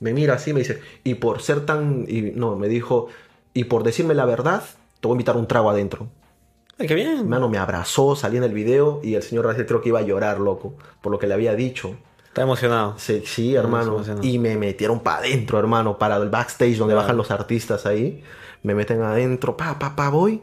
me 0.00 0.12
mira 0.12 0.34
así, 0.34 0.52
me 0.52 0.60
dice, 0.60 0.80
y 1.02 1.14
por 1.14 1.42
ser 1.42 1.66
tan, 1.66 2.04
y 2.08 2.22
no, 2.22 2.56
me 2.56 2.68
dijo, 2.68 3.08
y 3.52 3.64
por 3.64 3.82
decirme 3.82 4.14
la 4.14 4.24
verdad, 4.24 4.62
te 5.00 5.08
voy 5.08 5.14
a 5.14 5.16
invitar 5.16 5.36
un 5.36 5.46
trago 5.46 5.70
adentro. 5.70 6.08
Ah, 6.78 6.84
qué 6.86 6.94
bien. 6.94 7.18
Hermano, 7.18 7.48
me 7.48 7.58
abrazó, 7.58 8.16
salí 8.16 8.36
en 8.36 8.44
el 8.44 8.52
video 8.52 9.00
y 9.02 9.14
el 9.14 9.22
señor 9.22 9.44
Arraciel 9.46 9.66
creo 9.66 9.80
que 9.80 9.90
iba 9.90 10.00
a 10.00 10.02
llorar, 10.02 10.40
loco, 10.40 10.74
por 11.00 11.12
lo 11.12 11.18
que 11.18 11.26
le 11.26 11.34
había 11.34 11.54
dicho. 11.54 11.96
Está 12.34 12.42
emocionado. 12.42 12.94
Sí, 12.98 13.22
sí, 13.24 13.54
hermano. 13.54 13.94
emocionado. 13.94 14.26
Y 14.26 14.40
me 14.40 14.56
metieron 14.56 14.98
para 14.98 15.18
adentro, 15.18 15.56
hermano, 15.56 15.98
para 15.98 16.16
el 16.16 16.30
backstage 16.30 16.76
donde 16.76 16.92
bajan 16.96 17.16
los 17.16 17.30
artistas 17.30 17.86
ahí. 17.86 18.24
Me 18.64 18.74
meten 18.74 19.02
adentro, 19.02 19.56
pa, 19.56 19.78
pa, 19.78 19.94
pa, 19.94 20.08
voy. 20.08 20.40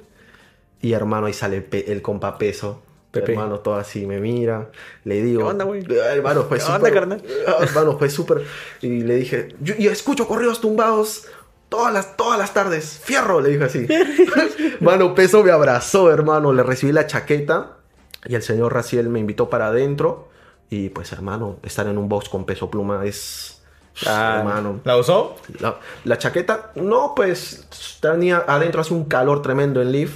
Y 0.81 0.93
hermano, 0.93 1.25
ahí 1.25 1.33
sale 1.33 1.67
el, 1.69 2.01
compa 2.01 2.37
peso. 2.37 2.81
Pepe. 3.11 3.33
Hermano, 3.33 3.59
todo 3.59 3.75
así 3.75 4.05
me 4.07 4.21
mira. 4.21 4.69
Le 5.03 5.21
digo. 5.21 5.41
¿Qué 5.41 5.47
onda, 5.49 5.65
güey? 5.65 5.81
"Ay, 5.89 6.19
Hermano, 6.19 6.43
fue 6.43 6.59
¿Qué 6.59 6.63
súper. 6.63 6.77
onda, 6.77 6.91
carnal? 6.93 7.23
Ah, 7.45 7.57
Hermano, 7.59 7.97
fue 7.97 8.09
súper. 8.09 8.41
Y 8.81 9.01
le 9.01 9.15
dije, 9.17 9.49
yo, 9.59 9.75
yo 9.75 9.91
escucho 9.91 10.29
corridos 10.29 10.61
tumbados. 10.61 11.25
Todas 11.67 11.93
las, 11.93 12.15
todas 12.15 12.39
las 12.39 12.53
tardes, 12.53 13.01
fierro, 13.03 13.41
le 13.41 13.49
dije 13.49 13.63
así. 13.65 13.85
Mano, 14.79 15.13
Peso 15.13 15.43
me 15.43 15.51
abrazó, 15.51 16.09
hermano. 16.09 16.53
Le 16.53 16.63
recibí 16.63 16.93
la 16.93 17.05
chaqueta 17.05 17.79
y 18.25 18.35
el 18.35 18.43
señor 18.43 18.73
Raciel 18.73 19.09
me 19.09 19.19
invitó 19.19 19.49
para 19.49 19.67
adentro. 19.67 20.29
Y 20.71 20.87
pues, 20.87 21.11
hermano, 21.11 21.57
estar 21.63 21.85
en 21.85 21.97
un 21.97 22.07
box 22.07 22.29
con 22.29 22.45
Peso 22.45 22.71
Pluma 22.71 23.05
es. 23.05 23.61
Ah. 24.07 24.37
hermano. 24.39 24.79
¿La 24.85 24.95
usó? 24.95 25.35
La, 25.59 25.77
la 26.05 26.17
chaqueta, 26.17 26.71
no, 26.75 27.13
pues 27.13 27.67
tenía 27.99 28.45
adentro 28.47 28.79
hace 28.79 28.93
un 28.93 29.03
calor 29.03 29.41
tremendo 29.41 29.81
en 29.81 29.91
Leaf, 29.91 30.15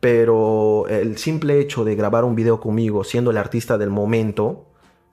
pero 0.00 0.86
el 0.88 1.18
simple 1.18 1.60
hecho 1.60 1.84
de 1.84 1.94
grabar 1.94 2.24
un 2.24 2.34
video 2.34 2.58
conmigo, 2.58 3.04
siendo 3.04 3.30
el 3.30 3.38
artista 3.38 3.78
del 3.78 3.90
momento, 3.90 4.66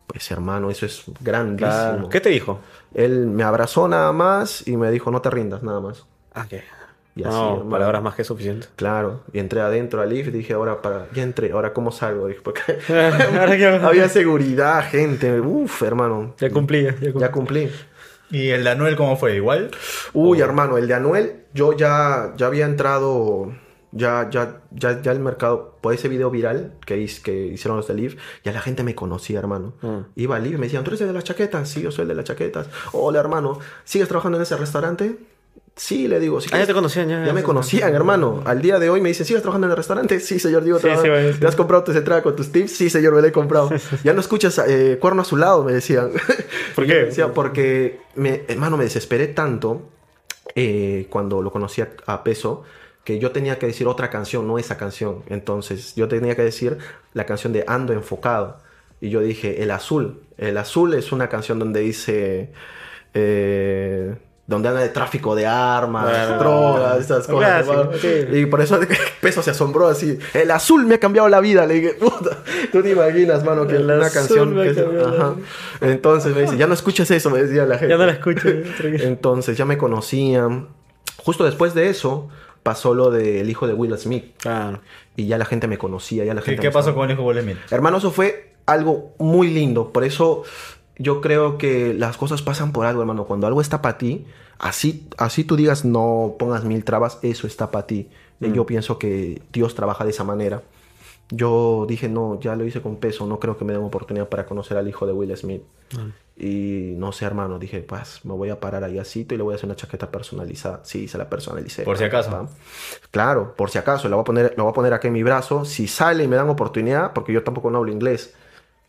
pues 0.08 0.32
hermano, 0.32 0.72
eso 0.72 0.88
es 0.88 1.04
grandísimo. 1.20 1.72
Claro. 1.72 2.10
¿Qué 2.10 2.20
te 2.20 2.30
dijo? 2.30 2.60
Él 2.96 3.28
me 3.28 3.44
abrazó 3.44 3.88
nada 3.88 4.12
más 4.12 4.68
y 4.68 4.76
me 4.76 4.90
dijo, 4.90 5.12
no 5.12 5.22
te 5.22 5.30
rindas, 5.30 5.62
nada 5.62 5.82
más. 5.82 6.08
Ah, 6.34 6.48
qué. 6.50 6.64
Y 7.20 7.24
así, 7.24 7.36
no, 7.36 7.52
hermano. 7.54 7.70
palabras 7.70 8.02
más 8.04 8.16
que 8.16 8.24
suficientes. 8.24 8.70
Claro, 8.76 9.22
y 9.34 9.40
entré 9.40 9.62
adentro 9.62 10.02
al 10.02 10.12
y 10.14 10.22
dije, 10.24 10.54
ahora 10.54 10.82
para, 10.82 11.08
ya 11.14 11.24
entré, 11.24 11.52
ahora 11.52 11.74
cómo 11.74 11.92
salgo, 11.92 12.28
dije, 12.28 12.42
porque 12.44 12.62
había 13.84 14.10
seguridad, 14.10 14.84
gente, 14.90 15.40
uff, 15.42 15.82
hermano, 15.84 16.34
Ya 16.40 16.50
cumplí, 16.50 16.84
ya 16.84 16.92
cumplí. 16.94 17.14
ya 17.20 17.32
cumplí. 17.32 17.72
¿Y 18.32 18.50
el 18.50 18.64
de 18.64 18.70
Anuel 18.70 18.96
cómo 18.96 19.18
fue? 19.18 19.36
¿Igual? 19.36 19.72
Uy, 20.14 20.42
Oh. 20.42 20.46
hermano, 20.46 20.78
el 20.78 20.88
de 20.88 20.94
Anuel, 20.94 21.44
yo 21.54 21.76
ya, 21.76 22.34
ya 22.38 22.46
había 22.46 22.66
entrado, 22.66 23.52
ya, 23.92 24.30
ya, 24.30 24.62
ya, 24.72 25.02
ya 25.02 25.12
el 25.12 25.20
mercado, 25.20 25.78
por 25.82 25.94
ese 25.96 26.08
video 26.10 26.30
viral 26.30 26.74
que, 26.86 26.98
hice- 27.00 27.24
que 27.24 27.48
hicieron 27.48 27.78
los 27.78 27.88
de 27.88 27.96
Live, 27.96 28.18
ya 28.44 28.52
la 28.52 28.62
gente 28.62 28.84
me 28.84 28.94
conocía, 28.94 29.40
hermano. 29.40 29.74
Mm. 29.82 29.98
Iba 30.16 30.36
a 30.36 30.40
Live 30.40 30.56
y 30.56 30.60
me 30.60 30.66
decían, 30.68 30.84
¿tú 30.84 30.92
eres 30.92 31.02
el 31.02 31.08
de 31.08 31.14
las 31.14 31.24
chaquetas? 31.24 31.68
Sí, 31.70 31.82
yo 31.82 31.90
soy 31.92 32.04
el 32.04 32.10
de 32.10 32.16
las 32.16 32.26
chaquetas. 32.26 32.70
Hola, 32.92 33.20
hermano, 33.20 33.60
¿sigues 33.84 34.08
trabajando 34.08 34.38
en 34.38 34.44
ese 34.44 34.56
restaurante? 34.58 35.18
Sí, 35.82 36.10
le 36.10 36.20
digo. 36.20 36.42
"Si 36.42 36.50
Ah, 36.52 36.58
ya 36.60 36.68
te 36.68 36.74
conocían, 36.74 37.08
ya. 37.08 37.26
ya 37.26 37.32
me 37.32 37.42
conocían, 37.42 37.96
hermano. 37.96 38.42
Al 38.46 38.62
día 38.62 38.80
de 38.80 38.90
hoy 38.90 39.00
me 39.00 39.08
dicen, 39.08 39.26
¿sigues 39.26 39.42
trabajando 39.42 39.68
en 39.68 39.72
el 39.72 39.78
restaurante? 39.78 40.20
Sí, 40.20 40.38
señor, 40.38 40.66
digo, 40.66 40.78
Sí, 40.78 40.90
sí. 41.02 41.40
¿te 41.40 41.48
has 41.48 41.56
comprado 41.56 41.86
tu 41.86 41.94
entrada 41.94 42.22
con 42.22 42.36
tus 42.36 42.52
tips? 42.52 42.72
Sí, 42.74 42.90
señor, 42.90 43.14
me 43.16 43.22
la 43.22 43.30
he 43.30 43.32
comprado. 43.32 43.70
ya 44.04 44.12
no 44.14 44.20
escuchas 44.20 44.62
eh, 44.68 44.98
cuerno 45.00 45.22
a 45.22 45.26
su 45.26 45.38
lado, 45.38 45.64
me 45.64 45.72
decían. 45.72 46.12
¿Por 46.76 46.86
qué? 46.86 46.96
decía, 47.06 47.34
porque, 47.34 48.02
me, 48.16 48.42
hermano, 48.50 48.76
me 48.76 48.84
desesperé 48.84 49.28
tanto 49.28 49.90
eh, 50.56 51.08
cuando 51.10 51.42
lo 51.42 51.50
conocí 51.50 51.82
a, 51.82 51.90
a 52.08 52.24
Peso 52.26 52.64
que 53.06 53.18
yo 53.18 53.32
tenía 53.32 53.58
que 53.58 53.66
decir 53.68 53.88
otra 53.88 54.10
canción, 54.10 54.46
no 54.48 54.60
esa 54.60 54.76
canción. 54.78 55.24
Entonces, 55.30 55.96
yo 55.96 56.10
tenía 56.10 56.36
que 56.36 56.42
decir 56.44 56.78
la 57.14 57.26
canción 57.26 57.54
de 57.54 57.64
Ando 57.68 57.94
Enfocado. 57.94 58.58
Y 59.00 59.10
yo 59.12 59.22
dije, 59.22 59.64
El 59.64 59.72
Azul. 59.72 60.20
El 60.38 60.58
Azul 60.58 60.94
es 60.94 61.14
una 61.14 61.30
canción 61.30 61.58
donde 61.58 61.80
dice... 61.80 62.52
eh, 63.14 64.16
donde 64.50 64.68
habla 64.68 64.82
de 64.82 64.90
tráfico 64.90 65.36
de 65.36 65.46
armas, 65.46 66.06
Bueno, 66.10 66.40
drogas, 66.40 67.00
esas 67.00 67.28
cosas. 67.28 67.64
clásico, 67.64 67.74
hermano. 67.82 67.98
sí. 68.02 68.38
Y 68.40 68.46
por 68.48 68.62
eso 68.62 68.80
Peso 69.22 69.44
se 69.44 69.52
asombró 69.52 69.88
así. 69.88 70.18
El 70.34 70.50
azul 70.50 70.86
me 70.88 70.96
ha 70.96 71.00
cambiado 71.00 71.30
la 71.30 71.40
vida. 71.40 71.68
Le 71.68 71.76
dije, 71.76 71.90
puta, 71.94 72.40
tú 72.72 72.82
te 72.82 72.90
imaginas, 72.92 73.44
mano, 73.46 73.68
que 73.68 73.76
El 73.76 73.84
una 73.84 74.08
azul 74.08 74.12
canción. 74.12 74.56
me 74.56 74.62
ha 74.62 74.64
que 74.66 74.74
se- 74.74 74.84
cambiado 74.84 75.12
la 75.12 75.24
Ajá. 75.24 75.36
Entonces 75.82 76.36
me 76.36 76.42
dice, 76.42 76.58
ya 76.58 76.66
no 76.66 76.74
escuches 76.74 77.12
eso, 77.12 77.30
me 77.30 77.44
decía 77.44 77.66
la 77.66 77.78
gente. 77.78 77.90
Ya 77.94 77.98
no 77.98 78.08
la 78.08 78.14
escucho. 78.14 78.50
Entonces 78.84 79.56
ya 79.56 79.66
me 79.66 79.78
conocían. 79.78 80.70
Justo 81.18 81.44
después 81.46 81.74
de 81.76 81.90
eso 81.90 82.30
pasó 82.64 82.96
lo 82.96 83.12
del 83.12 83.48
hijo 83.52 83.68
de 83.68 83.74
Will 83.74 83.96
Smith. 84.00 84.34
Claro. 84.40 84.80
Y 85.16 85.28
ya 85.28 85.38
la 85.38 85.46
gente 85.46 85.68
me 85.68 85.78
conocía, 85.78 86.26
ya 86.26 86.34
la 86.34 86.42
¿Qué, 86.42 86.52
gente 86.52 86.62
qué 86.64 86.68
me 86.70 86.74
pasó 86.74 86.90
estaba- 86.90 87.04
con 87.04 87.10
el 87.12 87.14
hijo 87.16 87.22
de 87.22 87.28
Will 87.40 87.44
Smith? 87.44 87.58
Hermano, 87.72 87.98
eso 87.98 88.10
fue 88.10 88.54
algo 88.66 89.14
muy 89.20 89.50
lindo. 89.50 89.92
Por 89.94 90.04
eso 90.04 90.44
yo 91.00 91.22
creo 91.22 91.58
que 91.58 91.94
las 91.94 92.18
cosas 92.18 92.42
pasan 92.42 92.72
por 92.72 92.86
algo, 92.86 93.02
hermano. 93.02 93.26
Cuando 93.26 93.48
algo 93.48 93.62
está 93.62 93.82
para 93.82 93.98
ti, 93.98 94.26
así, 94.60 95.08
así 95.18 95.46
tú 95.46 95.56
digas 95.56 95.86
no 95.86 96.36
pongas 96.38 96.66
mil 96.66 96.84
trabas, 96.84 97.18
eso 97.24 97.48
está 97.48 97.72
para 97.72 97.88
ti. 97.88 98.10
Y 98.42 98.52
yo 98.52 98.66
pienso 98.66 99.00
que 99.00 99.42
Dios 99.52 99.76
trabaja 99.76 100.04
de 100.04 100.12
esa 100.12 100.24
manera. 100.24 100.62
Yo 101.32 101.86
dije, 101.88 102.10
no, 102.10 102.40
ya 102.40 102.56
lo 102.56 102.66
hice 102.66 102.82
con 102.82 102.98
peso, 102.98 103.26
no 103.28 103.40
creo 103.40 103.58
que 103.58 103.66
me 103.66 103.74
den 103.74 103.84
oportunidad 103.84 104.30
para 104.30 104.46
conocer 104.46 104.78
al 104.78 104.88
hijo 104.88 105.06
de 105.06 105.14
Will 105.14 105.36
Smith. 105.38 105.62
Y 106.38 106.94
no 106.96 107.12
sé, 107.12 107.26
hermano, 107.26 107.60
dije, 107.60 107.82
pues 107.82 108.22
me 108.24 108.34
voy 108.34 108.50
a 108.50 108.60
parar 108.60 108.84
ahí 108.84 108.98
así 108.98 109.28
y 109.30 109.38
le 109.38 109.44
voy 109.44 109.54
a 109.54 109.56
hacer 109.56 109.68
una 109.68 109.76
chaqueta 109.76 110.10
personalizada. 110.10 110.82
Sí, 110.84 111.08
se 111.08 111.18
la 111.18 111.30
personalicé. 111.30 111.84
Por 111.84 111.98
si 111.98 112.06
acaso. 112.06 112.50
Claro, 113.12 113.54
por 113.56 113.70
si 113.70 113.78
acaso, 113.78 114.08
la 114.10 114.16
voy 114.16 114.22
a 114.22 114.26
poner, 114.26 114.54
la 114.58 114.64
voy 114.64 114.72
a 114.72 114.74
poner 114.74 114.94
aquí 114.94 115.08
en 115.08 115.14
mi 115.14 115.24
brazo. 115.24 115.66
Si 115.66 115.88
sale 115.88 116.24
y 116.24 116.28
me 116.28 116.36
dan 116.36 116.50
oportunidad, 116.50 117.14
porque 117.14 117.34
yo 117.34 117.44
tampoco 117.44 117.70
no 117.70 117.80
hablo 117.80 117.92
inglés, 117.92 118.34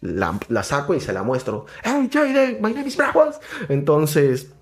la, 0.00 0.38
la 0.48 0.62
saco 0.62 0.94
y 0.94 1.00
se 1.00 1.12
la 1.12 1.22
muestro. 1.22 1.66
Hey, 1.82 2.08
Jaden, 2.12 2.60
my 2.60 2.72
name 2.72 2.86
is 2.86 2.96
Bravos. 2.96 3.36
Entonces, 3.68 4.52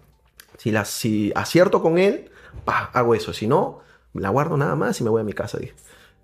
si, 0.57 0.71
la, 0.71 0.85
si 0.85 1.33
acierto 1.35 1.83
con 1.83 1.99
él, 1.99 2.31
pa, 2.65 2.91
hago 2.93 3.15
eso. 3.15 3.33
Si 3.33 3.47
no, 3.47 3.81
la 4.15 4.31
guardo 4.31 4.57
nada 4.57 4.75
más 4.75 5.01
y 5.01 5.05
me 5.05 5.11
voy 5.11 5.21
a 5.21 5.25
mi 5.25 5.33
casa. 5.33 5.59
Dije. 5.59 5.75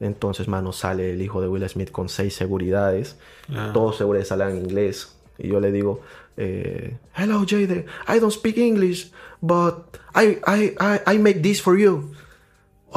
Entonces, 0.01 0.49
mano, 0.49 0.73
sale 0.73 1.13
el 1.13 1.23
hijo 1.23 1.41
de 1.41 1.49
Will 1.49 1.69
Smith 1.69 1.91
con 1.91 2.09
seis 2.09 2.35
seguridades. 2.35 3.17
Ah. 3.55 3.71
Todos 3.73 3.97
seguridades 3.97 4.33
hablan 4.33 4.57
inglés. 4.57 5.17
Y 5.39 5.49
yo 5.49 5.61
le 5.61 5.73
digo, 5.73 6.01
eh, 6.37 6.97
hello 7.17 7.45
Jaden, 7.47 7.87
I 8.09 8.21
don't 8.21 8.33
speak 8.33 8.57
English, 8.57 9.11
but 9.41 9.99
I, 10.15 10.39
I, 10.47 10.75
I, 10.79 11.15
I 11.15 11.19
make 11.19 11.43
this 11.43 11.61
for 11.61 11.77
you. 11.77 12.13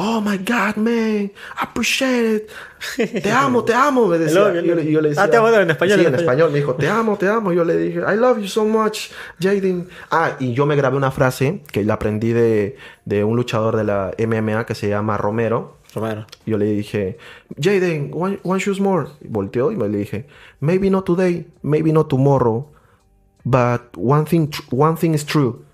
Oh 0.00 0.20
my 0.20 0.36
God, 0.38 0.76
man, 0.76 1.32
I 1.56 1.62
appreciate 1.64 2.24
it. 2.96 3.22
Te 3.22 3.32
amo, 3.32 3.64
te 3.64 3.72
amo, 3.74 4.06
me 4.06 4.16
decía. 4.20 4.38
Love 4.40 4.54
you, 4.54 4.62
Yo 4.62 4.74
le- 4.76 4.92
yo 4.92 5.00
le 5.00 5.12
Ah, 5.16 5.28
te 5.28 5.36
amo 5.36 5.48
en 5.48 5.70
español, 5.70 5.98
Sí, 5.98 6.06
en 6.06 6.14
en 6.14 6.20
español. 6.20 6.52
Me 6.52 6.58
dijo, 6.60 6.74
te 6.76 6.88
amo, 6.88 7.16
te 7.16 7.28
amo. 7.28 7.52
Yo 7.52 7.64
le 7.64 7.76
dije, 7.76 7.98
I 8.06 8.16
love 8.16 8.38
you 8.38 8.46
so 8.46 8.64
much, 8.64 9.10
Jaden. 9.40 9.88
Ah, 10.12 10.36
y 10.38 10.52
yo 10.52 10.66
me 10.66 10.76
grabé 10.76 10.96
una 10.96 11.10
frase 11.10 11.62
que 11.72 11.82
la 11.82 11.94
aprendí 11.94 12.32
de, 12.32 12.76
de 13.06 13.24
un 13.24 13.34
luchador 13.34 13.74
de 13.76 13.82
la 13.82 14.12
MMA 14.18 14.66
que 14.66 14.76
se 14.76 14.88
llama 14.88 15.16
Romero. 15.18 15.78
Romero. 15.92 16.26
Yo 16.46 16.58
le 16.58 16.66
dije, 16.66 17.18
Jaden, 17.60 18.12
one, 18.14 18.38
one 18.44 18.60
shoes 18.60 18.78
more. 18.78 19.08
Y 19.20 19.26
volteó 19.26 19.72
y 19.72 19.76
me 19.76 19.88
le 19.88 19.98
dije, 19.98 20.26
maybe 20.60 20.90
not 20.90 21.06
today, 21.06 21.44
maybe 21.62 21.92
not 21.92 22.08
tomorrow, 22.08 22.70
but 23.44 23.80
one 23.96 24.24
thing, 24.26 24.48
one 24.70 24.96
thing 24.96 25.12
is 25.14 25.24
true. 25.26 25.64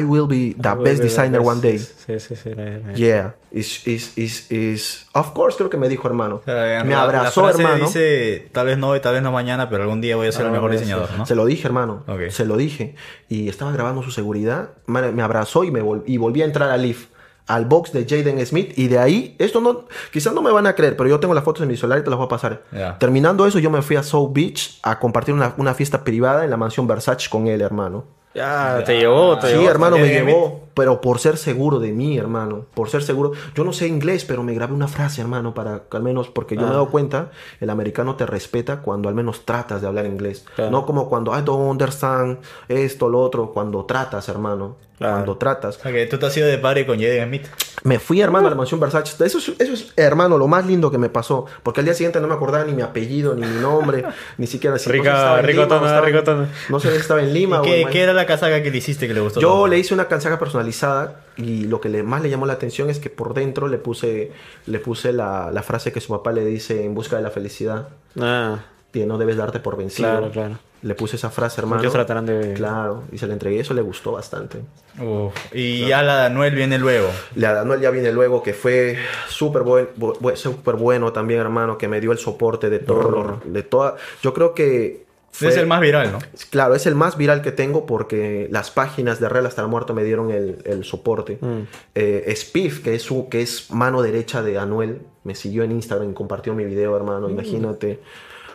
I 0.00 0.02
will 0.04 0.26
be 0.26 0.54
the 0.60 0.74
best 0.82 1.02
designer 1.02 1.40
one 1.40 1.60
day. 1.60 1.78
Sí, 1.78 2.18
sí, 2.20 2.36
sí. 2.36 2.54
la- 2.54 2.78
la- 2.78 2.92
Yeah, 2.94 3.34
is, 3.52 3.86
is, 3.86 4.16
is, 4.18 4.50
is, 4.50 5.06
of 5.12 5.32
course 5.32 5.56
creo 5.56 5.70
que 5.70 5.76
me 5.76 5.88
dijo 5.88 6.06
hermano. 6.08 6.42
En 6.46 6.86
me 6.88 6.94
abrazó 6.94 7.48
hermano. 7.48 7.86
dice, 7.86 8.48
tal 8.52 8.66
vez 8.66 8.78
no 8.78 8.88
hoy, 8.90 9.00
tal 9.00 9.14
vez 9.14 9.22
no 9.22 9.32
mañana, 9.32 9.68
pero 9.68 9.82
algún 9.84 10.00
día 10.00 10.16
voy 10.16 10.26
a 10.28 10.32
ser 10.32 10.46
el 10.46 10.52
mejor 10.52 10.70
Ah, 10.70 10.74
diseñador, 10.74 11.08
¿no? 11.16 11.26
Se 11.26 11.34
lo 11.34 11.44
dije, 11.46 11.66
hermano. 11.66 12.04
Se 12.30 12.44
lo 12.44 12.56
dije. 12.56 12.94
Y 13.28 13.48
estaba 13.48 13.72
grabando 13.72 14.02
su 14.02 14.10
seguridad. 14.10 14.70
Me, 14.86 15.22
abrazó 15.22 15.64
y 15.64 15.70
me 15.70 15.82
vol- 15.82 16.02
y 16.06 16.16
volví 16.16 16.42
a 16.42 16.44
entrar 16.44 16.70
al 16.70 16.82
Leaf. 16.82 17.06
Al 17.46 17.66
box 17.66 17.92
de 17.92 18.06
Jaden 18.08 18.44
Smith. 18.46 18.72
Y 18.78 18.88
de 18.88 18.98
ahí, 18.98 19.36
esto 19.38 19.60
no, 19.60 19.84
quizás 20.10 20.32
no 20.32 20.40
me 20.40 20.50
van 20.50 20.66
a 20.66 20.74
creer, 20.74 20.96
pero 20.96 21.10
yo 21.10 21.20
tengo 21.20 21.34
las 21.34 21.44
fotos 21.44 21.60
en 21.62 21.68
mi 21.68 21.76
celular 21.76 21.98
y 21.98 22.02
te 22.02 22.08
las 22.08 22.16
voy 22.16 22.24
a 22.24 22.28
pasar. 22.28 22.62
Ya. 22.72 22.98
Terminando 22.98 23.46
eso, 23.46 23.58
yo 23.58 23.68
me 23.70 23.82
fui 23.82 23.96
a 23.96 24.02
South 24.02 24.30
Beach 24.32 24.78
a 24.82 24.98
compartir 24.98 25.34
una, 25.34 25.52
una 25.58 25.74
fiesta 25.74 26.04
privada 26.04 26.44
en 26.44 26.48
la 26.50 26.56
mansión 26.56 26.86
Versace 26.86 27.28
con 27.28 27.46
él, 27.46 27.60
hermano. 27.60 28.06
Ya, 28.34 28.82
te 28.84 28.98
llevó, 28.98 29.38
te 29.38 29.46
Sí, 29.48 29.52
llevó. 29.54 29.68
hermano, 29.70 29.96
me 29.96 30.08
llevó, 30.08 30.62
pero 30.74 31.00
por 31.00 31.20
ser 31.20 31.36
seguro 31.36 31.78
de 31.78 31.92
mí, 31.92 32.18
hermano. 32.18 32.66
Por 32.74 32.90
ser 32.90 33.02
seguro. 33.04 33.30
Yo 33.54 33.62
no 33.62 33.72
sé 33.72 33.86
inglés, 33.86 34.24
pero 34.24 34.42
me 34.42 34.54
grabé 34.54 34.74
una 34.74 34.88
frase, 34.88 35.20
hermano, 35.20 35.54
para 35.54 35.84
que 35.88 35.96
al 35.96 36.02
menos, 36.02 36.28
porque 36.28 36.56
yo 36.56 36.62
me 36.62 36.66
he 36.66 36.70
Ah. 36.70 36.72
dado 36.74 36.88
cuenta, 36.90 37.30
el 37.60 37.70
americano 37.70 38.16
te 38.16 38.26
respeta 38.26 38.80
cuando 38.82 39.08
al 39.08 39.14
menos 39.14 39.44
tratas 39.44 39.82
de 39.82 39.86
hablar 39.86 40.06
inglés. 40.06 40.44
Claro. 40.56 40.70
No 40.72 40.84
como 40.84 41.08
cuando 41.08 41.30
I 41.38 41.42
don't 41.42 41.70
understand 41.70 42.38
esto, 42.68 43.08
lo 43.08 43.20
otro, 43.20 43.52
cuando 43.52 43.84
tratas, 43.84 44.28
hermano. 44.28 44.76
Claro. 45.04 45.16
Cuando 45.16 45.36
tratas. 45.36 45.76
O 45.76 45.80
sea, 45.80 45.92
que 45.92 46.06
tú 46.06 46.18
te 46.18 46.26
has 46.26 46.36
ido 46.36 46.46
de 46.46 46.58
padre 46.58 46.86
con 46.86 46.98
Jaden 46.98 47.26
Smith. 47.28 47.46
Me 47.82 47.98
fui, 47.98 48.20
hermano, 48.22 48.46
a 48.46 48.50
la 48.50 48.56
mansión 48.56 48.80
Versace. 48.80 49.22
Eso 49.24 49.38
es, 49.38 49.48
eso 49.60 49.72
es, 49.74 49.92
hermano, 49.96 50.38
lo 50.38 50.48
más 50.48 50.64
lindo 50.66 50.90
que 50.90 50.96
me 50.96 51.10
pasó. 51.10 51.44
Porque 51.62 51.80
al 51.80 51.84
día 51.84 51.94
siguiente 51.94 52.20
no 52.20 52.28
me 52.28 52.34
acordaba 52.34 52.64
ni 52.64 52.72
mi 52.72 52.80
apellido, 52.82 53.34
ni 53.34 53.46
mi 53.46 53.60
nombre, 53.60 54.04
ni 54.38 54.46
siquiera 54.46 54.78
si 54.78 54.88
no 54.88 54.92
Rica- 54.94 55.12
estaba 55.12 55.40
en 55.40 55.46
Lima 55.46 55.60
o 55.62 55.64
estaba 55.64 55.98
en- 55.98 56.04
ricotona. 56.04 56.48
No 56.70 56.80
sé 56.80 56.90
si 56.92 56.96
estaba 56.96 57.20
en 57.22 57.34
Lima 57.34 57.56
¿Y 57.56 57.58
o 57.58 57.62
qué, 57.62 57.80
en- 57.82 57.88
qué 57.90 58.00
era 58.02 58.12
la 58.14 58.24
casaca 58.24 58.62
que 58.62 58.70
le 58.70 58.78
hiciste 58.78 59.06
que 59.06 59.12
le 59.14 59.20
gustó? 59.20 59.40
yo 59.40 59.48
tanto? 59.50 59.66
le 59.66 59.78
hice 59.78 59.92
una 59.92 60.08
casaca 60.08 60.38
personalizada 60.38 61.20
y 61.36 61.64
lo 61.64 61.80
que 61.80 61.88
le, 61.90 62.02
más 62.02 62.22
le 62.22 62.30
llamó 62.30 62.46
la 62.46 62.54
atención 62.54 62.88
es 62.88 62.98
que 62.98 63.10
por 63.10 63.34
dentro 63.34 63.68
le 63.68 63.76
puse, 63.78 64.32
le 64.66 64.78
puse 64.78 65.12
la, 65.12 65.50
la 65.52 65.62
frase 65.62 65.92
que 65.92 66.00
su 66.00 66.08
papá 66.08 66.32
le 66.32 66.44
dice 66.46 66.84
en 66.84 66.94
busca 66.94 67.16
de 67.16 67.22
la 67.22 67.30
felicidad, 67.30 67.88
Ah, 68.18 68.60
que 68.92 69.04
no 69.04 69.18
debes 69.18 69.36
darte 69.36 69.60
por 69.60 69.76
vencido. 69.76 70.08
claro, 70.08 70.30
claro. 70.30 70.58
Le 70.84 70.94
puse 70.94 71.16
esa 71.16 71.30
frase, 71.30 71.60
hermano. 71.62 71.78
Muchos 71.78 71.94
tratarán 71.94 72.26
de... 72.26 72.52
Claro, 72.52 73.04
y 73.10 73.16
se 73.16 73.26
la 73.26 73.32
entregué, 73.32 73.58
eso 73.60 73.72
le 73.72 73.80
gustó 73.80 74.12
bastante. 74.12 74.58
Uf, 75.00 75.32
Y 75.54 75.86
ya 75.88 76.02
la 76.02 76.18
de 76.20 76.26
Anuel 76.26 76.54
viene 76.54 76.78
luego. 76.78 77.08
La 77.36 77.54
de 77.54 77.60
Anuel 77.60 77.80
ya 77.80 77.90
viene 77.90 78.12
luego, 78.12 78.42
que 78.42 78.52
fue 78.52 78.98
súper 79.28 79.62
buen, 79.62 79.88
bu- 79.98 80.18
bu- 80.18 80.36
súper 80.36 80.74
bueno 80.76 81.10
también, 81.12 81.40
hermano, 81.40 81.78
que 81.78 81.88
me 81.88 82.00
dio 82.02 82.12
el 82.12 82.18
soporte 82.18 82.68
de 82.68 82.80
todo, 82.80 83.40
de 83.46 83.62
toda... 83.62 83.96
Yo 84.22 84.34
creo 84.34 84.52
que... 84.52 85.06
fue- 85.30 85.48
Es 85.48 85.56
el 85.56 85.66
más 85.66 85.80
viral, 85.80 86.12
¿no? 86.12 86.18
Claro, 86.50 86.74
es 86.74 86.84
el 86.84 86.94
más 86.94 87.16
viral 87.16 87.40
que 87.40 87.50
tengo 87.50 87.86
porque 87.86 88.46
las 88.50 88.70
páginas 88.70 89.18
de 89.20 89.30
Real 89.30 89.46
hasta 89.46 89.62
la 89.62 89.68
muerte 89.68 89.94
me 89.94 90.04
dieron 90.04 90.30
el, 90.30 90.58
el 90.66 90.84
soporte. 90.84 91.38
Mm. 91.40 91.60
Eh, 91.94 92.34
Spiff, 92.36 92.82
que 92.84 92.94
es, 92.94 93.02
su, 93.02 93.30
que 93.30 93.40
es 93.40 93.70
mano 93.70 94.02
derecha 94.02 94.42
de 94.42 94.58
Anuel, 94.58 95.00
me 95.24 95.34
siguió 95.34 95.62
en 95.62 95.72
Instagram 95.72 96.10
y 96.10 96.12
compartió 96.12 96.52
mi 96.54 96.66
video, 96.66 96.92
Mm. 96.92 96.96
hermano. 96.96 97.30
Imagínate. 97.30 98.00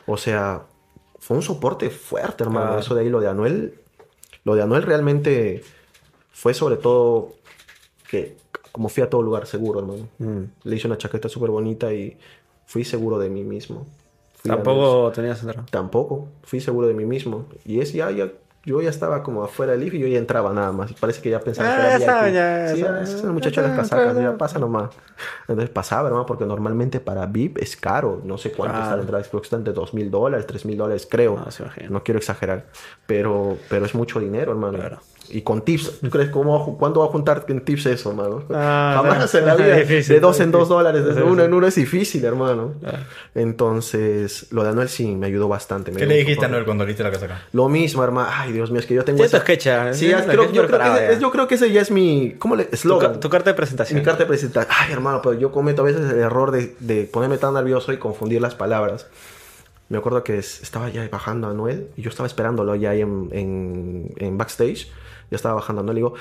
O 0.05 0.15
sea, 0.15 0.61
fue 1.19 1.37
un 1.37 1.43
soporte 1.43 1.89
fuerte, 1.89 2.43
hermano. 2.43 2.67
Claro. 2.67 2.81
Eso 2.81 2.95
de 2.95 3.01
ahí, 3.01 3.09
lo 3.09 3.19
de 3.19 3.27
Anuel. 3.27 3.75
Lo 4.43 4.55
de 4.55 4.63
Anuel 4.63 4.83
realmente 4.83 5.63
fue 6.31 6.53
sobre 6.53 6.77
todo 6.77 7.33
que, 8.09 8.37
como 8.71 8.89
fui 8.89 9.03
a 9.03 9.09
todo 9.09 9.21
lugar 9.21 9.45
seguro, 9.45 9.79
hermano. 9.79 10.07
Mm. 10.17 10.43
Le 10.63 10.75
hice 10.75 10.87
una 10.87 10.97
chaqueta 10.97 11.29
súper 11.29 11.51
bonita 11.51 11.93
y 11.93 12.17
fui 12.65 12.83
seguro 12.83 13.19
de 13.19 13.29
mí 13.29 13.43
mismo. 13.43 13.85
Fui. 14.35 14.49
Tampoco 14.49 15.11
tenías 15.11 15.41
entrada. 15.41 15.65
Tampoco, 15.69 16.29
fui 16.43 16.61
seguro 16.61 16.87
de 16.87 16.93
mí 16.93 17.05
mismo. 17.05 17.45
Y 17.65 17.81
es 17.81 17.93
ya, 17.93 18.09
ya, 18.11 18.31
yo 18.65 18.81
ya 18.81 18.89
estaba 18.89 19.23
como 19.23 19.43
afuera 19.43 19.71
del 19.71 19.83
IF 19.83 19.93
y 19.95 19.99
yo 19.99 20.07
ya 20.07 20.17
entraba 20.19 20.53
nada 20.53 20.71
más. 20.71 20.93
Parece 20.93 21.21
que 21.21 21.29
ya 21.29 21.39
pensaba 21.39 21.69
Ah, 21.71 21.75
que 21.97 22.03
ya 22.03 22.05
era 22.05 22.23
VIP. 22.25 22.33
ya 22.33 22.67
Sí, 22.75 23.03
ese 23.03 23.17
es 23.17 23.23
el 23.23 23.31
muchacho 23.31 23.61
de 23.61 23.67
las 23.69 23.77
casacas, 23.77 24.15
ya 24.17 24.37
pasa 24.37 24.59
nomás. 24.59 24.89
Entonces 25.47 25.69
pasaba, 25.69 26.07
hermano, 26.07 26.25
porque 26.25 26.45
normalmente 26.45 26.99
para 26.99 27.25
VIP 27.25 27.57
es 27.59 27.75
caro. 27.77 28.21
No 28.23 28.37
sé 28.37 28.51
cuánto 28.51 28.75
está 28.75 28.83
Claro. 28.87 28.97
la 28.97 29.01
entrada, 29.03 29.23
creo 29.29 29.41
que 29.41 29.45
está 29.45 29.55
entre 29.57 29.73
2 29.73 29.93
mil 29.93 30.11
dólares, 30.11 30.45
3 30.45 30.65
mil 30.65 30.77
dólares, 30.77 31.07
creo. 31.09 31.35
No. 31.37 31.45
No 31.89 32.03
quiero 32.03 32.17
exagerar. 32.19 32.65
Pero, 33.07 33.57
pero 33.69 33.85
es 33.85 33.95
mucho 33.95 34.19
dinero, 34.19 34.51
hermano. 34.51 34.77
Claro. 34.77 34.99
Y 35.31 35.41
con 35.41 35.61
tips, 35.61 35.99
¿tú 36.01 36.09
crees 36.09 36.29
cómo, 36.29 36.57
va 36.57 36.63
a 36.63 36.67
ju- 36.67 36.77
cuándo 36.77 37.01
va 37.01 37.05
a 37.07 37.09
juntar 37.09 37.45
en 37.49 37.61
tips 37.61 37.85
eso, 37.87 38.09
hermano? 38.09 38.43
Ah, 38.51 38.93
Jamás 38.95 39.33
no. 39.33 39.39
en 39.39 39.45
la 39.45 39.55
vida. 39.55 39.75
Difícil, 39.75 40.15
de 40.15 40.19
dos 40.19 40.39
en 40.39 40.51
dos 40.51 40.69
dólares, 40.69 41.05
de 41.05 41.13
Sí, 41.13 41.19
uno 41.21 41.43
en 41.43 41.53
uno 41.53 41.67
es 41.67 41.75
difícil, 41.75 42.23
hermano. 42.25 42.73
Claro. 42.81 42.97
Entonces, 43.35 44.47
lo 44.51 44.63
de 44.63 44.69
Anuel 44.69 44.89
sí 44.89 45.05
me 45.15 45.27
ayudó 45.27 45.47
bastante. 45.47 45.91
me 45.91 45.97
¿Qué 45.99 46.05
le 46.05 46.15
dijiste 46.17 46.45
a. 46.45 46.47
Anuel 46.47 46.65
cuando 46.65 46.83
le 46.85 46.89
diste 46.89 47.03
la 47.03 47.11
casaca? 47.11 47.41
Lo 47.51 47.67
mismo, 47.69 48.03
hermano. 48.03 48.29
Ay, 48.31 48.51
Dios 48.53 48.71
mío, 48.71 48.79
es 48.79 48.85
que 48.85 48.93
yo 48.93 49.03
tengo 49.03 49.19
tu 49.19 49.23
esa... 49.25 49.39
sketch 49.41 49.63
ya. 49.65 49.93
Sí, 49.93 50.09
es- 50.09 50.23
tu 50.25 50.31
creo- 50.31 50.51
yo, 50.51 50.65
creo 50.67 50.79
que 50.79 50.87
ese, 51.05 51.13
ya. 51.15 51.19
yo 51.19 51.31
creo 51.31 51.47
que 51.47 51.55
ese 51.55 51.71
ya 51.71 51.81
es 51.81 51.91
mi... 51.91 52.35
¿Cómo 52.39 52.55
le...? 52.55 52.65
Tu, 52.65 52.77
Slogan. 52.77 53.13
ca- 53.13 53.19
tu 53.19 53.29
carta 53.29 53.49
de 53.49 53.53
presentación. 53.55 53.99
Mi 53.99 54.05
carta 54.05 54.23
de 54.23 54.27
presentación. 54.27 54.73
Ay, 54.79 54.93
hermano, 54.93 55.21
pero 55.21 55.33
yo 55.37 55.51
cometo 55.51 55.81
a 55.81 55.85
veces 55.85 56.09
el 56.11 56.19
error 56.19 56.51
de, 56.51 56.75
de 56.79 57.03
ponerme 57.03 57.37
tan 57.37 57.53
nervioso 57.53 57.91
y 57.91 57.97
confundir 57.97 58.41
las 58.41 58.55
palabras. 58.55 59.07
Me 59.89 59.97
acuerdo 59.97 60.23
que 60.23 60.37
es- 60.37 60.61
estaba 60.61 60.89
ya 60.89 61.07
bajando 61.11 61.47
a 61.49 61.53
Noel 61.53 61.87
y 61.97 62.01
yo 62.03 62.09
estaba 62.09 62.27
esperándolo 62.27 62.75
ya 62.75 62.91
ahí 62.91 63.01
en, 63.01 63.29
en, 63.31 64.13
en 64.17 64.37
backstage. 64.37 64.91
Ya 65.31 65.35
estaba 65.35 65.55
bajando 65.55 65.81
a 65.81 65.83
Noel 65.83 65.97
y 65.97 66.01
digo, 66.01 66.13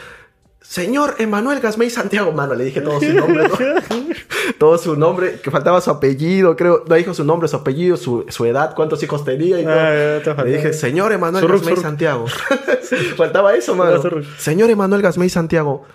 Señor 0.61 1.15
Emanuel 1.19 1.61
Gasmey 1.61 1.89
Santiago, 1.89 2.33
mano, 2.33 2.55
le 2.55 2.65
dije 2.65 2.81
todo 2.81 3.01
su 3.01 3.13
nombre, 3.13 3.49
¿no? 3.49 3.57
todo 4.59 4.77
su 4.77 4.97
nombre, 4.97 5.41
que 5.41 5.51
faltaba 5.51 5.81
su 5.81 5.91
apellido, 5.91 6.57
creo, 6.57 6.85
no 6.87 6.95
dijo 6.97 7.15
su 7.15 7.25
nombre, 7.25 7.49
su 7.49 7.57
apellido, 7.57 7.97
su, 7.97 8.27
su 8.29 8.45
edad, 8.45 8.75
cuántos 8.75 9.03
hijos 9.03 9.25
tenía 9.25 9.61
y 9.61 9.65
todo. 9.65 9.73
Ah, 9.73 9.95
ya 9.95 10.19
te 10.19 10.25
faltaba. 10.25 10.49
le 10.49 10.57
dije, 10.57 10.73
Señor 10.73 11.13
Emanuel 11.13 11.47
Gasmey. 11.47 11.77
Santiago. 11.77 12.27
faltaba 13.17 13.55
eso, 13.55 13.75
mano. 13.75 14.03
Señor 14.37 14.71
Emanuel 14.71 15.01
Gasmey 15.01 15.29
Santiago, 15.29 15.87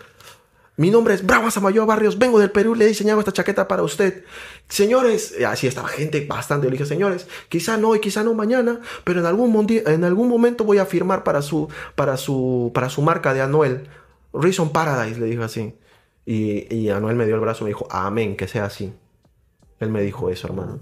mi 0.75 0.89
nombre 0.89 1.13
es 1.13 1.25
Bravo 1.25 1.51
Samayo 1.51 1.85
Barrios, 1.85 2.17
vengo 2.17 2.39
del 2.39 2.49
Perú, 2.49 2.73
le 2.73 2.85
he 2.85 2.87
diseñado 2.87 3.19
esta 3.19 3.31
chaqueta 3.31 3.67
para 3.67 3.83
usted. 3.83 4.23
Señores, 4.67 5.35
y 5.39 5.43
así 5.43 5.67
estaba 5.67 5.87
gente 5.87 6.25
bastante. 6.25 6.65
Le 6.65 6.71
dije, 6.71 6.85
señores, 6.85 7.27
quizá 7.47 7.77
no 7.77 7.95
y 7.95 7.99
quizá 7.99 8.23
no 8.23 8.33
mañana, 8.33 8.79
pero 9.03 9.19
en 9.19 9.27
algún, 9.27 9.67
en 9.69 10.03
algún 10.03 10.27
momento 10.27 10.63
voy 10.63 10.79
a 10.79 10.85
firmar 10.85 11.23
para 11.23 11.43
su, 11.43 11.67
para 11.95 12.17
su, 12.17 12.71
para 12.73 12.89
su 12.89 13.03
marca 13.03 13.35
de 13.35 13.41
Anuel. 13.41 13.87
Reason 14.33 14.71
Paradise, 14.71 15.19
le 15.19 15.27
dijo 15.27 15.43
así. 15.43 15.75
Y, 16.25 16.73
y 16.73 16.89
Anuel 16.89 17.15
me 17.15 17.27
dio 17.27 17.35
el 17.35 17.41
brazo 17.41 17.63
y 17.63 17.65
me 17.65 17.69
dijo, 17.69 17.87
amén, 17.91 18.35
que 18.35 18.47
sea 18.47 18.65
así. 18.65 18.93
Él 19.79 19.89
me 19.89 20.01
dijo 20.01 20.31
eso, 20.31 20.47
hermano. 20.47 20.79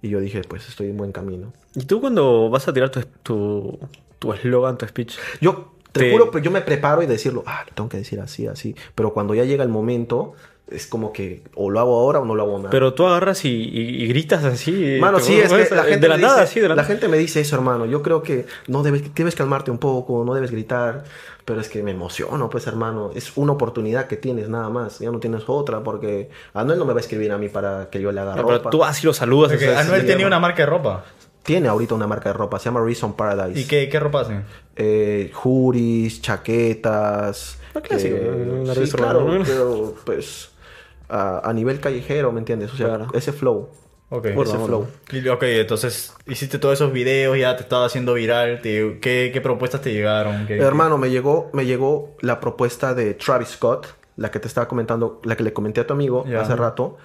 Y 0.00 0.08
yo 0.08 0.20
dije, 0.20 0.42
pues 0.48 0.66
estoy 0.66 0.88
en 0.88 0.96
buen 0.96 1.12
camino. 1.12 1.52
¿Y 1.74 1.84
tú 1.84 2.00
cuando 2.00 2.48
vas 2.48 2.68
a 2.68 2.72
tirar 2.72 2.90
tu 2.90 3.02
tu 3.22 3.78
tu 4.18 4.32
eslogan, 4.32 4.78
tu 4.78 4.86
speech? 4.86 5.18
Yo 5.42 5.75
te, 5.98 6.04
Te- 6.06 6.12
juro, 6.12 6.30
pero 6.30 6.44
yo 6.44 6.50
me 6.50 6.60
preparo 6.60 7.02
y 7.02 7.06
decirlo, 7.06 7.42
ah, 7.46 7.64
lo 7.66 7.72
tengo 7.74 7.88
que 7.88 7.96
decir 7.98 8.20
así, 8.20 8.46
así. 8.46 8.74
Pero 8.94 9.12
cuando 9.12 9.34
ya 9.34 9.44
llega 9.44 9.62
el 9.62 9.68
momento, 9.70 10.34
es 10.68 10.86
como 10.88 11.12
que 11.12 11.42
o 11.54 11.70
lo 11.70 11.78
hago 11.78 11.96
ahora 11.98 12.18
o 12.18 12.24
no 12.24 12.34
lo 12.34 12.42
hago 12.42 12.58
nada. 12.58 12.70
Pero 12.70 12.92
tú 12.92 13.06
agarras 13.06 13.44
y, 13.44 13.48
y- 13.50 14.02
y 14.02 14.06
gritas 14.08 14.42
así. 14.44 14.98
Mano, 15.00 15.20
sí, 15.20 15.38
es 15.38 15.52
que 15.52 15.74
la 15.74 15.84
de 15.84 15.90
gente, 15.92 16.08
la 16.08 16.16
me 16.16 16.22
nada, 16.22 16.34
dice, 16.40 16.44
así, 16.44 16.60
de 16.60 16.68
la, 16.68 16.74
la 16.74 16.82
nada. 16.82 16.88
gente 16.92 17.06
me 17.08 17.18
dice 17.18 17.40
eso, 17.40 17.54
hermano. 17.54 17.86
Yo 17.86 18.02
creo 18.02 18.22
que 18.24 18.46
no 18.66 18.82
debes, 18.82 19.14
debes 19.14 19.34
calmarte 19.36 19.70
un 19.70 19.78
poco, 19.78 20.24
no 20.24 20.34
debes 20.34 20.50
gritar. 20.50 21.04
Pero 21.44 21.60
es 21.60 21.68
que 21.68 21.80
me 21.84 21.92
emociono, 21.92 22.50
pues, 22.50 22.66
hermano. 22.66 23.12
Es 23.14 23.30
una 23.36 23.52
oportunidad 23.52 24.08
que 24.08 24.16
tienes 24.16 24.48
nada 24.48 24.68
más. 24.68 24.98
Ya 24.98 25.12
no 25.12 25.20
tienes 25.20 25.44
otra 25.46 25.84
porque 25.84 26.28
Anuel 26.54 26.76
no 26.76 26.84
me 26.84 26.92
va 26.92 26.98
a 26.98 27.02
escribir 27.02 27.30
a 27.30 27.38
mí 27.38 27.48
para 27.48 27.88
que 27.88 28.00
yo 28.00 28.10
le 28.10 28.20
haga 28.20 28.34
Pero 28.34 28.48
ropa. 28.48 28.70
tú 28.70 28.78
vas 28.78 29.00
y 29.00 29.06
lo 29.06 29.14
saludas. 29.14 29.52
Porque 29.52 29.68
o 29.68 29.70
sea, 29.70 29.78
Anuel 29.82 30.00
sí, 30.00 30.06
tenía 30.08 30.26
una 30.26 30.40
marca 30.40 30.64
de 30.64 30.66
ropa. 30.66 31.04
Tiene 31.46 31.68
ahorita 31.68 31.94
una 31.94 32.06
marca 32.06 32.28
de 32.30 32.32
ropa, 32.34 32.58
se 32.58 32.66
llama 32.66 32.80
Reason 32.84 33.14
Paradise. 33.14 33.58
¿Y 33.60 33.64
qué, 33.66 33.88
qué 33.88 33.98
ropa 34.00 34.20
hacen? 34.22 34.44
eh, 34.74 35.30
juris, 35.32 36.20
chaquetas. 36.20 37.58
Lo 37.74 37.80
clásico, 37.82 38.16
eh, 38.16 38.44
¿no? 38.46 38.54
Una 38.62 38.72
sí, 38.72 38.78
revista 38.80 38.98
claro, 38.98 39.26
pero 39.46 39.94
pues 40.04 40.50
a, 41.08 41.48
a 41.48 41.52
nivel 41.52 41.80
callejero, 41.80 42.32
¿me 42.32 42.40
entiendes? 42.40 42.72
O 42.72 42.76
sea, 42.76 42.86
Claro. 42.88 43.06
ese 43.14 43.32
flow. 43.32 43.68
Ok. 44.08 44.26
ese 44.26 44.58
flow. 44.58 44.86
Ok, 45.32 45.42
entonces 45.44 46.14
hiciste 46.26 46.58
todos 46.58 46.74
esos 46.74 46.92
videos, 46.92 47.36
ya 47.38 47.56
te 47.56 47.62
estaba 47.62 47.86
haciendo 47.86 48.14
viral. 48.14 48.60
te- 48.62 48.98
¿qué, 49.00 49.30
qué 49.32 49.40
propuestas 49.40 49.80
te 49.82 49.92
llegaron? 49.92 50.46
¿Qué- 50.46 50.58
Hermano, 50.58 50.96
me 50.98 51.10
llegó, 51.10 51.50
me 51.52 51.64
llegó 51.66 52.14
la 52.20 52.38
propuesta 52.40 52.94
de 52.94 53.14
Travis 53.14 53.48
Scott, 53.48 53.86
la 54.16 54.30
que 54.30 54.38
te 54.40 54.46
estaba 54.48 54.68
comentando, 54.68 55.20
la 55.24 55.36
que 55.36 55.42
le 55.44 55.52
comenté 55.52 55.80
a 55.80 55.86
tu 55.86 55.92
amigo 55.94 56.24
Ya. 56.26 56.40
hace 56.40 56.54
rato, 56.56 56.96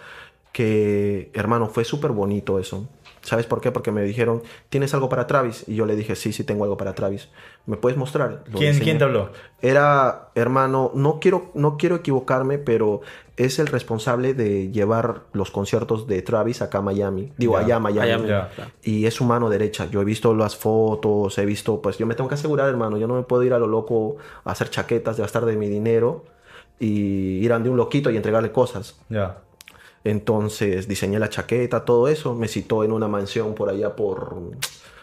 que, 0.52 1.32
hermano, 1.34 1.68
fue 1.68 1.84
súper 1.86 2.12
bonito 2.12 2.60
eso. 2.60 2.88
¿Sabes 3.22 3.46
por 3.46 3.62
qué? 3.62 3.72
Porque 3.72 3.92
me 3.92 4.02
dijeron, 4.02 4.42
¿tienes 4.70 4.94
algo 4.94 5.08
para 5.08 5.28
Travis? 5.28 5.64
Y 5.68 5.76
yo 5.76 5.86
le 5.86 5.96
dije, 5.96 6.16
sí, 6.16 6.34
sí 6.34 6.44
tengo 6.44 6.64
algo 6.64 6.78
para 6.78 6.96
Travis. 6.96 7.30
¿Me 7.68 7.78
puedes 7.78 7.98
mostrar? 7.98 8.44
Lo 8.48 8.58
¿Quién. 8.58 8.80
¿Quién 8.80 8.98
te 8.98 9.04
habló? 9.04 9.32
Era, 9.62 10.30
hermano, 10.34 10.92
no 10.96 11.20
quiero, 11.20 11.52
no 11.54 11.78
quiero 11.78 11.98
equivocarme, 11.98 12.58
pero 12.58 13.02
es 13.38 13.60
el 13.60 13.68
responsable 13.68 14.34
de 14.34 14.72
llevar 14.72 15.22
los 15.34 15.52
conciertos 15.52 16.08
de 16.08 16.22
Travis 16.24 16.64
acá 16.64 16.80
a 16.80 16.82
Miami. 16.82 17.32
Digo, 17.38 17.58
allá 17.58 17.76
a 17.76 17.80
Miami. 17.80 18.26
Allá. 18.26 18.50
Y 18.82 19.06
es 19.06 19.14
su 19.14 19.24
mano 19.24 19.50
derecha. 19.50 19.86
Yo 19.86 20.02
he 20.02 20.06
visto 20.06 20.34
las 20.34 20.56
fotos, 20.56 21.38
he 21.38 21.46
visto, 21.46 21.82
pues 21.82 21.98
yo 22.00 22.08
me 22.08 22.16
tengo 22.16 22.28
que 22.28 22.36
asegurar, 22.36 22.70
hermano. 22.70 22.98
Yo 22.98 23.08
no 23.08 23.16
me 23.16 23.24
puedo 23.24 23.44
ir 23.44 23.54
a 23.54 23.60
lo 23.60 23.68
loco 23.68 24.18
a 24.44 24.52
hacer 24.52 24.70
chaquetas, 24.72 25.20
gastar 25.20 25.46
de 25.46 25.56
mi 25.56 25.70
dinero 25.70 26.26
y 26.80 27.38
ir 27.44 27.54
a 27.54 27.58
un 27.58 27.78
loquito 27.78 28.10
y 28.10 28.18
entregarle 28.18 28.52
cosas. 28.52 29.00
Ya. 29.10 29.38
Entonces 30.04 30.88
diseñé 30.88 31.20
la 31.20 31.30
chaqueta, 31.30 31.86
todo 31.86 32.08
eso. 32.08 32.34
Me 32.36 32.47
citó 32.47 32.84
en 32.84 32.91
una 32.91 33.08
mansión 33.08 33.54
por 33.54 33.70
allá 33.70 33.95
por, 33.95 34.36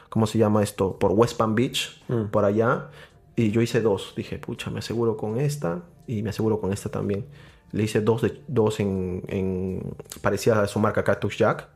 ¿cómo 0.08 0.26
se 0.26 0.38
llama 0.38 0.62
esto? 0.62 0.98
Por 0.98 1.12
West 1.12 1.36
Palm 1.36 1.54
Beach, 1.54 2.02
por 2.30 2.44
allá. 2.44 2.88
Y 3.36 3.50
yo 3.52 3.60
hice 3.62 3.80
dos. 3.80 4.14
Dije, 4.16 4.38
pucha, 4.38 4.70
me 4.70 4.80
aseguro 4.80 5.16
con 5.16 5.38
esta 5.38 5.82
y 6.06 6.22
me 6.22 6.30
aseguro 6.30 6.60
con 6.60 6.72
esta 6.72 6.88
también. 6.88 7.26
Le 7.70 7.84
hice 7.84 8.00
dos, 8.00 8.22
de, 8.22 8.40
dos 8.48 8.80
en, 8.80 9.22
en, 9.28 9.82
parecía 10.22 10.58
a 10.60 10.66
su 10.66 10.80
marca 10.80 11.04
Cactus 11.04 11.36
Jack. 11.38 11.68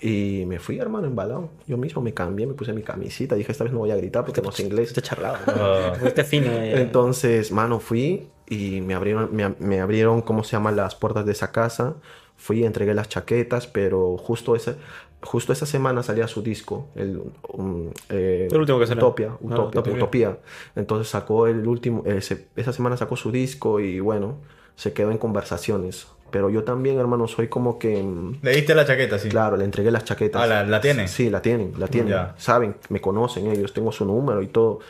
Y 0.00 0.44
me 0.46 0.58
fui, 0.58 0.78
hermano, 0.78 1.06
embalado. 1.06 1.48
Yo 1.66 1.76
mismo 1.76 2.02
me 2.02 2.12
cambié, 2.12 2.46
me 2.46 2.54
puse 2.54 2.72
mi 2.72 2.82
camisita. 2.82 3.34
Dije, 3.36 3.50
esta 3.52 3.64
vez 3.64 3.72
no 3.72 3.78
voy 3.80 3.92
a 3.92 3.96
gritar 3.96 4.24
porque 4.24 4.42
no 4.42 4.50
sé 4.52 4.64
inglés. 4.64 4.88
Este 4.88 5.00
charlado. 5.02 5.38
Ah, 5.46 5.94
Este 6.04 6.24
fino. 6.24 6.46
eh. 6.50 6.80
Entonces, 6.82 7.50
mano, 7.52 7.78
fui 7.80 8.28
y 8.48 8.80
me 8.80 8.94
abrieron, 8.94 9.34
me, 9.34 9.54
me 9.60 9.80
abrieron, 9.80 10.20
¿cómo 10.22 10.42
se 10.44 10.52
llaman? 10.52 10.76
Las 10.76 10.94
puertas 10.96 11.24
de 11.24 11.32
esa 11.32 11.50
casa. 11.52 11.94
Fui, 12.42 12.64
entregué 12.64 12.92
las 12.94 13.08
chaquetas, 13.08 13.66
pero 13.68 14.16
justo 14.16 14.56
esa, 14.56 14.74
justo 15.22 15.52
esa 15.52 15.64
semana 15.64 16.02
salía 16.02 16.26
su 16.26 16.42
disco, 16.42 16.88
el, 16.96 17.22
um, 17.52 17.90
eh, 18.08 18.48
El 18.50 18.58
último 18.58 18.80
que 18.80 18.86
salió. 18.88 19.04
Utopia, 19.06 19.28
Ah, 19.32 19.36
Utopia, 19.40 19.80
Utopia. 19.80 19.92
Utopía. 19.94 20.38
Entonces 20.74 21.08
sacó 21.08 21.46
el 21.46 21.66
último, 21.68 22.02
eh, 22.04 22.20
se- 22.20 22.48
esa 22.56 22.72
semana 22.72 22.96
sacó 22.96 23.14
su 23.16 23.30
disco 23.30 23.78
y 23.78 24.00
bueno, 24.00 24.38
se 24.74 24.92
quedó 24.92 25.12
en 25.12 25.18
conversaciones. 25.18 26.08
Pero 26.32 26.48
yo 26.50 26.64
también, 26.64 26.98
hermano, 26.98 27.28
soy 27.28 27.46
como 27.48 27.78
que... 27.78 28.02
mm, 28.02 28.38
Le 28.42 28.56
diste 28.56 28.74
la 28.74 28.84
chaqueta, 28.86 29.18
sí. 29.18 29.28
Claro, 29.28 29.56
le 29.56 29.64
entregué 29.64 29.90
las 29.92 30.04
chaquetas. 30.04 30.42
Ah, 30.42 30.46
¿la- 30.46 30.64
la 30.64 30.80
tiene? 30.80 31.06
Sí, 31.06 31.30
la 31.30 31.42
tienen, 31.42 31.74
la 31.78 31.86
tienen. 31.88 32.10
Ya. 32.10 32.34
Saben, 32.38 32.74
me 32.88 33.00
conocen 33.00 33.46
ellos, 33.48 33.72
tengo 33.72 33.92
su 33.92 34.04
número 34.04 34.42
y 34.42 34.48
todo. 34.48 34.80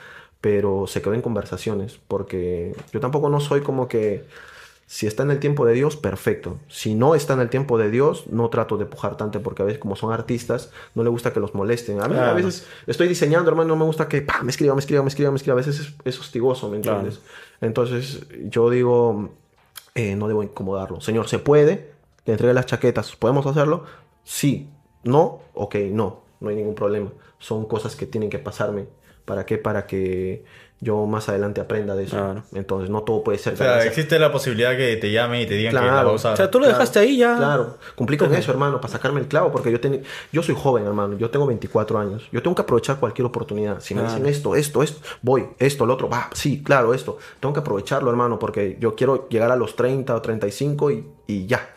Pero 0.40 0.86
se 0.86 1.02
quedó 1.02 1.14
en 1.14 1.20
conversaciones. 1.22 1.98
Porque 2.08 2.74
yo 2.92 3.00
tampoco 3.00 3.28
no 3.28 3.40
soy 3.40 3.60
como 3.60 3.88
que. 3.88 4.24
Si 4.94 5.06
está 5.06 5.22
en 5.22 5.30
el 5.30 5.38
tiempo 5.38 5.64
de 5.64 5.72
Dios, 5.72 5.96
perfecto. 5.96 6.58
Si 6.68 6.94
no 6.94 7.14
está 7.14 7.32
en 7.32 7.40
el 7.40 7.48
tiempo 7.48 7.78
de 7.78 7.90
Dios, 7.90 8.26
no 8.26 8.50
trato 8.50 8.76
de 8.76 8.84
pujar 8.84 9.16
tanto 9.16 9.42
porque 9.42 9.62
a 9.62 9.64
veces 9.64 9.80
como 9.80 9.96
son 9.96 10.12
artistas, 10.12 10.70
no 10.94 11.02
le 11.02 11.08
gusta 11.08 11.32
que 11.32 11.40
los 11.40 11.54
molesten. 11.54 12.02
A 12.02 12.08
mí 12.08 12.14
a 12.18 12.34
veces 12.34 12.66
estoy 12.86 13.08
diseñando, 13.08 13.48
hermano, 13.50 13.68
no 13.68 13.76
me 13.76 13.84
gusta 13.86 14.06
que 14.06 14.26
me 14.42 14.50
escriba, 14.50 14.74
me 14.74 14.80
escriba, 14.80 15.02
me 15.02 15.08
escriba, 15.08 15.30
me 15.30 15.36
escriba. 15.38 15.54
A 15.54 15.56
veces 15.56 15.80
es, 15.80 15.94
es 16.04 16.20
hostigoso, 16.20 16.68
¿me 16.68 16.78
Claro. 16.82 16.98
entiendes? 16.98 17.22
Entonces 17.62 18.26
yo 18.50 18.68
digo, 18.68 19.30
eh, 19.94 20.14
no 20.14 20.28
debo 20.28 20.42
incomodarlo. 20.42 21.00
Señor, 21.00 21.26
¿se 21.26 21.38
puede? 21.38 21.92
Le 22.26 22.34
entregué 22.34 22.52
las 22.52 22.66
chaquetas. 22.66 23.16
¿Podemos 23.16 23.46
hacerlo? 23.46 23.84
Sí. 24.24 24.68
¿No? 25.04 25.40
Ok, 25.54 25.76
no. 25.90 26.20
No 26.40 26.50
hay 26.50 26.56
ningún 26.56 26.74
problema. 26.74 27.10
Son 27.38 27.64
cosas 27.64 27.96
que 27.96 28.04
tienen 28.04 28.28
que 28.28 28.38
pasarme. 28.38 28.88
¿Para 29.24 29.46
qué? 29.46 29.56
Para 29.56 29.86
que 29.86 30.44
yo 30.84 31.06
más 31.06 31.28
adelante 31.28 31.60
aprenda 31.60 31.94
de 31.94 32.02
eso. 32.04 32.16
Claro. 32.16 32.42
Entonces, 32.54 32.90
no 32.90 33.02
todo 33.04 33.22
puede 33.22 33.38
ser 33.38 33.54
O 33.54 33.56
sea, 33.56 33.66
ganancia. 33.68 33.88
existe 33.88 34.18
la 34.18 34.32
posibilidad 34.32 34.76
que 34.76 34.96
te 34.96 35.12
llame 35.12 35.40
y 35.42 35.46
te 35.46 35.54
digan 35.54 35.70
que 35.70 35.76
la 35.76 35.82
Claro. 35.82 36.06
va 36.08 36.12
a 36.12 36.16
usar. 36.16 36.32
O 36.34 36.36
sea, 36.36 36.50
tú 36.50 36.58
lo 36.58 36.66
dejaste 36.66 36.98
ahí 36.98 37.16
ya. 37.18 37.36
Claro, 37.36 37.78
cumplí 37.94 38.16
con 38.16 38.34
eso, 38.34 38.50
hermano, 38.50 38.80
para 38.80 38.92
sacarme 38.92 39.20
el 39.20 39.28
clavo, 39.28 39.52
porque 39.52 39.70
yo 39.70 39.78
ten- 39.80 40.02
yo 40.32 40.42
soy 40.42 40.56
joven, 40.58 40.84
hermano, 40.84 41.16
yo 41.16 41.30
tengo 41.30 41.46
24 41.46 41.98
años, 42.00 42.28
yo 42.32 42.42
tengo 42.42 42.56
que 42.56 42.62
aprovechar 42.62 42.98
cualquier 42.98 43.26
oportunidad. 43.26 43.78
Si 43.80 43.94
me 43.94 44.00
Claro. 44.00 44.16
dicen 44.16 44.28
esto, 44.28 44.56
esto, 44.56 44.82
esto, 44.82 45.00
voy, 45.22 45.46
esto, 45.60 45.86
lo 45.86 45.94
otro, 45.94 46.08
va, 46.08 46.28
sí, 46.32 46.62
claro, 46.64 46.92
esto, 46.94 47.16
tengo 47.38 47.54
que 47.54 47.60
aprovecharlo, 47.60 48.10
hermano, 48.10 48.38
porque 48.40 48.76
yo 48.80 48.96
quiero 48.96 49.28
llegar 49.28 49.52
a 49.52 49.56
los 49.56 49.76
30 49.76 50.16
o 50.16 50.20
35 50.20 50.90
y, 50.90 51.06
y 51.28 51.46
ya. 51.46 51.68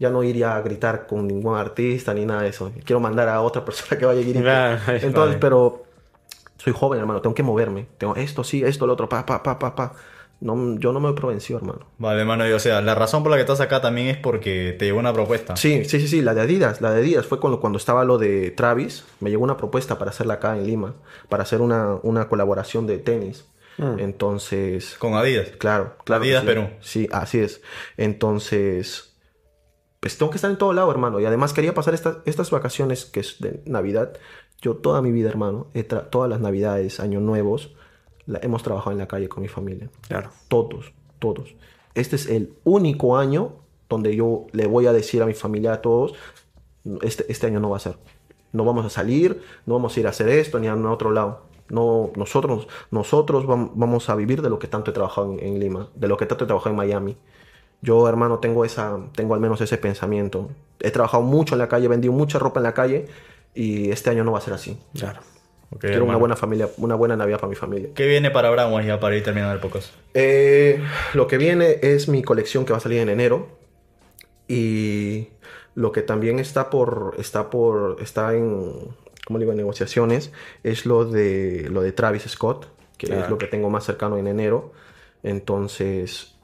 Ya 0.00 0.10
no 0.10 0.24
iría 0.24 0.56
a 0.56 0.60
gritar 0.62 1.06
con 1.06 1.28
ningún 1.28 1.56
artista 1.56 2.12
ni 2.12 2.26
nada 2.26 2.42
de 2.42 2.48
eso. 2.48 2.72
Quiero 2.84 2.98
mandar 2.98 3.28
a 3.28 3.40
otra 3.40 3.64
persona 3.64 3.96
que 3.96 4.04
vaya 4.04 4.20
a. 4.20 4.42
Claro, 4.42 4.80
Entonces, 4.96 5.14
vale. 5.14 5.36
pero 5.38 5.84
soy 6.62 6.72
joven, 6.72 7.00
hermano, 7.00 7.20
tengo 7.20 7.34
que 7.34 7.42
moverme. 7.42 7.88
Tengo 7.98 8.14
esto, 8.14 8.44
sí, 8.44 8.62
esto, 8.62 8.86
lo 8.86 8.92
otro, 8.92 9.08
pa, 9.08 9.26
pa, 9.26 9.42
pa, 9.42 9.58
pa, 9.58 9.74
pa. 9.74 9.94
No, 10.40 10.78
yo 10.78 10.92
no 10.92 11.00
me 11.00 11.12
vencido, 11.12 11.58
hermano. 11.58 11.86
Vale, 11.98 12.20
hermano, 12.20 12.48
y, 12.48 12.52
o 12.52 12.58
sea, 12.58 12.80
la 12.80 12.94
razón 12.94 13.22
por 13.22 13.30
la 13.30 13.36
que 13.36 13.42
estás 13.42 13.60
acá 13.60 13.80
también 13.80 14.08
es 14.08 14.16
porque 14.16 14.74
te 14.78 14.84
llegó 14.84 14.98
una 14.98 15.12
propuesta. 15.12 15.56
Sí, 15.56 15.84
sí, 15.84 16.00
sí, 16.00 16.06
sí, 16.06 16.22
la 16.22 16.34
de 16.34 16.42
Adidas, 16.42 16.80
la 16.80 16.92
de 16.92 17.00
Adidas 17.00 17.26
fue 17.26 17.40
cuando, 17.40 17.60
cuando 17.60 17.78
estaba 17.78 18.04
lo 18.04 18.18
de 18.18 18.50
Travis, 18.52 19.04
me 19.20 19.30
llegó 19.30 19.42
una 19.42 19.56
propuesta 19.56 19.98
para 19.98 20.10
hacerla 20.10 20.34
acá 20.34 20.56
en 20.56 20.66
Lima, 20.66 20.94
para 21.28 21.42
hacer 21.42 21.60
una, 21.60 21.94
una 22.02 22.28
colaboración 22.28 22.86
de 22.86 22.98
tenis. 22.98 23.44
Entonces, 23.98 24.96
Con 24.98 25.14
Adidas. 25.14 25.48
claro, 25.58 25.96
claro. 26.04 26.22
Adidas 26.22 26.42
sí. 26.42 26.46
Perú. 26.46 26.68
Sí, 26.80 27.08
así 27.10 27.38
es. 27.40 27.62
Entonces, 27.96 29.16
pues 30.02 30.18
tengo 30.18 30.30
que 30.30 30.36
estar 30.36 30.50
en 30.50 30.58
todo 30.58 30.72
lado, 30.72 30.90
hermano. 30.90 31.20
Y 31.20 31.26
además 31.26 31.52
quería 31.52 31.74
pasar 31.74 31.94
estas, 31.94 32.18
estas 32.24 32.50
vacaciones 32.50 33.04
que 33.04 33.20
es 33.20 33.36
de 33.40 33.62
Navidad. 33.66 34.18
Yo 34.62 34.76
toda 34.76 35.02
mi 35.02 35.10
vida, 35.12 35.28
hermano, 35.28 35.66
he 35.74 35.82
todas 35.82 36.30
las 36.30 36.40
Navidades, 36.40 37.00
Años 37.00 37.20
Nuevos, 37.22 37.74
la- 38.26 38.38
hemos 38.42 38.62
trabajado 38.62 38.92
en 38.92 38.98
la 38.98 39.08
calle 39.08 39.28
con 39.28 39.42
mi 39.42 39.48
familia. 39.48 39.90
Claro. 40.08 40.30
Todos, 40.48 40.92
todos. 41.18 41.54
Este 41.94 42.16
es 42.16 42.26
el 42.26 42.54
único 42.64 43.16
año 43.18 43.52
donde 43.88 44.14
yo 44.16 44.46
le 44.52 44.66
voy 44.66 44.86
a 44.86 44.92
decir 44.92 45.20
a 45.22 45.26
mi 45.26 45.34
familia, 45.34 45.74
a 45.74 45.82
todos, 45.82 46.14
este, 47.02 47.30
este 47.30 47.46
año 47.48 47.60
no 47.60 47.70
va 47.70 47.76
a 47.76 47.80
ser. 47.80 47.96
No 48.52 48.64
vamos 48.64 48.86
a 48.86 48.90
salir, 48.90 49.42
no 49.66 49.74
vamos 49.74 49.96
a 49.96 50.00
ir 50.00 50.06
a 50.06 50.10
hacer 50.10 50.28
esto 50.28 50.58
ni 50.60 50.68
a 50.68 50.74
otro 50.76 51.10
lado. 51.10 51.42
No, 51.68 52.10
nosotros, 52.16 52.68
nosotros 52.90 53.44
vam- 53.46 53.72
vamos 53.74 54.08
a 54.10 54.14
vivir 54.14 54.42
de 54.42 54.50
lo 54.50 54.58
que 54.58 54.68
tanto 54.68 54.90
he 54.90 54.94
trabajado 54.94 55.32
en, 55.32 55.40
en 55.40 55.58
Lima, 55.58 55.88
de 55.94 56.06
lo 56.08 56.16
que 56.16 56.26
tanto 56.26 56.44
he 56.44 56.46
trabajado 56.46 56.70
en 56.70 56.76
Miami. 56.76 57.16
Yo, 57.80 58.08
hermano, 58.08 58.38
tengo 58.38 58.64
esa, 58.64 58.98
tengo 59.14 59.34
al 59.34 59.40
menos 59.40 59.60
ese 59.60 59.76
pensamiento. 59.78 60.50
He 60.80 60.90
trabajado 60.90 61.22
mucho 61.22 61.54
en 61.54 61.58
la 61.60 61.68
calle, 61.68 61.86
he 61.86 61.88
vendido 61.88 62.12
mucha 62.12 62.38
ropa 62.38 62.60
en 62.60 62.64
la 62.64 62.74
calle 62.74 63.06
y 63.54 63.90
este 63.90 64.10
año 64.10 64.24
no 64.24 64.32
va 64.32 64.38
a 64.38 64.42
ser 64.42 64.54
así. 64.54 64.78
Claro. 64.94 65.20
Ok, 65.70 65.80
Quiero 65.80 65.96
una 65.96 66.02
hermano. 66.04 66.18
buena 66.18 66.36
familia, 66.36 66.68
una 66.76 66.94
buena 66.96 67.16
Navidad 67.16 67.38
para 67.40 67.48
mi 67.48 67.54
familia. 67.56 67.88
¿Qué 67.94 68.06
viene 68.06 68.30
para 68.30 68.50
Braunwas 68.50 68.84
ya 68.84 69.00
para 69.00 69.16
ir 69.16 69.22
terminando 69.22 69.54
el 69.54 69.60
podcast? 69.60 69.92
Eh, 70.12 70.82
lo 71.14 71.26
que 71.26 71.38
viene 71.38 71.78
es 71.82 72.08
mi 72.08 72.22
colección 72.22 72.64
que 72.66 72.72
va 72.72 72.76
a 72.76 72.80
salir 72.80 72.98
en 73.00 73.08
enero. 73.08 73.48
Y 74.48 75.28
lo 75.74 75.92
que 75.92 76.02
también 76.02 76.38
está 76.38 76.68
por. 76.70 77.14
está 77.18 77.48
por. 77.50 77.96
está 78.02 78.34
en. 78.34 78.72
¿Cómo 79.26 79.38
le 79.38 79.44
digo? 79.46 79.54
Negociaciones. 79.56 80.32
Es 80.62 80.84
lo 80.84 81.04
de. 81.06 81.68
lo 81.70 81.80
de 81.80 81.92
Travis 81.92 82.24
Scott. 82.24 82.66
Que 82.98 83.06
es 83.06 83.12
Claro. 83.12 83.30
lo 83.30 83.38
que 83.38 83.46
tengo 83.46 83.70
más 83.70 83.84
cercano 83.84 84.18
en 84.18 84.26
enero. 84.26 84.72
Entonces. 85.22 86.34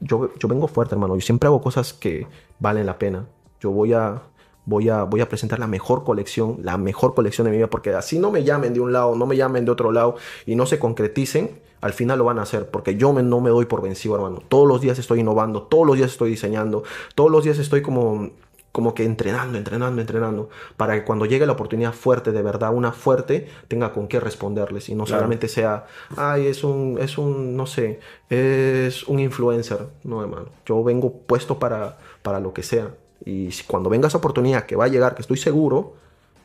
Yo, 0.00 0.30
yo 0.38 0.48
vengo 0.48 0.66
fuerte, 0.66 0.94
hermano. 0.96 1.14
Yo 1.14 1.20
siempre 1.20 1.46
hago 1.46 1.62
cosas 1.62 1.92
que 1.92 2.26
valen 2.58 2.86
la 2.86 2.98
pena. 2.98 3.26
Yo 3.60 3.70
voy 3.70 3.92
a. 3.92 4.22
Voy 4.66 4.88
a, 4.88 5.04
voy 5.04 5.20
a 5.20 5.28
presentar 5.28 5.58
la 5.58 5.66
mejor 5.66 6.04
colección, 6.04 6.58
la 6.62 6.76
mejor 6.78 7.14
colección 7.14 7.44
de 7.44 7.50
mi 7.50 7.58
vida, 7.58 7.68
porque 7.68 7.92
así 7.94 8.18
no 8.18 8.30
me 8.30 8.44
llamen 8.44 8.72
de 8.74 8.80
un 8.80 8.92
lado, 8.92 9.14
no 9.14 9.26
me 9.26 9.36
llamen 9.36 9.64
de 9.64 9.70
otro 9.70 9.92
lado 9.92 10.16
y 10.46 10.54
no 10.56 10.64
se 10.66 10.78
concreticen, 10.78 11.60
al 11.82 11.92
final 11.92 12.18
lo 12.18 12.24
van 12.24 12.38
a 12.38 12.42
hacer, 12.42 12.70
porque 12.70 12.96
yo 12.96 13.12
me- 13.12 13.22
no 13.22 13.40
me 13.40 13.50
doy 13.50 13.66
por 13.66 13.82
vencido, 13.82 14.14
hermano. 14.16 14.40
Todos 14.48 14.66
los 14.66 14.80
días 14.80 14.98
estoy 14.98 15.20
innovando, 15.20 15.64
todos 15.64 15.86
los 15.86 15.96
días 15.96 16.10
estoy 16.12 16.30
diseñando, 16.30 16.82
todos 17.14 17.30
los 17.30 17.44
días 17.44 17.58
estoy 17.58 17.82
como, 17.82 18.30
como 18.72 18.94
que 18.94 19.04
entrenando, 19.04 19.58
entrenando, 19.58 20.00
entrenando, 20.00 20.48
para 20.78 20.94
que 20.94 21.04
cuando 21.04 21.26
llegue 21.26 21.44
la 21.46 21.52
oportunidad 21.52 21.92
fuerte, 21.92 22.32
de 22.32 22.40
verdad, 22.42 22.74
una 22.74 22.90
fuerte, 22.92 23.46
tenga 23.68 23.92
con 23.92 24.08
qué 24.08 24.18
responderles 24.18 24.88
y 24.88 24.94
no 24.94 25.04
Claro. 25.04 25.20
solamente 25.20 25.46
sea, 25.48 25.84
ay, 26.16 26.46
es 26.46 26.64
un, 26.64 26.96
es 27.00 27.18
un, 27.18 27.54
no 27.54 27.66
sé, 27.66 28.00
es 28.30 29.06
un 29.06 29.20
influencer. 29.20 29.86
No, 30.02 30.22
hermano. 30.22 30.46
Yo 30.66 30.82
vengo 30.82 31.12
puesto 31.12 31.58
para, 31.58 31.98
para 32.22 32.40
lo 32.40 32.52
que 32.54 32.62
sea. 32.62 32.94
Y 33.24 33.50
cuando 33.66 33.88
venga 33.90 34.08
esa 34.08 34.18
oportunidad 34.18 34.66
que 34.66 34.76
va 34.76 34.84
a 34.84 34.88
llegar, 34.88 35.14
que 35.14 35.22
estoy 35.22 35.38
seguro, 35.38 35.94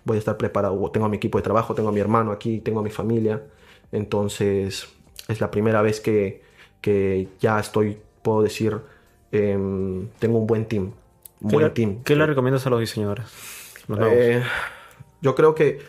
voy 0.05 0.17
a 0.17 0.19
estar 0.19 0.37
preparado. 0.37 0.89
Tengo 0.91 1.05
a 1.05 1.09
mi 1.09 1.17
equipo 1.17 1.37
de 1.37 1.43
trabajo, 1.43 1.75
tengo 1.75 1.89
a 1.89 1.91
mi 1.91 1.99
hermano 1.99 2.31
aquí, 2.31 2.59
tengo 2.59 2.79
a 2.79 2.83
mi 2.83 2.89
familia. 2.89 3.43
Entonces, 3.91 4.87
es 5.27 5.41
la 5.41 5.51
primera 5.51 5.81
vez 5.81 5.99
que, 5.99 6.41
que 6.81 7.27
ya 7.39 7.59
estoy, 7.59 7.97
puedo 8.21 8.41
decir, 8.41 8.79
em, 9.31 10.07
tengo 10.19 10.39
un 10.39 10.47
buen 10.47 10.65
team. 10.65 10.93
Un 11.41 11.49
¿Qué, 11.49 11.55
buen 11.55 11.65
le, 11.65 11.71
team. 11.71 12.03
¿Qué 12.03 12.15
le 12.15 12.25
recomiendas 12.25 12.65
a 12.65 12.69
los 12.69 12.79
diseñadores? 12.79 13.25
Los. 13.87 13.99
Eh, 14.01 14.43
yo 15.21 15.35
creo 15.35 15.55
que 15.55 15.79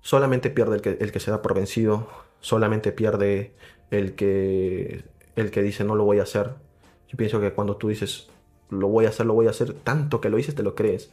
solamente 0.00 0.50
pierde 0.50 0.76
el 0.76 0.82
que, 0.82 0.96
el 1.00 1.12
que 1.12 1.20
se 1.20 1.30
da 1.30 1.42
por 1.42 1.54
vencido, 1.54 2.08
solamente 2.40 2.92
pierde 2.92 3.52
el 3.90 4.14
que, 4.14 5.04
el 5.36 5.50
que 5.50 5.62
dice 5.62 5.84
no 5.84 5.94
lo 5.94 6.04
voy 6.04 6.20
a 6.20 6.22
hacer. 6.22 6.54
Yo 7.08 7.16
pienso 7.16 7.40
que 7.40 7.52
cuando 7.52 7.76
tú 7.76 7.88
dices 7.88 8.30
lo 8.70 8.88
voy 8.88 9.06
a 9.06 9.10
hacer, 9.10 9.26
lo 9.26 9.34
voy 9.34 9.46
a 9.46 9.50
hacer, 9.50 9.72
tanto 9.74 10.20
que 10.20 10.30
lo 10.30 10.36
dices 10.36 10.54
te 10.54 10.62
lo 10.62 10.74
crees. 10.74 11.10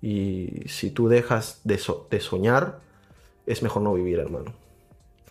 Y 0.00 0.62
si 0.66 0.90
tú 0.90 1.08
dejas 1.08 1.60
de, 1.64 1.78
so- 1.78 2.06
de 2.10 2.20
soñar, 2.20 2.78
es 3.46 3.62
mejor 3.62 3.82
no 3.82 3.94
vivir, 3.94 4.18
hermano. 4.18 4.52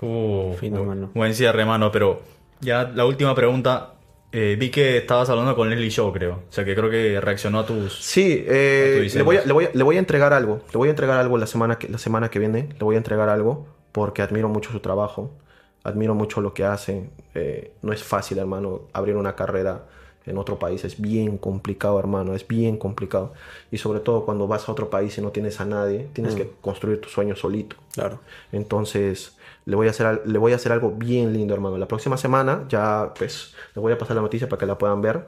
Uh, 0.01 0.53
Fino, 0.59 0.81
bu- 0.83 0.85
mano. 0.85 1.11
Buen 1.13 1.33
cierre, 1.33 1.61
hermano, 1.61 1.91
pero 1.91 2.21
ya 2.61 2.83
la 2.83 3.05
última 3.05 3.33
pregunta. 3.35 3.93
Eh, 4.33 4.57
vi 4.59 4.69
que 4.69 4.97
estabas 4.97 5.29
hablando 5.29 5.55
con 5.55 5.69
Leslie 5.69 5.89
Show, 5.89 6.11
creo. 6.11 6.33
O 6.49 6.51
sea, 6.51 6.65
que 6.65 6.75
creo 6.75 6.89
que 6.89 7.19
reaccionó 7.21 7.59
a 7.59 7.65
tus... 7.65 7.93
Sí, 8.03 8.43
A 8.45 8.51
eh, 8.51 9.07
tu 9.09 9.17
le, 9.17 9.23
voy 9.23 9.37
a, 9.37 9.45
le, 9.45 9.53
voy 9.53 9.65
a- 9.65 9.71
le 9.73 9.83
voy 9.83 9.95
a 9.95 9.99
entregar 9.99 10.33
algo. 10.33 10.61
Le 10.71 10.77
voy 10.77 10.89
a 10.89 10.91
entregar 10.91 11.17
algo 11.17 11.37
la 11.37 11.47
semana, 11.47 11.79
que, 11.79 11.87
la 11.87 11.97
semana 11.97 12.29
que 12.29 12.37
viene. 12.37 12.67
Le 12.73 12.79
voy 12.83 12.95
a 12.95 12.97
entregar 12.97 13.29
algo 13.29 13.67
porque 13.93 14.21
admiro 14.21 14.49
mucho 14.49 14.69
su 14.71 14.81
trabajo. 14.81 15.31
Admiro 15.83 16.13
mucho 16.13 16.41
lo 16.41 16.53
que 16.53 16.65
hace. 16.65 17.09
Eh, 17.35 17.71
no 17.81 17.93
es 17.93 18.03
fácil, 18.03 18.37
hermano, 18.39 18.81
abrir 18.91 19.15
una 19.15 19.33
carrera 19.35 19.85
en 20.27 20.37
otro 20.37 20.59
país. 20.59 20.83
Es 20.85 20.99
bien 20.99 21.37
complicado, 21.37 21.99
hermano. 21.99 22.35
Es 22.35 22.47
bien 22.47 22.77
complicado. 22.77 23.33
Y 23.71 23.77
sobre 23.77 23.99
todo 23.99 24.25
cuando 24.25 24.47
vas 24.47 24.67
a 24.67 24.71
otro 24.71 24.89
país 24.89 25.17
y 25.17 25.21
no 25.21 25.31
tienes 25.31 25.59
a 25.59 25.65
nadie, 25.65 26.07
tienes 26.13 26.35
que 26.35 26.51
construir 26.61 27.01
tu 27.01 27.09
sueño 27.09 27.35
solito. 27.35 27.75
Claro. 27.93 28.19
Entonces, 28.51 29.37
le 29.65 29.75
voy, 29.75 29.87
a 29.87 29.89
hacer, 29.89 30.21
le 30.25 30.37
voy 30.37 30.53
a 30.53 30.55
hacer 30.55 30.71
algo 30.71 30.91
bien 30.91 31.33
lindo, 31.33 31.53
hermano. 31.53 31.77
La 31.77 31.87
próxima 31.87 32.17
semana 32.17 32.63
ya, 32.69 33.13
pues, 33.17 33.53
le 33.75 33.81
voy 33.81 33.91
a 33.91 33.97
pasar 33.97 34.15
la 34.15 34.21
noticia 34.21 34.47
para 34.47 34.59
que 34.59 34.65
la 34.65 34.77
puedan 34.77 35.01
ver, 35.01 35.25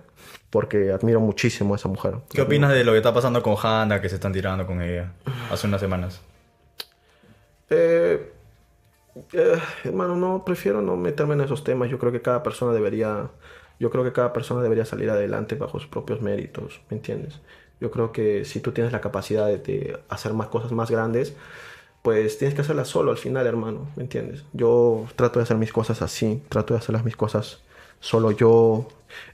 porque 0.50 0.92
admiro 0.92 1.20
muchísimo 1.20 1.74
a 1.74 1.78
esa 1.78 1.90
mujer. 1.90 2.16
¿Qué 2.30 2.42
opinas 2.42 2.72
de 2.72 2.84
lo 2.84 2.94
que 2.94 2.98
está 2.98 3.14
pasando 3.14 3.44
con 3.44 3.56
Hannah, 3.62 4.02
que 4.02 4.08
se 4.08 4.16
están 4.16 4.32
tirando 4.32 4.66
con 4.66 4.82
ella 4.82 5.12
hace 5.52 5.68
unas 5.68 5.82
semanas? 5.82 6.22
Eh, 7.70 8.32
eh, 9.34 9.60
hermano, 9.84 10.16
no, 10.16 10.44
prefiero 10.46 10.82
no 10.82 10.96
meterme 10.96 11.34
en 11.34 11.42
esos 11.42 11.64
temas. 11.64 11.90
Yo 11.90 12.00
creo 12.00 12.12
que 12.12 12.22
cada 12.22 12.42
persona 12.42 12.72
debería, 12.74 13.30
yo 13.80 13.90
creo 13.90 14.04
que 14.04 14.14
cada 14.14 14.34
persona 14.34 14.62
debería 14.62 14.86
salir 14.86 15.10
adelante 15.10 15.56
bajo 15.56 15.80
sus 15.80 15.88
propios 15.88 16.22
méritos, 16.22 16.82
¿me 16.90 16.98
entiendes? 16.98 17.40
Yo 17.80 17.92
creo 17.92 18.12
que 18.12 18.46
si 18.46 18.60
tú 18.60 18.72
tienes 18.72 18.92
la 18.92 19.02
capacidad 19.02 19.48
de, 19.48 20.00
hacer 20.10 20.34
más 20.34 20.48
cosas 20.50 20.72
más 20.72 20.92
grandes, 20.92 21.34
pues 22.02 22.38
tienes 22.38 22.56
que 22.56 22.62
hacerlas 22.62 22.88
solo 22.88 23.12
al 23.12 23.18
final, 23.18 23.48
hermano, 23.48 23.90
¿me 23.96 24.04
entiendes? 24.04 24.44
Yo 24.54 25.06
trato 25.16 25.40
de 25.40 25.44
hacer 25.44 25.58
mis 25.58 25.72
cosas 25.74 26.02
así, 26.02 26.44
trato 26.50 26.74
de 26.74 26.80
hacer 26.80 26.94
las 26.94 27.06
mis 27.06 27.16
cosas 27.16 27.62
solo 28.00 28.32
yo, 28.32 28.88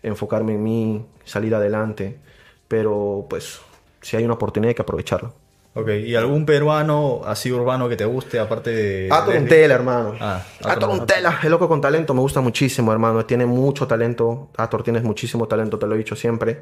enfocarme 0.04 0.54
en 0.54 0.64
mí, 0.64 1.06
salir 1.24 1.56
adelante, 1.56 2.20
pero 2.68 3.26
pues 3.30 3.62
si 4.02 4.18
hay 4.18 4.26
una 4.26 4.36
oportunidad 4.36 4.70
hay 4.70 4.76
que 4.76 4.82
aprovecharla. 4.82 5.32
Ok, 5.78 5.90
¿y 6.06 6.16
algún 6.16 6.46
peruano 6.46 7.20
así 7.26 7.52
urbano 7.52 7.90
que 7.90 7.98
te 7.98 8.06
guste, 8.06 8.40
aparte 8.40 8.70
de... 8.70 9.10
Ator 9.12 9.34
Leslie? 9.34 9.42
Untela, 9.42 9.76
hermano. 9.76 10.14
Ah, 10.22 10.42
Untela, 10.90 11.40
el 11.44 11.52
loco 11.52 11.68
con 11.68 11.82
talento, 11.82 12.14
me 12.14 12.22
gusta 12.22 12.40
muchísimo, 12.40 12.94
hermano. 12.94 13.26
Tiene 13.26 13.46
mucho 13.46 13.86
talento. 13.86 14.48
Ator, 14.56 14.84
tienes 14.84 15.04
muchísimo 15.04 15.50
talento, 15.50 15.78
te 15.78 15.86
lo 15.86 15.96
he 15.96 15.98
dicho 15.98 16.16
siempre. 16.16 16.62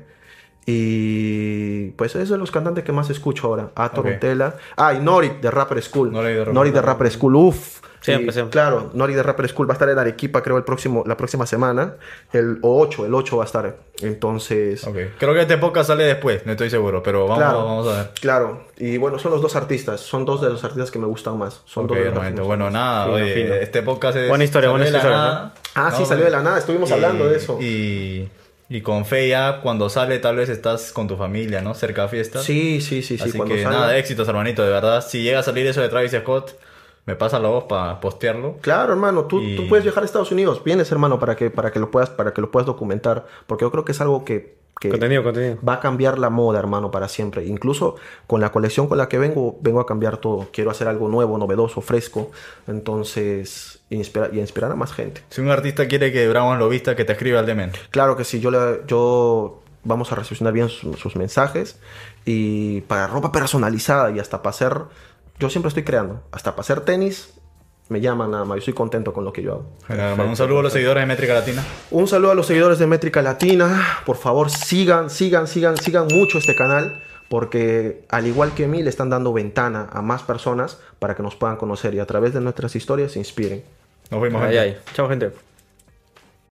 Y 0.66 1.91
pues 1.91 2.16
es 2.16 2.30
de 2.30 2.38
los 2.38 2.51
cantantes 2.51 2.84
que 2.84 2.91
más 2.91 3.09
escucho 3.09 3.47
ahora. 3.47 3.70
Ator 3.76 4.05
Ok. 4.05 4.14
Untela. 4.14 4.55
Ah, 4.78 4.93
y 4.93 4.99
Nori 4.99 5.32
de 5.41 5.51
Rapper 5.51 5.82
School. 5.82 6.11
Nori 6.11 6.30
de 6.34 6.39
Rapper 6.39 6.53
Nori 6.53 6.72
de 6.72 6.82
Rapper 6.82 7.11
School, 7.11 7.36
uff. 7.36 7.80
Siempre, 8.01 8.32
Y, 8.32 8.34
siempre. 8.34 8.51
Claro, 8.51 8.91
Nori 8.93 9.14
de 9.14 9.24
Rapper 9.24 9.47
School 9.47 9.70
va 9.70 9.74
a 9.74 9.76
estar 9.76 9.88
en 9.88 9.97
Arequipa, 9.97 10.43
creo, 10.43 10.57
el 10.57 10.66
próximo, 10.66 11.05
la 11.07 11.16
próxima 11.16 11.45
semana. 11.45 11.93
El 12.34 12.59
o 12.61 12.82
8, 12.82 13.05
el 13.05 13.14
8 13.14 13.38
va 13.38 13.43
a 13.43 13.45
estar. 13.45 13.78
Entonces, 14.01 14.86
Ok, 14.86 14.97
creo 15.18 15.34
que 15.34 15.41
este 15.41 15.57
podcast 15.57 15.88
sale 15.88 16.03
después, 16.03 16.45
no 16.45 16.51
estoy 16.51 16.70
seguro, 16.70 17.01
pero 17.01 17.24
vamos, 17.24 17.38
Claro. 17.38 17.64
vamos 17.64 17.88
a 17.88 17.97
ver. 17.97 18.11
claro. 18.20 18.66
Y 18.76 18.97
bueno, 18.97 19.20
son 19.20 19.32
los 19.32 19.41
dos 19.41 19.55
artistas. 19.55 20.01
Son 20.01 20.26
dos 20.26 20.41
de 20.41 20.49
los 20.49 20.61
artistas 20.66 20.91
que 20.91 20.99
me 20.99 21.05
gustan 21.07 21.38
más. 21.38 21.61
Son 21.64 21.86
Ok, 21.86 21.91
dos 21.91 21.97
de 22.24 22.32
los. 22.32 22.45
Bueno, 22.45 22.70
nada, 22.70 23.07
oye, 23.09 23.64
este 23.64 23.82
podcast 23.84 24.18
es... 24.18 24.28
Buena 24.28 24.43
historia, 24.43 24.70
buena 24.70 24.86
historia. 24.86 25.53
Ah, 25.76 25.91
sí, 25.95 26.01
No, 26.01 26.05
salió 26.05 26.26
de 26.26 26.32
la 26.32 26.41
nada. 26.43 26.57
Estuvimos 26.59 26.89
y- 26.89 26.93
hablando 26.93 27.30
de 27.30 27.38
eso. 27.38 27.57
Y, 27.61 28.28
y 28.70 28.82
con 28.82 29.05
fe 29.05 29.28
ya, 29.30 29.61
cuando 29.61 29.89
sale, 29.89 30.20
tal 30.20 30.36
vez 30.38 30.49
estás 30.49 30.91
con 30.91 31.07
tu 31.07 31.16
familia, 31.18 31.61
¿no? 31.61 31.74
Cerca 31.76 32.05
a 32.05 32.07
fiestas. 32.07 32.43
Sí, 32.43 32.82
sí, 32.82 33.01
sí, 33.03 33.18
sí. 33.18 33.24
Así 33.24 33.38
cuando 33.38 33.55
que 33.55 33.64
salga- 33.64 33.72
nada, 33.80 33.97
éxitos, 33.97 34.28
hermanito, 34.28 34.64
de 34.64 34.70
verdad. 34.72 35.05
Si 35.07 35.22
llega 35.22 35.39
a 35.39 35.43
salir 35.43 35.68
eso 35.68 35.82
de 35.82 35.89
Travis 35.89 36.11
Scott, 36.11 36.57
me 37.05 37.16
pasa 37.16 37.38
la 37.39 37.49
voz 37.49 37.66
para 37.66 37.99
postearlo. 37.99 38.57
Claro, 38.61 38.93
hermano, 38.93 39.26
tú, 39.26 39.41
Y- 39.41 39.55
tú 39.57 39.68
puedes 39.68 39.84
viajar 39.84 40.03
a 40.03 40.05
Estados 40.05 40.32
Unidos. 40.32 40.64
Vienes, 40.64 40.91
hermano, 40.91 41.20
para 41.20 41.36
que, 41.36 41.49
para 41.49 41.72
que 41.72 41.80
lo 41.80 41.91
puedas, 41.91 42.09
para 42.09 42.34
que 42.34 42.41
lo 42.41 42.49
puedas 42.49 42.66
documentar. 42.66 43.26
Porque 43.45 43.66
yo 43.66 43.72
creo 43.72 43.84
que 43.86 43.91
es 43.91 43.99
algo 44.01 44.24
que, 44.26 44.55
que 44.80 44.89
Contenido, 44.89 45.24
contenido. 45.24 45.57
va 45.67 45.74
a 45.76 45.80
cambiar 45.80 46.19
la 46.19 46.30
moda, 46.30 46.59
hermano, 46.59 46.91
para 46.91 47.07
siempre. 47.07 47.45
Incluso 47.45 47.95
con 48.28 48.41
la 48.41 48.51
colección 48.51 48.88
con 48.88 48.97
la 48.97 49.07
que 49.07 49.17
vengo, 49.17 49.57
vengo 49.61 49.80
a 49.80 49.86
cambiar 49.86 50.17
todo. 50.17 50.47
Quiero 50.51 50.71
hacer 50.71 50.88
algo 50.89 51.07
nuevo, 51.07 51.38
novedoso, 51.38 51.80
fresco. 51.82 52.32
Entonces, 52.67 53.80
inspira- 53.89 54.30
y 54.34 54.39
inspirar 54.39 54.71
a 54.71 54.76
más 54.76 54.91
gente. 54.93 55.21
Si 55.30 55.39
un 55.41 55.49
artista 55.49 55.88
quiere 55.88 56.11
que 56.11 56.28
Brown 56.28 56.59
lo 56.59 56.67
vista, 56.69 56.95
que 56.95 57.05
te 57.05 57.13
escriba 57.13 57.39
al 57.39 57.45
DM. 57.45 57.71
Claro 57.91 58.17
que 58.17 58.24
sí, 58.26 58.39
yo, 58.39 58.51
le, 58.51 58.82
yo 58.88 59.61
vamos 59.84 60.11
a 60.11 60.15
recepcionar 60.15 60.53
bien 60.53 60.69
su- 60.69 60.93
sus 60.95 61.15
mensajes. 61.15 61.80
Y 62.26 62.82
para 62.82 63.07
ropa 63.07 63.32
personalizada 63.32 64.11
y 64.11 64.19
hasta 64.19 64.41
para 64.41 64.49
hacer, 64.51 64.78
yo 65.39 65.49
siempre 65.49 65.69
estoy 65.69 65.84
creando. 65.84 66.21
Hasta 66.32 66.51
para 66.51 66.61
hacer 66.61 66.82
tenis, 66.82 67.34
me 67.89 68.01
llaman 68.01 68.31
nada 68.31 68.45
más. 68.45 68.55
Yo 68.57 68.59
estoy 68.59 68.73
contento 68.73 69.13
con 69.13 69.25
lo 69.25 69.34
que 69.34 69.41
yo 69.43 69.51
hago. 69.53 69.65
Hermano. 69.89 70.29
Un 70.29 70.36
saludo 70.36 70.59
a 70.59 70.63
los 70.63 70.73
seguidores 70.73 71.01
de 71.01 71.05
Métrica 71.05 71.34
Latina. 71.34 71.63
Un 71.91 72.07
saludo 72.07 72.31
a 72.31 72.36
los 72.36 72.47
seguidores 72.47 72.79
de 72.79 72.88
Métrica 72.88 73.21
Latina. 73.21 73.99
Por 74.05 74.17
favor, 74.17 74.49
sigan, 74.49 75.09
sigan, 75.09 75.47
sigan, 75.47 75.77
sigan 75.77 76.07
mucho 76.07 76.38
este 76.38 76.55
canal. 76.55 77.01
Porque 77.29 78.05
al 78.09 78.27
igual 78.27 78.53
que 78.53 78.67
mí, 78.67 78.84
le 78.84 78.89
están 78.89 79.09
dando 79.09 79.34
ventana 79.34 79.88
a 79.91 80.01
más 80.01 80.21
personas 80.21 80.79
para 80.99 81.15
que 81.15 81.23
nos 81.23 81.36
puedan 81.36 81.57
conocer 81.57 81.93
y 81.95 81.99
a 81.99 82.05
través 82.05 82.34
de 82.34 82.41
nuestras 82.41 82.75
historias 82.75 83.13
se 83.13 83.19
inspiren. 83.19 83.63
Nos 84.11 84.21
vemos. 84.21 84.41
Gente. 84.43 84.59
ay. 84.59 84.77
Chao, 84.93 85.09
gente. 85.09 85.31